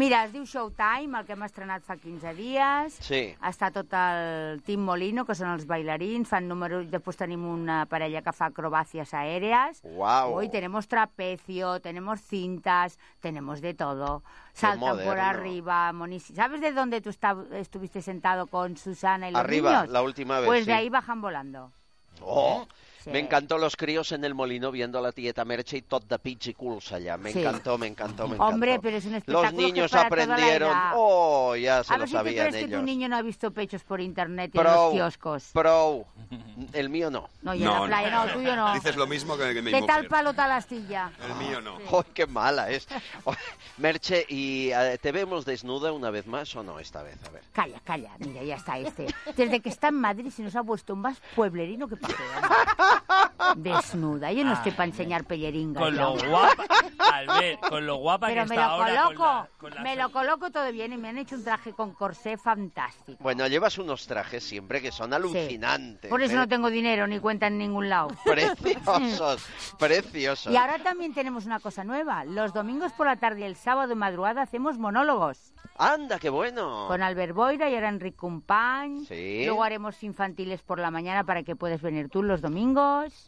[0.00, 2.94] Mira, es diu Showtime, el que hem estrenat fa 15 dies.
[3.04, 3.18] Sí.
[3.44, 6.86] Està tot el Team Molino, que són els bailarins, fan números...
[6.88, 9.82] Després tenim una parella que fa acrobàcies aèreas.
[9.84, 10.38] Guau.
[10.38, 14.22] Hoy tenemos trapecio, tenemos cintas, tenemos de todo.
[14.54, 16.36] Saltan por arriba, monísimo.
[16.36, 17.10] ¿Sabes de dónde tú
[17.52, 19.90] estuviste sentado con Susana y los Arriba, niños?
[19.92, 20.70] la última vez, Pues sí.
[20.70, 21.72] de ahí bajan volando.
[22.22, 22.66] Oh,
[23.02, 23.10] Sí.
[23.10, 26.18] me encantó los críos en el molino viendo a la tieta Merche y tot de
[26.18, 27.16] pits y culs allá.
[27.16, 27.40] Me Sí.
[27.40, 28.52] encantó, me encantó, me encantó.
[28.54, 30.70] Hombre, pero es un espectáculo Los que niños para toda la aprendieron.
[30.70, 30.92] edad.
[30.96, 32.84] Oh, ya se a lo si sabían crees que tu ellos.
[32.84, 35.44] niño no ha visto pechos por internet y en los kioscos.
[35.52, 36.06] prou.
[36.72, 37.28] El mío no.
[37.42, 38.74] No, y en la playa no, el tuyo no.
[38.74, 39.86] Dices lo mismo que, que mi mujer.
[39.86, 41.10] tal palo tal astilla.
[41.26, 41.78] El mío no.
[41.90, 42.86] ¡Ay, qué mala es!
[43.24, 43.34] Oh,
[43.78, 47.16] Merche, ¿y eh, te vemos desnuda una vez más o no esta vez?
[47.26, 47.42] A ver.
[47.52, 49.06] Calla, calla, mira, ya está este.
[49.36, 52.16] Desde que está en Madrid se nos ha puesto un más pueblerino que paseo.
[53.56, 55.82] Desnuda, yo no estoy para enseñar pelleringas.
[55.82, 56.64] Con lo guapa,
[56.98, 59.80] Albert, con lo guapa Pero que me está lo ahora con coloco, la- con la
[59.80, 63.18] me lo coloco todo bien y me han hecho un traje con corsé fantástico.
[63.22, 66.08] Bueno, llevas unos trajes siempre que son alucinantes.
[66.10, 66.36] Por eso ¿eh?
[66.36, 68.08] no tengo dinero ni cuenta en ningún lado.
[68.24, 69.44] Preciosos,
[69.78, 70.52] preciosos.
[70.52, 72.24] Y ahora también tenemos una cosa nueva.
[72.24, 75.52] Los domingos por la tarde y el sábado de madrugada hacemos monólogos.
[75.76, 76.86] ¡Anda, qué bueno!
[76.88, 79.06] Con Albert Boira y ahora Enric Compañ.
[79.06, 79.44] Sí.
[79.46, 82.79] Luego haremos infantiles por la mañana para que puedas venir tú los domingos.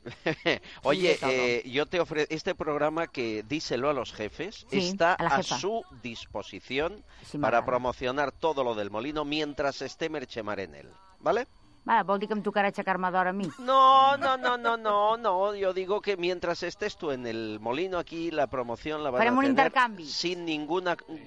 [0.83, 5.43] Oye, eh, yo te ofrezco este programa que díselo a los jefes Sí, está a
[5.43, 7.05] su disposición
[7.41, 10.89] para promocionar todo lo del molino mientras esté Merchemar en él,
[11.21, 11.47] ¿vale?
[11.85, 13.49] Vale, vol dir que em tocarà aixecar-me d'hora a mi?
[13.59, 15.55] No, no, no, no, no, no.
[15.57, 19.35] Yo digo que mientras estés tú en el molino aquí, la promoción la van Farem
[19.35, 20.07] a un tener intercanvi.
[20.07, 20.85] sin ningún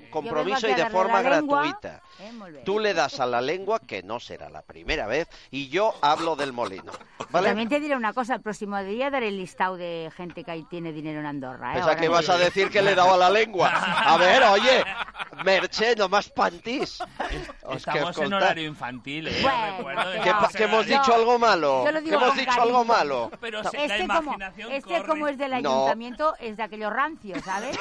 [0.10, 1.62] compromiso y de forma la lengua.
[1.62, 2.02] gratuita.
[2.20, 2.64] Eh, molt bé.
[2.64, 6.38] Tú le das a la lengua, que no será la primera vez, y yo hablo
[6.38, 6.94] del molino.
[7.32, 7.50] ¿Vale?
[7.50, 10.64] También te diré una cosa, el próximo día daré el listado de gente que ahí
[10.70, 11.76] tiene dinero en Andorra.
[11.78, 11.82] ¿eh?
[11.82, 13.70] Ahora que vas a decir que le he dado a la lengua.
[13.74, 14.86] A ver, oye,
[15.44, 17.00] Merche, no más pantís.
[17.00, 17.00] Es
[17.68, 19.40] que, Estamos en horario infantil, ¿eh?
[19.42, 21.86] Bueno, Recuerdo de ¿Qué, pa- estamos que hemos dicho algo malo?
[21.86, 22.64] Yo lo ¿Que digo hemos con dicho cariño.
[22.68, 23.32] algo malo?
[23.42, 25.08] Pero la Este como, imaginación este corre.
[25.08, 25.58] como es del No.
[25.58, 27.78] ayuntamiento es de aquellos rancios, ¿sabes?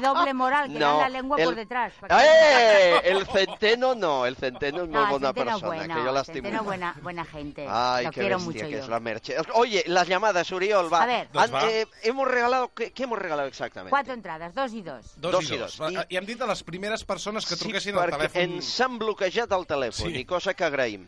[0.00, 1.92] De doble moral, que No, dan la lengua el- por detrás.
[2.00, 3.00] para que- ¡Eh!
[3.04, 6.20] El centeno no, el centeno es muy No, buena Centeno persona, bueno, que yo la
[6.20, 6.34] estimo.
[6.36, 7.66] Centeno buena, buena gente.
[7.68, 8.78] Ay, lo qué quiero bestia mucho que yo.
[8.78, 9.36] es la Merche.
[9.54, 11.02] Oye, las llamadas, Uriol, va.
[11.02, 11.28] A ver.
[11.36, 11.46] Va.
[11.70, 13.90] eh, hemos regalado, ¿qué, qué hemos regalado exactamente?
[13.90, 15.12] Cuatro entradas, dos y dos.
[15.16, 15.80] Dos, i dos.
[16.18, 18.54] I hem dit a les primeres persones que truquessin al perquè telèfon...
[18.58, 20.18] ens han bloquejat el telèfon, Sí.
[20.18, 21.04] i cosa que agraïm.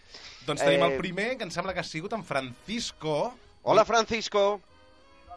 [0.47, 3.35] Doncs tenim Eh, el primer, que em sembla que ha sigut en Francisco.
[3.65, 4.61] Hola, Francisco.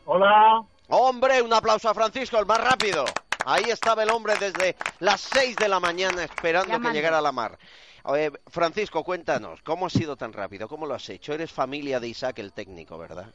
[0.05, 0.61] Hola.
[0.89, 3.03] Hombre, un aplauso a Francisco, el más rápido.
[3.45, 6.89] Ahí estaba el hombre desde las 6 de la mañana esperando Llamando.
[6.89, 7.57] que llegara la mar.
[8.03, 10.67] Oye, Francisco, cuéntanos, ¿cómo has sido tan rápido?
[10.67, 11.33] ¿Cómo lo has hecho?
[11.33, 13.25] Eres familia de Isaac, el técnico, ¿verdad?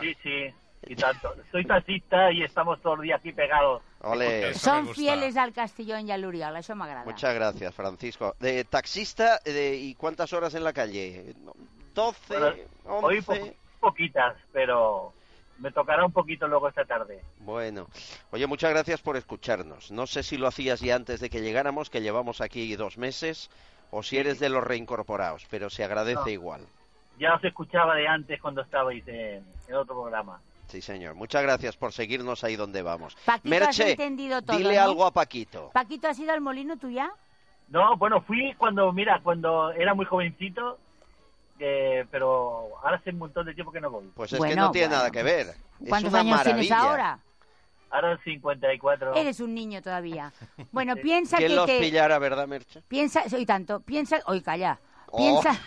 [0.00, 0.52] Sí, sí,
[0.86, 1.32] y tanto.
[1.50, 4.54] Soy taxista y estamos todo el día aquí pegados Ole.
[4.54, 7.04] Son fieles al Castellón y al Uriol, això m'agrada.
[7.04, 8.34] Muchas gracias, Francisco.
[8.38, 11.34] De taxista, de, ¿y cuántas horas en la calle?
[11.94, 12.56] 12, Bueno,
[12.86, 13.22] hoy 11...
[13.40, 13.54] po-
[13.90, 15.12] poquitas, pero
[15.58, 17.20] me tocará un poquito luego esta tarde.
[17.40, 17.88] Bueno,
[18.30, 19.90] oye, muchas gracias por escucharnos.
[19.90, 23.50] No sé si lo hacías ya antes de que llegáramos, que llevamos aquí dos meses,
[23.90, 26.28] o si eres de los reincorporados, pero se agradece No.
[26.28, 26.60] igual.
[27.18, 30.40] Ya os escuchaba de antes cuando estabais en, en otro programa.
[30.68, 31.14] Sí, señor.
[31.14, 33.14] Muchas gracias por seguirnos ahí donde vamos.
[33.24, 34.82] Paquito, has Merche, entendido todo, dile ¿no?
[34.82, 35.70] algo a Paquito.
[35.72, 37.10] Paquito, ¿has ido al molino tú ya?
[37.68, 40.78] No, bueno, fui cuando, mira, cuando era muy jovencito,
[41.58, 44.10] eh, pero ahora hace un montón de tiempo que no voy.
[44.14, 44.98] Pues es que no tiene bueno.
[44.98, 45.46] nada que ver.
[45.80, 47.18] Es ¿Cuántos una años tienes ahora?
[47.90, 49.14] Ahora 54.
[49.14, 50.32] Eres un niño todavía.
[50.72, 51.80] Bueno, piensa ¿Quién que los te...
[51.80, 52.82] pillara, verdad, Merche?
[52.88, 54.78] Piensa, soy tanto, piensa, hoy calla.
[55.10, 55.16] Oh.
[55.18, 55.58] Piensa,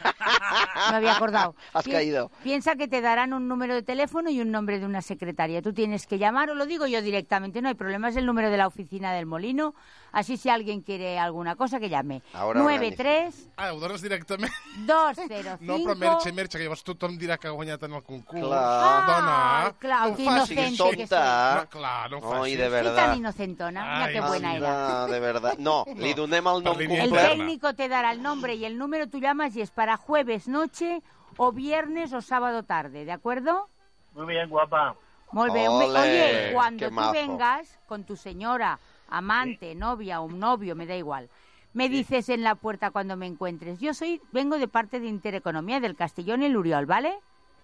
[0.92, 1.56] me había acordado.
[1.74, 2.30] Has Pi- caído.
[2.44, 5.62] Piensa que te darán un número de teléfono y un nombre de una secretaria.
[5.62, 8.50] Tú tienes que llamar, o lo digo yo directamente, no hay problema, es el número
[8.50, 9.74] de la oficina del molino.
[10.14, 12.22] Así si alguien quiere alguna cosa, que llame.
[12.34, 14.52] Ahora 93 Ah, ho dones directament?
[14.86, 18.42] 205 No, però Merche, Merche, que llavors tothom dirà que ha guanyat en el concurs.
[18.44, 19.06] Clar.
[19.08, 20.52] Dona, Ai, clar, no que facis.
[20.52, 21.20] inocente que soy.
[21.56, 22.58] No, clar, no ho Ai, facis.
[22.60, 22.96] de verdad.
[22.96, 24.68] tan inocentona, mira Ay, qué buena era.
[25.04, 25.54] Anda, de verdad.
[25.60, 27.30] No, li donem el nom El complet.
[27.32, 31.02] técnico te dará el nombre y el número, tú llamas y es para jueves noche
[31.38, 33.70] o viernes o sábado tarde, ¿de acuerdo?
[34.14, 34.96] Muy bien, guapa.
[35.32, 35.70] Molt bé.
[35.70, 37.14] Ole, Oye, cuando tú majo.
[37.14, 38.78] vengas con tu señora,
[39.12, 41.30] amante, novia o un novio, me da igual,
[41.74, 43.80] me dices en la puerta cuando me encuentres.
[43.80, 47.20] Yo soy, vengo de parte de Intereconomía del Castellón y el Uriol, ¿vale?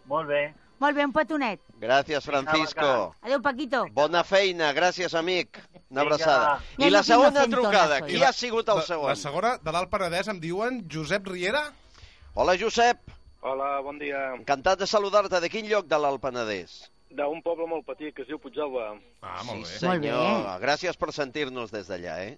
[0.05, 0.53] Molt bé.
[0.79, 1.59] Molt bé, un petonet.
[1.81, 3.15] Gràcies, Francisco.
[3.21, 3.87] Adéu, Paquito.
[3.91, 5.57] Bona feina, gràcies, amic.
[5.89, 6.59] Una abraçada.
[6.77, 9.07] Ja I la segona trucada, qui ha sigut el La- segon?
[9.09, 11.63] La segona, de l'Alt Penedès, em diuen Josep Riera.
[12.35, 12.99] Hola, Josep.
[13.41, 14.35] Hola, bon dia.
[14.35, 15.39] Encantat de saludar-te.
[15.41, 16.91] De quin lloc de l'Alt Penedès?
[17.09, 18.97] D'un poble molt petit que es diu Puigdalba.
[19.23, 20.47] Ah, sí, senyor.
[20.61, 22.37] Gràcies per sentir-nos des d'allà, eh?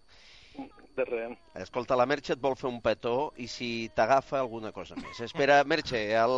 [0.95, 1.37] De res.
[1.55, 5.21] Escolta, la Merche et vol fer un petó i si t'agafa alguna cosa més.
[5.25, 6.35] Espera, Merche, el...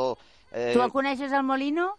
[0.51, 1.89] Eh, Tu el coneixes, el Molino?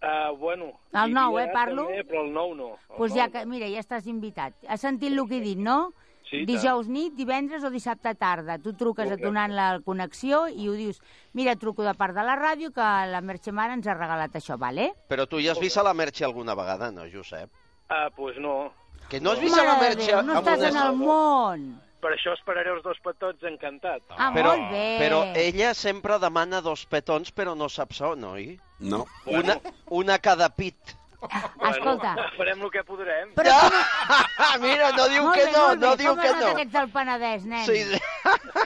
[0.00, 0.70] Uh, bueno.
[0.96, 1.88] El nou, eh, parlo?
[1.90, 2.68] També, però el nou no.
[2.88, 3.32] El Pues nou ja, no.
[3.34, 4.54] que, mira, ja estàs invitat.
[4.68, 5.90] Has sentit el que he dit, no?
[5.90, 8.58] Sí, i Dijous nit, divendres o dissabte tarda.
[8.58, 9.24] Tu truques Correcte.
[9.26, 11.00] donant la connexió i ho dius,
[11.32, 12.80] mira, truco de part de la ràdio que
[13.10, 14.92] la Merche Mare ens ha regalat això, vale?
[15.08, 17.50] Però tu ja has vist a la Merche alguna vegada, no, Josep?
[17.88, 18.72] Ah, pues no.
[19.08, 20.96] Que no has vist a la Mare Merche Déu, no amb estàs una- en el
[20.96, 21.80] món.
[22.00, 24.00] Per això esperaré els dos petons encantat.
[24.16, 24.96] Ah, però, molt bé.
[24.98, 28.58] però ella sempre demana dos petons, però no saps on, oi?
[28.78, 29.04] No.
[29.26, 29.58] Una,
[29.90, 30.96] una cada pit.
[31.20, 32.14] Escolta.
[32.14, 33.34] Bueno, farem el que podrem.
[33.36, 33.80] Però no...
[34.64, 36.46] Mira, no diu molt que bé, no, no diu Com que no.
[36.54, 37.66] aquests del Penedès, nen?
[37.66, 38.00] Sí, sí.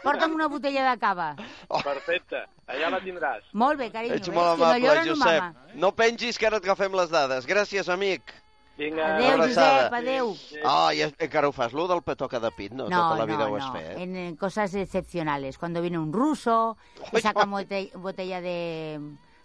[0.04, 1.32] Porta'm una botella de cava.
[1.82, 2.44] Perfecte.
[2.70, 3.42] Allà la tindràs.
[3.52, 4.16] Molt bé, carinyo.
[4.20, 5.42] Ets molt Si no amable, no Josep.
[5.42, 5.68] mama.
[5.74, 7.46] No pengis, que ara et agafem les dades.
[7.50, 8.22] Gràcies, amic.
[8.78, 9.16] Vinga.
[9.16, 9.74] Adéu, Abraçada.
[9.82, 10.32] Josep, adéu.
[10.66, 12.88] Ai, encara ho fas, lo del petó cada pit, no?
[12.88, 13.72] No, Tota la vida no, ho has no.
[13.74, 13.98] fet.
[13.98, 15.58] En, en cosas excepcionales.
[15.58, 16.76] Cuando viene un ruso,
[17.10, 18.98] que saca bote- botella de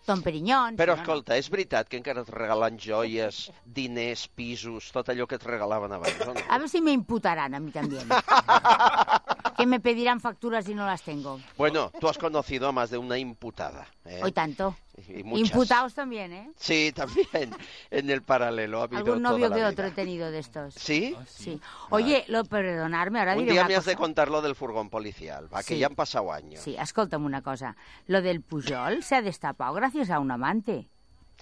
[0.08, 0.78] Don Periñón.
[0.80, 1.04] Però, si no, no.
[1.04, 5.94] escolta, és veritat que encara et regalen joies, diners, pisos, tot allò que et regalaven
[5.98, 6.34] abans, no?
[6.50, 8.08] A ver si me imputarán a mí también.
[9.60, 11.40] que me pedirán facturas y no las tengo.
[11.58, 13.88] Bueno, tú has conocido a más de una imputada.
[14.06, 14.22] ¿eh?
[14.24, 14.76] Hoy tanto.
[15.08, 15.20] Y.
[15.40, 16.52] Imputados también, ¿eh?
[16.58, 17.56] Sí, también.
[17.92, 19.70] En el paralelo ha habido Algún toda novio la que vida.
[19.70, 20.74] otro he tenido de estos.
[20.74, 21.16] ¿Sí?
[21.28, 21.60] Sí.
[21.90, 23.92] Oye, lo, perdonarme, ahora Un diré día me has cosa.
[23.92, 26.62] de contar lo del furgón policial, va, que ya han pasado años.
[26.62, 27.76] Sí, escúltame una cosa.
[28.08, 30.90] Lo del Pujol se ha destapado gracias a un amante.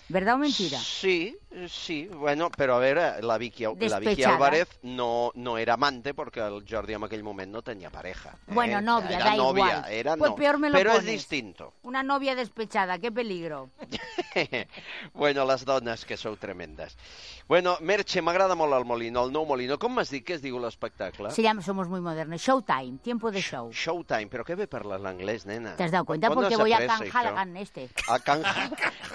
[0.10, 0.80] ¿Verdad o mentira?
[0.80, 1.36] Sí,
[1.68, 4.36] sí, bueno, però a veure, la Vicky, la Vicky Despechada.
[4.36, 8.32] Álvarez no, no era amante porque el Jordi en aquell moment no tenia pareja.
[8.48, 8.52] ¿eh?
[8.54, 9.92] Bueno, novia, era da novia, igual.
[9.92, 10.36] Era Pues no.
[10.36, 11.12] peor me lo Però és pones.
[11.12, 11.74] distinto.
[11.84, 13.70] Una novia despechada, qué peligro.
[15.14, 16.98] bueno, les dones, que sou tremendes.
[17.48, 19.78] Bueno, Merche, m'agrada molt el Molino, el nou Molino.
[19.80, 21.32] Com m'has dit que es diu l'espectacle?
[21.32, 22.42] Se llama, somos muy modernos.
[22.42, 23.72] Showtime, tiempo de show.
[23.72, 25.76] Showtime, però què ve parlar l'anglès, nena?
[25.78, 26.28] ¿Te has dado cuenta?
[26.28, 27.90] ¿Cuándo Porque voy a Can este.
[28.10, 28.44] A Can,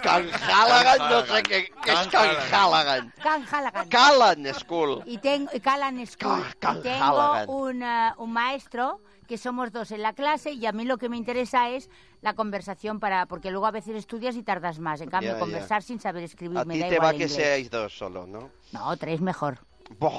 [0.02, 2.21] Can Halagan, no sé què, què és Can
[2.52, 3.12] Halagan.
[3.22, 3.88] Can Halagan.
[3.88, 5.02] Callan School.
[5.06, 6.44] Y tengo Callan School.
[6.58, 10.72] Can y tengo un, eh, un maestro que somos dos en la clase y a
[10.72, 11.88] mí lo que me interesa es
[12.20, 15.00] la conversación para porque luego a veces estudias y tardas más.
[15.00, 15.38] En cambio, ya.
[15.38, 17.32] conversar sin saber escribir A me ti da te igual va que inglés.
[17.34, 18.50] seáis dos solo, no?
[18.72, 19.58] No, tres mejor.
[19.98, 20.10] Boh.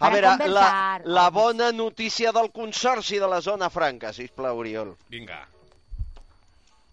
[0.00, 4.96] A Para veure, la, la bona notícia del Consorci de la Zona Franca, sisplau, Oriol.
[5.08, 5.48] Vinga.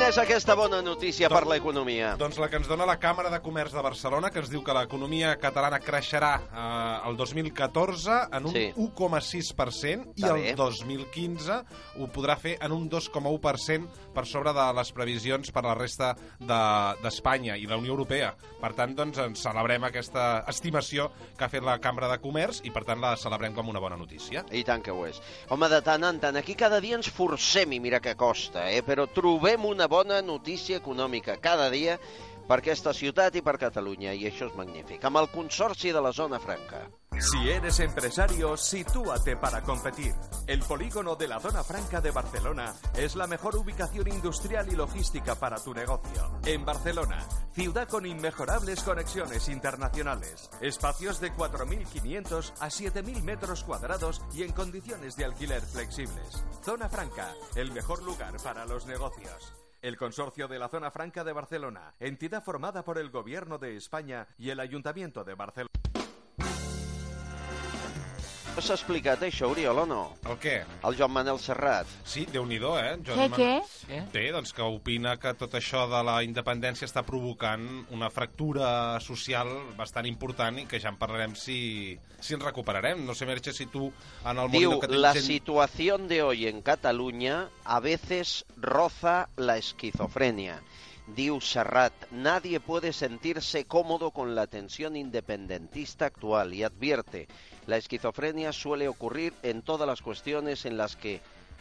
[0.00, 2.14] Quina és aquesta bona notícia per l'economia?
[2.16, 4.72] Doncs la que ens dona la Càmera de Comerç de Barcelona, que ens diu que
[4.72, 8.62] l'economia catalana creixerà eh, el 2014 en un Sí.
[8.80, 10.54] 1,6% i el bé.
[10.56, 11.58] 2015
[12.00, 16.96] ho podrà fer en un 2,1% per sobre de les previsions per la resta de-
[17.02, 18.34] d'Espanya i la Unió Europea.
[18.60, 22.70] Per tant, doncs, ens celebrem aquesta estimació que ha fet la Cambra de Comerç i,
[22.70, 24.44] per tant, la celebrem com una bona notícia.
[24.52, 25.20] I tant que ho és.
[25.48, 28.82] Home, de tant en tant, aquí cada dia ens forcem, i mira que costa, eh?
[28.82, 31.98] però trobem una bona notícia econòmica cada dia
[32.50, 35.04] per aquesta ciutat i per Catalunya, i això és magnífic.
[35.06, 36.80] Amb el Consorci de la Zona Franca.
[37.20, 40.12] Si eres empresario, sitúate para competir.
[40.48, 45.36] El polígono de la Zona Franca de Barcelona es la mejor ubicación industrial y logística
[45.36, 46.40] para tu negocio.
[46.44, 54.42] En Barcelona, ciudad con inmejorables conexiones internacionales, espacios de 4.500 a 7.000 metros cuadrados y
[54.42, 56.42] en condiciones de alquiler flexibles.
[56.64, 59.59] Zona Franca, el mejor lugar para los negocios.
[59.82, 64.28] El Consorcio de la Zona Franca de Barcelona, entidad formada por el Gobierno de España
[64.36, 65.89] y el Ayuntamiento de Barcelona.
[68.58, 70.00] S'ha explicat això, Oriol, o no?
[70.28, 70.56] El què?
[70.84, 71.88] El Joan Manel Serrat.
[72.04, 72.96] Sí, déu nhi eh?
[73.06, 74.02] Què, Man- què?
[74.12, 79.48] Bé, doncs que opina que tot això de la independència està provocant una fractura social
[79.78, 83.06] bastant important i que ja en parlarem si, si ens recuperarem.
[83.06, 83.90] No sé, Merche, si tu
[84.26, 89.30] en el Diu, que tens la gent- situación de hoy en Cataluña a veces roza
[89.36, 90.60] la esquizofrenia.
[91.06, 97.26] Diu Serrat, nadie puede sentirse cómodo con la tensión independentista actual y advierte,
[97.70, 101.20] la esquizofrenia suele ocurrir en todas las cuestiones en las que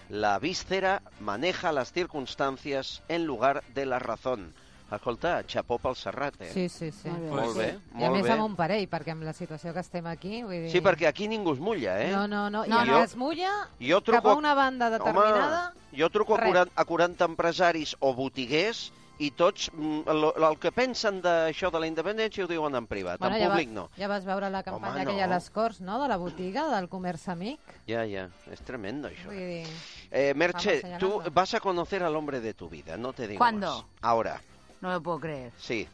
[0.09, 4.53] la víscera maneja las circunstancias en lugar de la razón.
[4.91, 6.49] Escolta, xapó pel Serrat, eh?
[6.51, 7.09] Sí, sí, sí.
[7.29, 8.31] Molt bé, I a molt més bé.
[8.33, 10.39] amb un parell, perquè amb la situació que estem aquí...
[10.41, 10.71] Vull dir...
[10.73, 12.07] Sí, perquè aquí ningú es mulla, eh?
[12.09, 12.63] No, no, no.
[12.65, 12.95] I No, no.
[12.97, 15.59] que es mulla Jo cap truco a una banda determinada...
[15.75, 16.49] Home, jo truco a res.
[16.55, 21.79] 40, a 40 empresaris o botiguers i tots mm, el, el que pensen d'això de
[21.83, 23.89] la independència ho diuen en privat, en ja, públic va- no.
[23.97, 25.09] ja vas veure la campanya no.
[25.11, 27.59] aquella a les Corts, no?, de la botiga, del comerç amic.
[27.85, 29.27] Ya, ya, es tremendo eso.
[29.27, 29.67] Vull dir...
[30.11, 31.31] Eh, Merche, Vamos tú señalando.
[31.31, 33.67] vas a conocer al hombre de tu vida, no te digo ¿Cuándo?
[33.67, 33.85] más.
[34.01, 34.41] Ahora,
[34.81, 35.51] No lo puedo creer.
[35.57, 35.87] sí.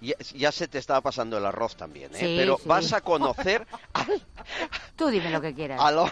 [0.00, 2.18] Ya, ya se te estaba pasando el arroz también, ¿eh?
[2.18, 2.62] Sí, Pero sí.
[2.66, 3.66] vas a conocer
[4.96, 5.80] Tú dime lo que quieras.
[5.80, 6.10] al,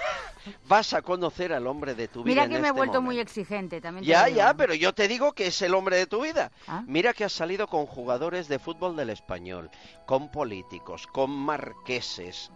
[0.67, 2.93] vas a conocer al hombre de tu vida Mira en que me he este vuelto
[3.01, 3.03] momento.
[3.03, 4.05] muy exigente también.
[4.05, 4.37] Ya, digo.
[4.39, 6.53] ya, pero yo te digo que es el hombre de tu vida.
[6.67, 6.83] Ah.
[6.87, 9.71] Mira que has salido con jugadores de fútbol del español,
[10.07, 12.51] con políticos, con marqueses.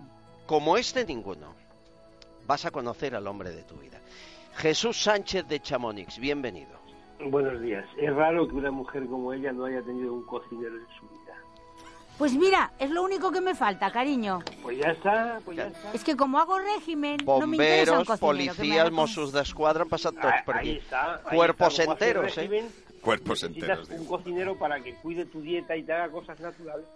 [0.47, 1.55] Como este, ninguno.
[2.47, 4.01] Vas a conocer al hombre de tu vida.
[4.57, 6.82] Jesús Sánchez de Chamonix, bienvenido.
[7.31, 7.85] Buenos días.
[7.97, 11.35] Es raro que una mujer como ella no haya tenido un cocinero en su vida.
[12.19, 14.41] Pues mira, es lo único que me falta, cariño.
[14.63, 15.93] Pues ya está, pues ya está.
[15.93, 18.07] Es que como hago régimen, no me interesa un Bomberos, cocinero.
[18.07, 21.35] que me policías, haga- Mossos d'Esquadra han pasado todos por Ahí aquí.
[21.37, 22.41] Cuerpos enteros, ¿eh?
[22.43, 22.69] régimen,
[23.01, 26.87] Cuerpos necesitas enteros, un cocinero para que cuide tu dieta y te haga cosas naturales.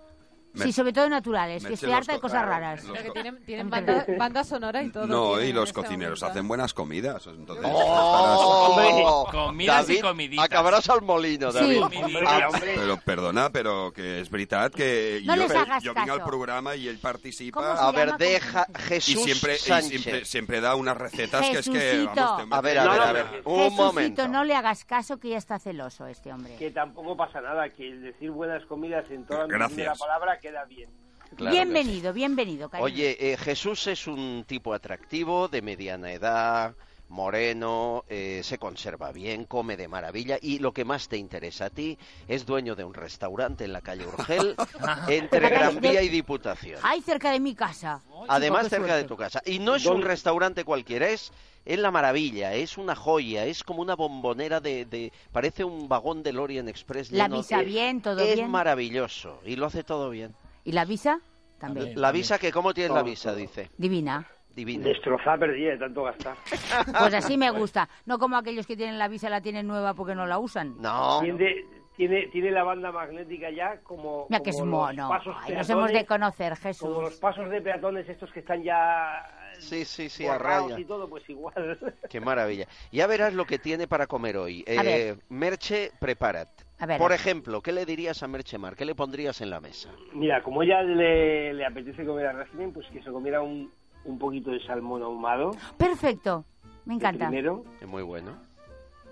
[0.57, 2.85] Sí, sobre todo naturales, que estoy harta de co- cosas raras.
[2.85, 4.15] los Que tienen, tienen En banda, verdad.
[4.19, 5.07] banda sonora y todo.
[5.07, 6.27] No, y los este cocineros momento.
[6.33, 7.27] hacen buenas comidas.
[7.27, 9.27] Entonces, ¡Oh!
[9.31, 10.45] Comidas y David, comiditas.
[10.45, 11.59] acabarás al molino, Sí.
[11.59, 11.83] David.
[11.83, 16.74] Hombre, Ah, Però, perdona, però que és veritat que No hagas jo vinc al programa
[16.77, 17.61] i ell participa...
[17.61, 19.89] ¿Cómo se A ver, deja y Jesús siempre, y Sánchez.
[20.03, 22.09] siempre, siempre da unas recetas que es que...
[22.15, 23.27] Vamos, A ver, a ver, No, a ver.
[23.31, 24.28] pero- Un Jesucito, momento.
[24.28, 26.57] no le hagas caso que ya está celoso este hombre.
[26.57, 30.90] Que tampoco pasa nada, que el decir buenas comidas en toda la palabra queda bien.
[31.36, 32.85] Claro que bienvenido, bienvenido, cariño.
[32.85, 36.77] Oye, eh, Jesús es un tipo atractivo, de mediana edad,
[37.09, 41.70] moreno, eh, se conserva bien, come de maravilla y lo que más te interesa a
[41.70, 44.55] ti es dueño de un restaurante en la calle Urgel
[45.09, 46.78] entre Gran Vía y Diputación.
[46.83, 48.03] Ay, cerca de mi casa.
[48.28, 49.41] Además cerca de tu casa.
[49.47, 51.33] Y no es un restaurante cualquiera, es,
[51.65, 54.85] es la maravilla, es una joya, es como una bombonera de...
[54.85, 57.12] de- parece un vagón de Lorient Express.
[57.12, 58.51] La visa es- bien, todo es bien.
[58.51, 60.35] maravilloso y lo hace todo bien.
[60.65, 61.20] ¿Y la visa?
[61.59, 61.99] También.
[62.01, 63.31] La visa que, ¿cómo tienes la visa?
[63.31, 63.39] todo.
[63.39, 63.70] Dice.
[63.78, 64.27] Divina.
[64.57, 64.85] Divina.
[64.85, 66.35] Destrozada perdida de tanto gastar.
[66.99, 67.89] Pues así me gusta.
[68.07, 70.77] No como aquellos que tienen la visa la tienen nueva porque no la usan.
[70.81, 71.20] No.
[71.20, 71.65] Tiene,
[71.95, 75.11] tiene, tiene la banda magnética ya como, Mira que es mono.
[75.43, 76.89] Ay, nos hemos de conocer, Jesús.
[76.89, 80.78] como los pasos de peatones estos que están ya Sí, sí, sí, a raya.
[80.78, 81.78] y todo, pues igual.
[82.11, 82.66] Qué maravilla.
[82.93, 84.65] Ya verás lo que tiene para comer hoy.
[84.66, 85.16] A ver.
[85.16, 86.65] Eh, Merche, prepárate.
[86.78, 86.99] A ver.
[86.99, 88.77] Por ejemplo, ¿qué le dirías a Merche Mar?
[88.77, 89.91] ¿Qué le pondrías en la mesa?
[90.12, 93.73] Mira, como ella le, le apetece comer al régimen, pues que se comiera un,
[94.07, 95.51] un poquito de salmón ahumado.
[95.77, 96.45] Perfecto.
[96.85, 97.28] Me encanta.
[97.28, 98.33] Primero, Es muy bueno.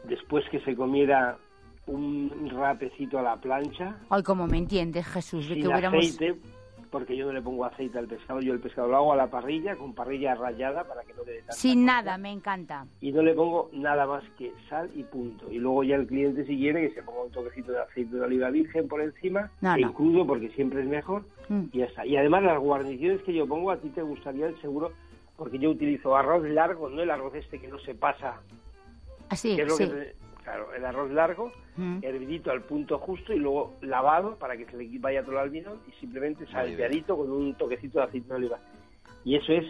[0.05, 1.37] después que se comiera
[1.87, 5.99] un rapecito a la plancha, Ay, como me entiendes, Jesús, de sin que hubiéramos...
[6.05, 6.41] aceite,
[6.95, 9.27] porque yo no le pongo aceite al pescado, yo el pescado lo hago a la
[9.29, 11.57] parrilla, con parrilla rallada para que no quede tan...
[11.57, 12.87] Sin nada, me encanta.
[13.01, 15.51] Y no le pongo nada más que sal y punto.
[15.51, 18.23] Y luego ya el cliente si quiere que se ponga un toquecito de aceite de
[18.23, 19.93] oliva virgen por encima, No, e no.
[19.93, 21.65] crudo porque siempre es mejor, Mm.
[21.73, 22.07] y ya está.
[22.07, 24.93] Y además las guarniciones que yo pongo a ti te gustaría el seguro,
[25.37, 28.41] porque yo utilizo arroz largo, no el arroz este que no se pasa.
[29.31, 29.89] Así, que es lo sí.
[29.89, 30.15] que
[30.45, 31.99] claro, el arroz largo, Mm.
[32.03, 35.81] hervidito al punto justo y luego lavado para que se le vaya todo el almidón
[35.89, 38.59] y simplemente salteadito con un toquecito de aceite de oliva.
[39.25, 39.65] Y eso es,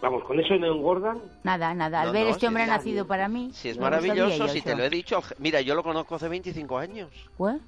[0.00, 1.18] vamos, con eso no engordan.
[1.42, 2.00] Nada, nada.
[2.02, 3.50] Al No, ver no, este hombre ha nacido para mí.
[3.52, 5.20] Si es maravilloso, si te lo he dicho.
[5.38, 7.10] Mira, yo lo conozco hace 25 años.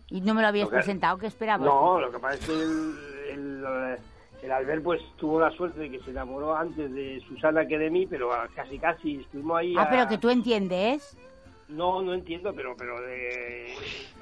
[0.08, 1.66] Y no me lo habías Lo que- presentado, ¿qué esperabas?
[1.66, 2.94] No, lo que pasa es que el,
[3.32, 3.96] el, eh,
[4.44, 7.90] el Albert pues tuvo la suerte de que se enamoró antes de Susana que de
[7.90, 9.74] mí, pero casi casi estuvimos ahí.
[9.76, 11.18] Ah, a- pero que tú entiendes.
[11.68, 13.74] No, no entiendo, pero pero de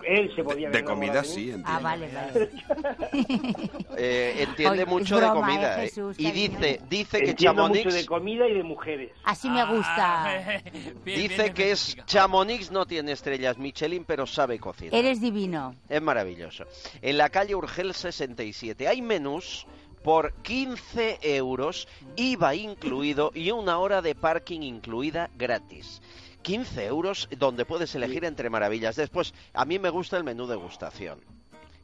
[0.07, 1.69] él se podía De haber comida enamorado sí, entiendo.
[1.71, 2.51] Ah, vale, vale.
[3.97, 5.77] Eh, entiende Oye, mucho de comida.
[5.77, 5.89] ¿eh, eh.
[5.89, 7.85] Jesús, y dice, dice que Chamonix...
[7.85, 9.13] mucho de comida y de mujeres.
[9.25, 10.63] Así me gusta.
[11.05, 14.95] Dice que es Chamonix no tiene estrellas Michelin, pero sabe cocinar.
[14.95, 15.77] Eres divino.
[15.89, 16.65] Es maravilloso.
[17.03, 19.67] En la calle Urgel 67 hay menús
[20.03, 26.03] por 15 euros, IVA incluido y una hora de parking incluida gratis.
[26.45, 28.95] 15 euros donde puedes elegir entre maravillas.
[28.97, 31.19] Después, a mí me gusta el menú degustación.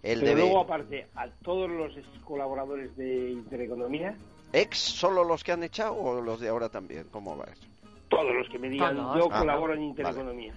[0.02, 1.92] El pero de luego aparte a todos los
[2.24, 4.16] colaboradores de Intereconomía,
[4.52, 7.06] ex, solo los que han echado o los de ahora también.
[7.10, 7.66] ¿Cómo va eso?
[8.08, 9.90] todos los que me digan yo Ah, colaboro en vale.
[9.90, 10.52] Intereconomía,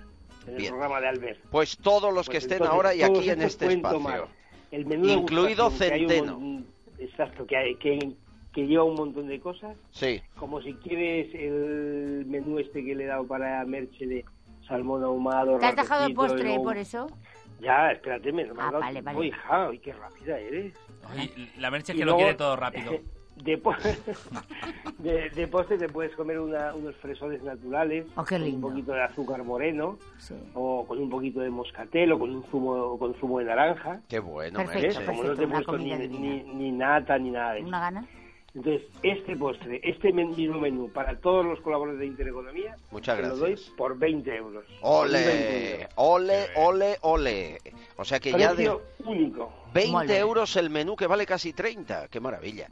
[0.48, 0.72] en el Bien.
[0.72, 1.40] programa de Albert.
[1.52, 3.98] Pues todos los que Pues estén entonces, ahora y aquí en este espacio.
[3.98, 4.28] tomar
[4.72, 6.40] El menú Incluido degustación, que hay un centeno.
[6.40, 6.68] mon-
[6.98, 8.12] exacto, que, hay- que,
[8.54, 9.76] que lleva un montón de cosas.
[9.92, 10.22] Sí.
[10.36, 14.26] Como si quieres el menú este que le he dado para Merche de
[14.68, 15.58] salmón ahumado.
[15.58, 17.08] ¿Te has dejado el postre luego- por eso?
[17.60, 19.26] Ya, espérate, me lo Ah, has dado vale, vale.
[19.28, 20.74] hija, ay, qué rápida eres.
[21.08, 22.92] Ay, la merche es que lo luego, quiere todo rápido.
[23.38, 23.74] De, po-
[25.00, 28.68] de, de postre te puedes comer una- unos fresones naturales Oh, qué con un lindo.
[28.70, 30.36] poquito de azúcar moreno Sí.
[30.54, 34.02] o con un poquito de moscatel o con un zumo con zumo de naranja.
[34.08, 35.06] Qué bueno, Perfecto, Merche.
[35.06, 37.68] Como no perfecto, te he puesto ni, ni, ni nata ni nada de eso.
[37.68, 38.06] ¿Una gana?
[38.56, 43.24] Entonces, este postre, este men- mismo menú para todos los colaboradores de Intereconomía, Muchas te
[43.24, 43.66] lo gracias.
[43.66, 44.64] doy por 20 euros.
[44.82, 45.90] Ole, incluido.
[45.96, 47.58] ole, ole, ole.
[47.98, 49.52] O sea que ya de Precio único.
[49.74, 52.10] 20 euros el menú que vale casi 30.
[52.10, 52.68] Qué maravilla.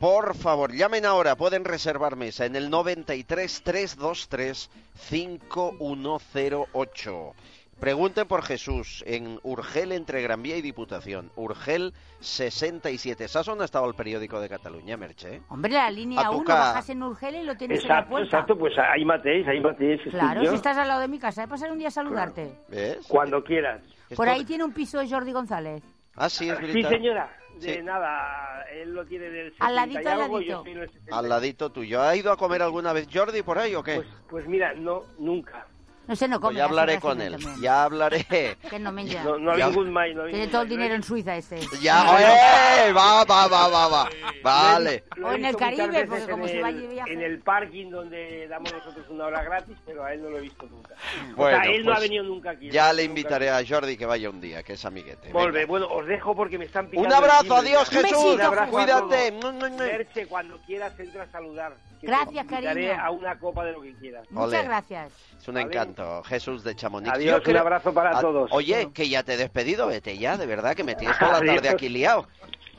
[0.00, 1.36] Por favor, llamen ahora.
[1.36, 4.70] Pueden reservar mesa en el 93 323
[5.10, 7.34] 5108.
[7.80, 11.30] Pregunten por Jesús en Urgel entre Gran Vía y Diputación.
[11.36, 13.24] Urgel 67.
[13.24, 15.36] Esa zona estaba el periódico de Cataluña, Merche.
[15.36, 15.42] ¿eh?
[15.48, 16.58] Hombre, la línea A 1, tocar.
[16.58, 18.26] bajas en Urgel y lo tienes en la Exacto, puerta.
[18.26, 20.00] exacto, pues ahí matéis, ahí matéis.
[20.10, 22.52] Claro, si estás al lado de mi casa, de pasar un día a saludarte.
[22.68, 23.06] ¿Ves?
[23.08, 23.80] Cuando quieras.
[24.16, 25.82] Por ahí tiene un piso Jordi González.
[26.16, 27.32] Ah, sí, es Sí, señora.
[27.60, 27.82] De Sí.
[27.82, 30.40] nada, él lo tiene del 70 Al ladito, y al ladito.
[30.42, 31.16] yo estoy en el 60.
[31.18, 32.02] Al ladito tuyo.
[32.02, 33.96] ¿Ha ido a comer alguna vez Jordi por ahí o qué?
[33.96, 35.66] Pues, pues mira, no, nunca.
[36.08, 36.58] No sé, no Pues come.
[36.58, 37.32] ya hablaré con él.
[37.32, 37.60] también.
[37.60, 38.24] Ya hablaré.
[38.70, 38.90] Que no.
[39.24, 39.68] No, no ha Ya.
[39.68, 40.14] mai.
[40.14, 41.60] No ha Tiene vingut todo el dinero en Suiza este.
[41.82, 42.02] Ya,
[42.88, 42.92] ¡eh!
[42.94, 44.08] Va, va, va, va, va.
[44.42, 45.04] Vale.
[45.22, 47.12] O en el Caribe, porque como en se va viaje.
[47.12, 50.40] En el parking donde damos nosotros una hora gratis, pero a él no lo he
[50.40, 50.94] visto nunca.
[51.36, 52.70] Bueno, o sea, él no ha pues venido nunca aquí.
[52.70, 52.92] Ya ¿no?
[52.94, 55.30] le invitaré a Jordi que vaya un día, que es amiguete.
[55.32, 57.88] Bé, bueno, os dejo porque me están picando Un abrazo, adiós.
[57.90, 58.34] Jesús.
[58.34, 60.26] Un abrazo a Cuídate.
[60.28, 61.74] cuando quieras entra a saludar.
[62.00, 62.92] Gracias, cariño.
[63.00, 64.24] a una copa de lo que quieras.
[64.30, 65.12] Muchas gracias.
[65.38, 67.12] Es un encanto, Jesús de Chamonix.
[67.14, 68.50] Adiós, Yo un abrazo para Ah, todos.
[68.52, 71.38] Oye, que ya te he despedido, vete ya, de verdad, que me tienes toda la
[71.38, 71.74] tarde Adiós.
[71.74, 72.26] aquí liado.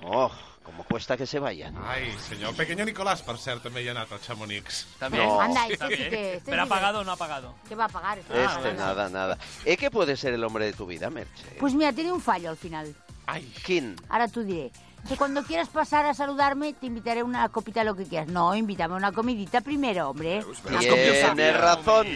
[0.04, 0.32] Oh,
[0.64, 1.76] como cuesta que se vayan.
[1.86, 2.56] Ai, senyor.
[2.56, 4.86] Pequeño Nicolás, per cert, també hi ha anat a Chamonix.
[5.00, 5.26] También.
[5.26, 5.42] No.
[5.42, 6.10] Anda, este sí También.
[6.10, 6.34] que...
[6.36, 7.56] Este ¿Pero ha pagado o no ha pagado?
[7.68, 8.20] ¿Qué va a pagar?
[8.20, 8.34] Este?
[8.38, 9.38] Ah, Este, nada, nada.
[9.66, 11.44] ¿Eh que puede ser el hombre de tu vida, Merche?
[11.60, 12.94] Pues mira, tiene un fallo al final.
[13.26, 13.96] Ai, ¿Quién?
[14.10, 14.72] Ahora tú diré.
[15.08, 18.28] Que cuando quieras pasar a saludarme, te invitaré a una copita lo que quieras.
[18.28, 20.44] No, invítame a una comidita primero, hombre.
[20.80, 22.08] Tienes razón.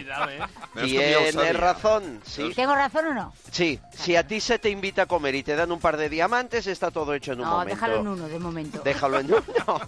[0.73, 2.51] Tienes razón, sí.
[2.55, 3.33] ¿Tengo razón o no?
[3.51, 6.09] Sí, si a ti se te invita a comer y te dan un par de
[6.09, 7.73] diamantes, está todo hecho en un No, momento.
[7.75, 8.81] déjalo en uno de momento.
[8.83, 9.43] Déjalo en uno.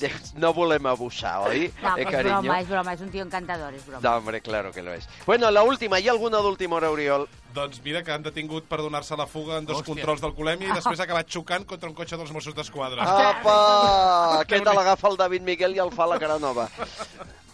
[0.00, 1.72] De- no volem abusar, oi?
[1.82, 2.40] No, eh, es cariño?
[2.42, 4.00] broma, es broma, es un tío encantador, es broma.
[4.02, 5.08] No, hombre, claro que lo es.
[5.26, 7.28] Bueno, la última, ¿hay alguna d'última hora, Oriol?
[7.54, 9.94] Doncs mira que han detingut per donar-se la fuga en dos Hòstia.
[9.94, 13.02] controls d'alcoholèmia i després ha acabat xocant contra un cotxe dels Mossos d'Esquadra.
[13.02, 14.44] Apa!
[14.46, 16.68] Què te l'agafa el David Miguel i el fa la cara nova?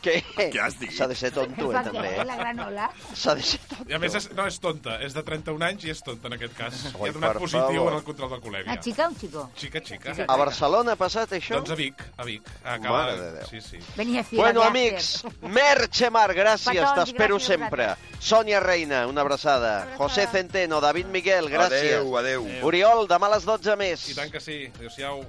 [0.07, 0.21] Què?
[0.55, 0.93] Què has dit?
[0.95, 2.13] S'ha de ser tonto, eh, ¿Para també.
[2.21, 2.25] eh?
[2.29, 2.85] La granola.
[3.13, 3.89] S'ha de ser tonto.
[3.91, 6.37] I a més, és, no és tonta, és de 31 anys i és tonta en
[6.37, 6.85] aquest cas.
[6.87, 7.93] I Oi, ha donat per positiu favor.
[7.93, 8.73] en el control d'alcoholèmia.
[8.73, 9.47] ¿Una chica o un chico?
[9.59, 10.15] Xica, xica.
[10.29, 11.59] A Barcelona ha passat això?
[11.59, 12.51] Doncs a Vic, a Vic.
[12.65, 12.99] Acaba...
[13.03, 13.47] Mare de Déu.
[13.51, 13.79] Sí, sí.
[13.97, 17.89] Venía a Bueno, amics, Merche Mar, gràcies, t'espero gràcies, sempre.
[18.21, 19.89] Sònia Reina, una abraçada.
[19.97, 21.97] José Centeno, David Miguel, gràcies.
[21.99, 22.47] Adeu, adeu.
[22.63, 24.09] Oriol, demà a les 12 més.
[24.11, 24.71] I tant que sí.
[24.79, 25.25] Adéu-siau.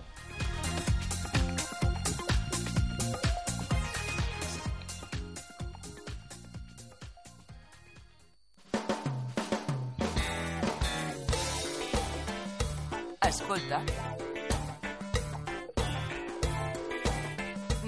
[13.38, 13.84] Escolta.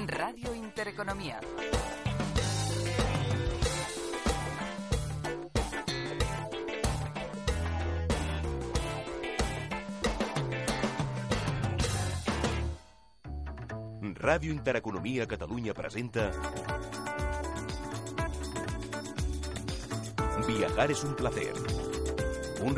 [0.05, 1.39] Ràdio Intereconomia.
[14.19, 16.29] Ràdio Intereconomia Catalunya presenta
[20.45, 21.53] Viajar es un placer.
[22.61, 22.75] Un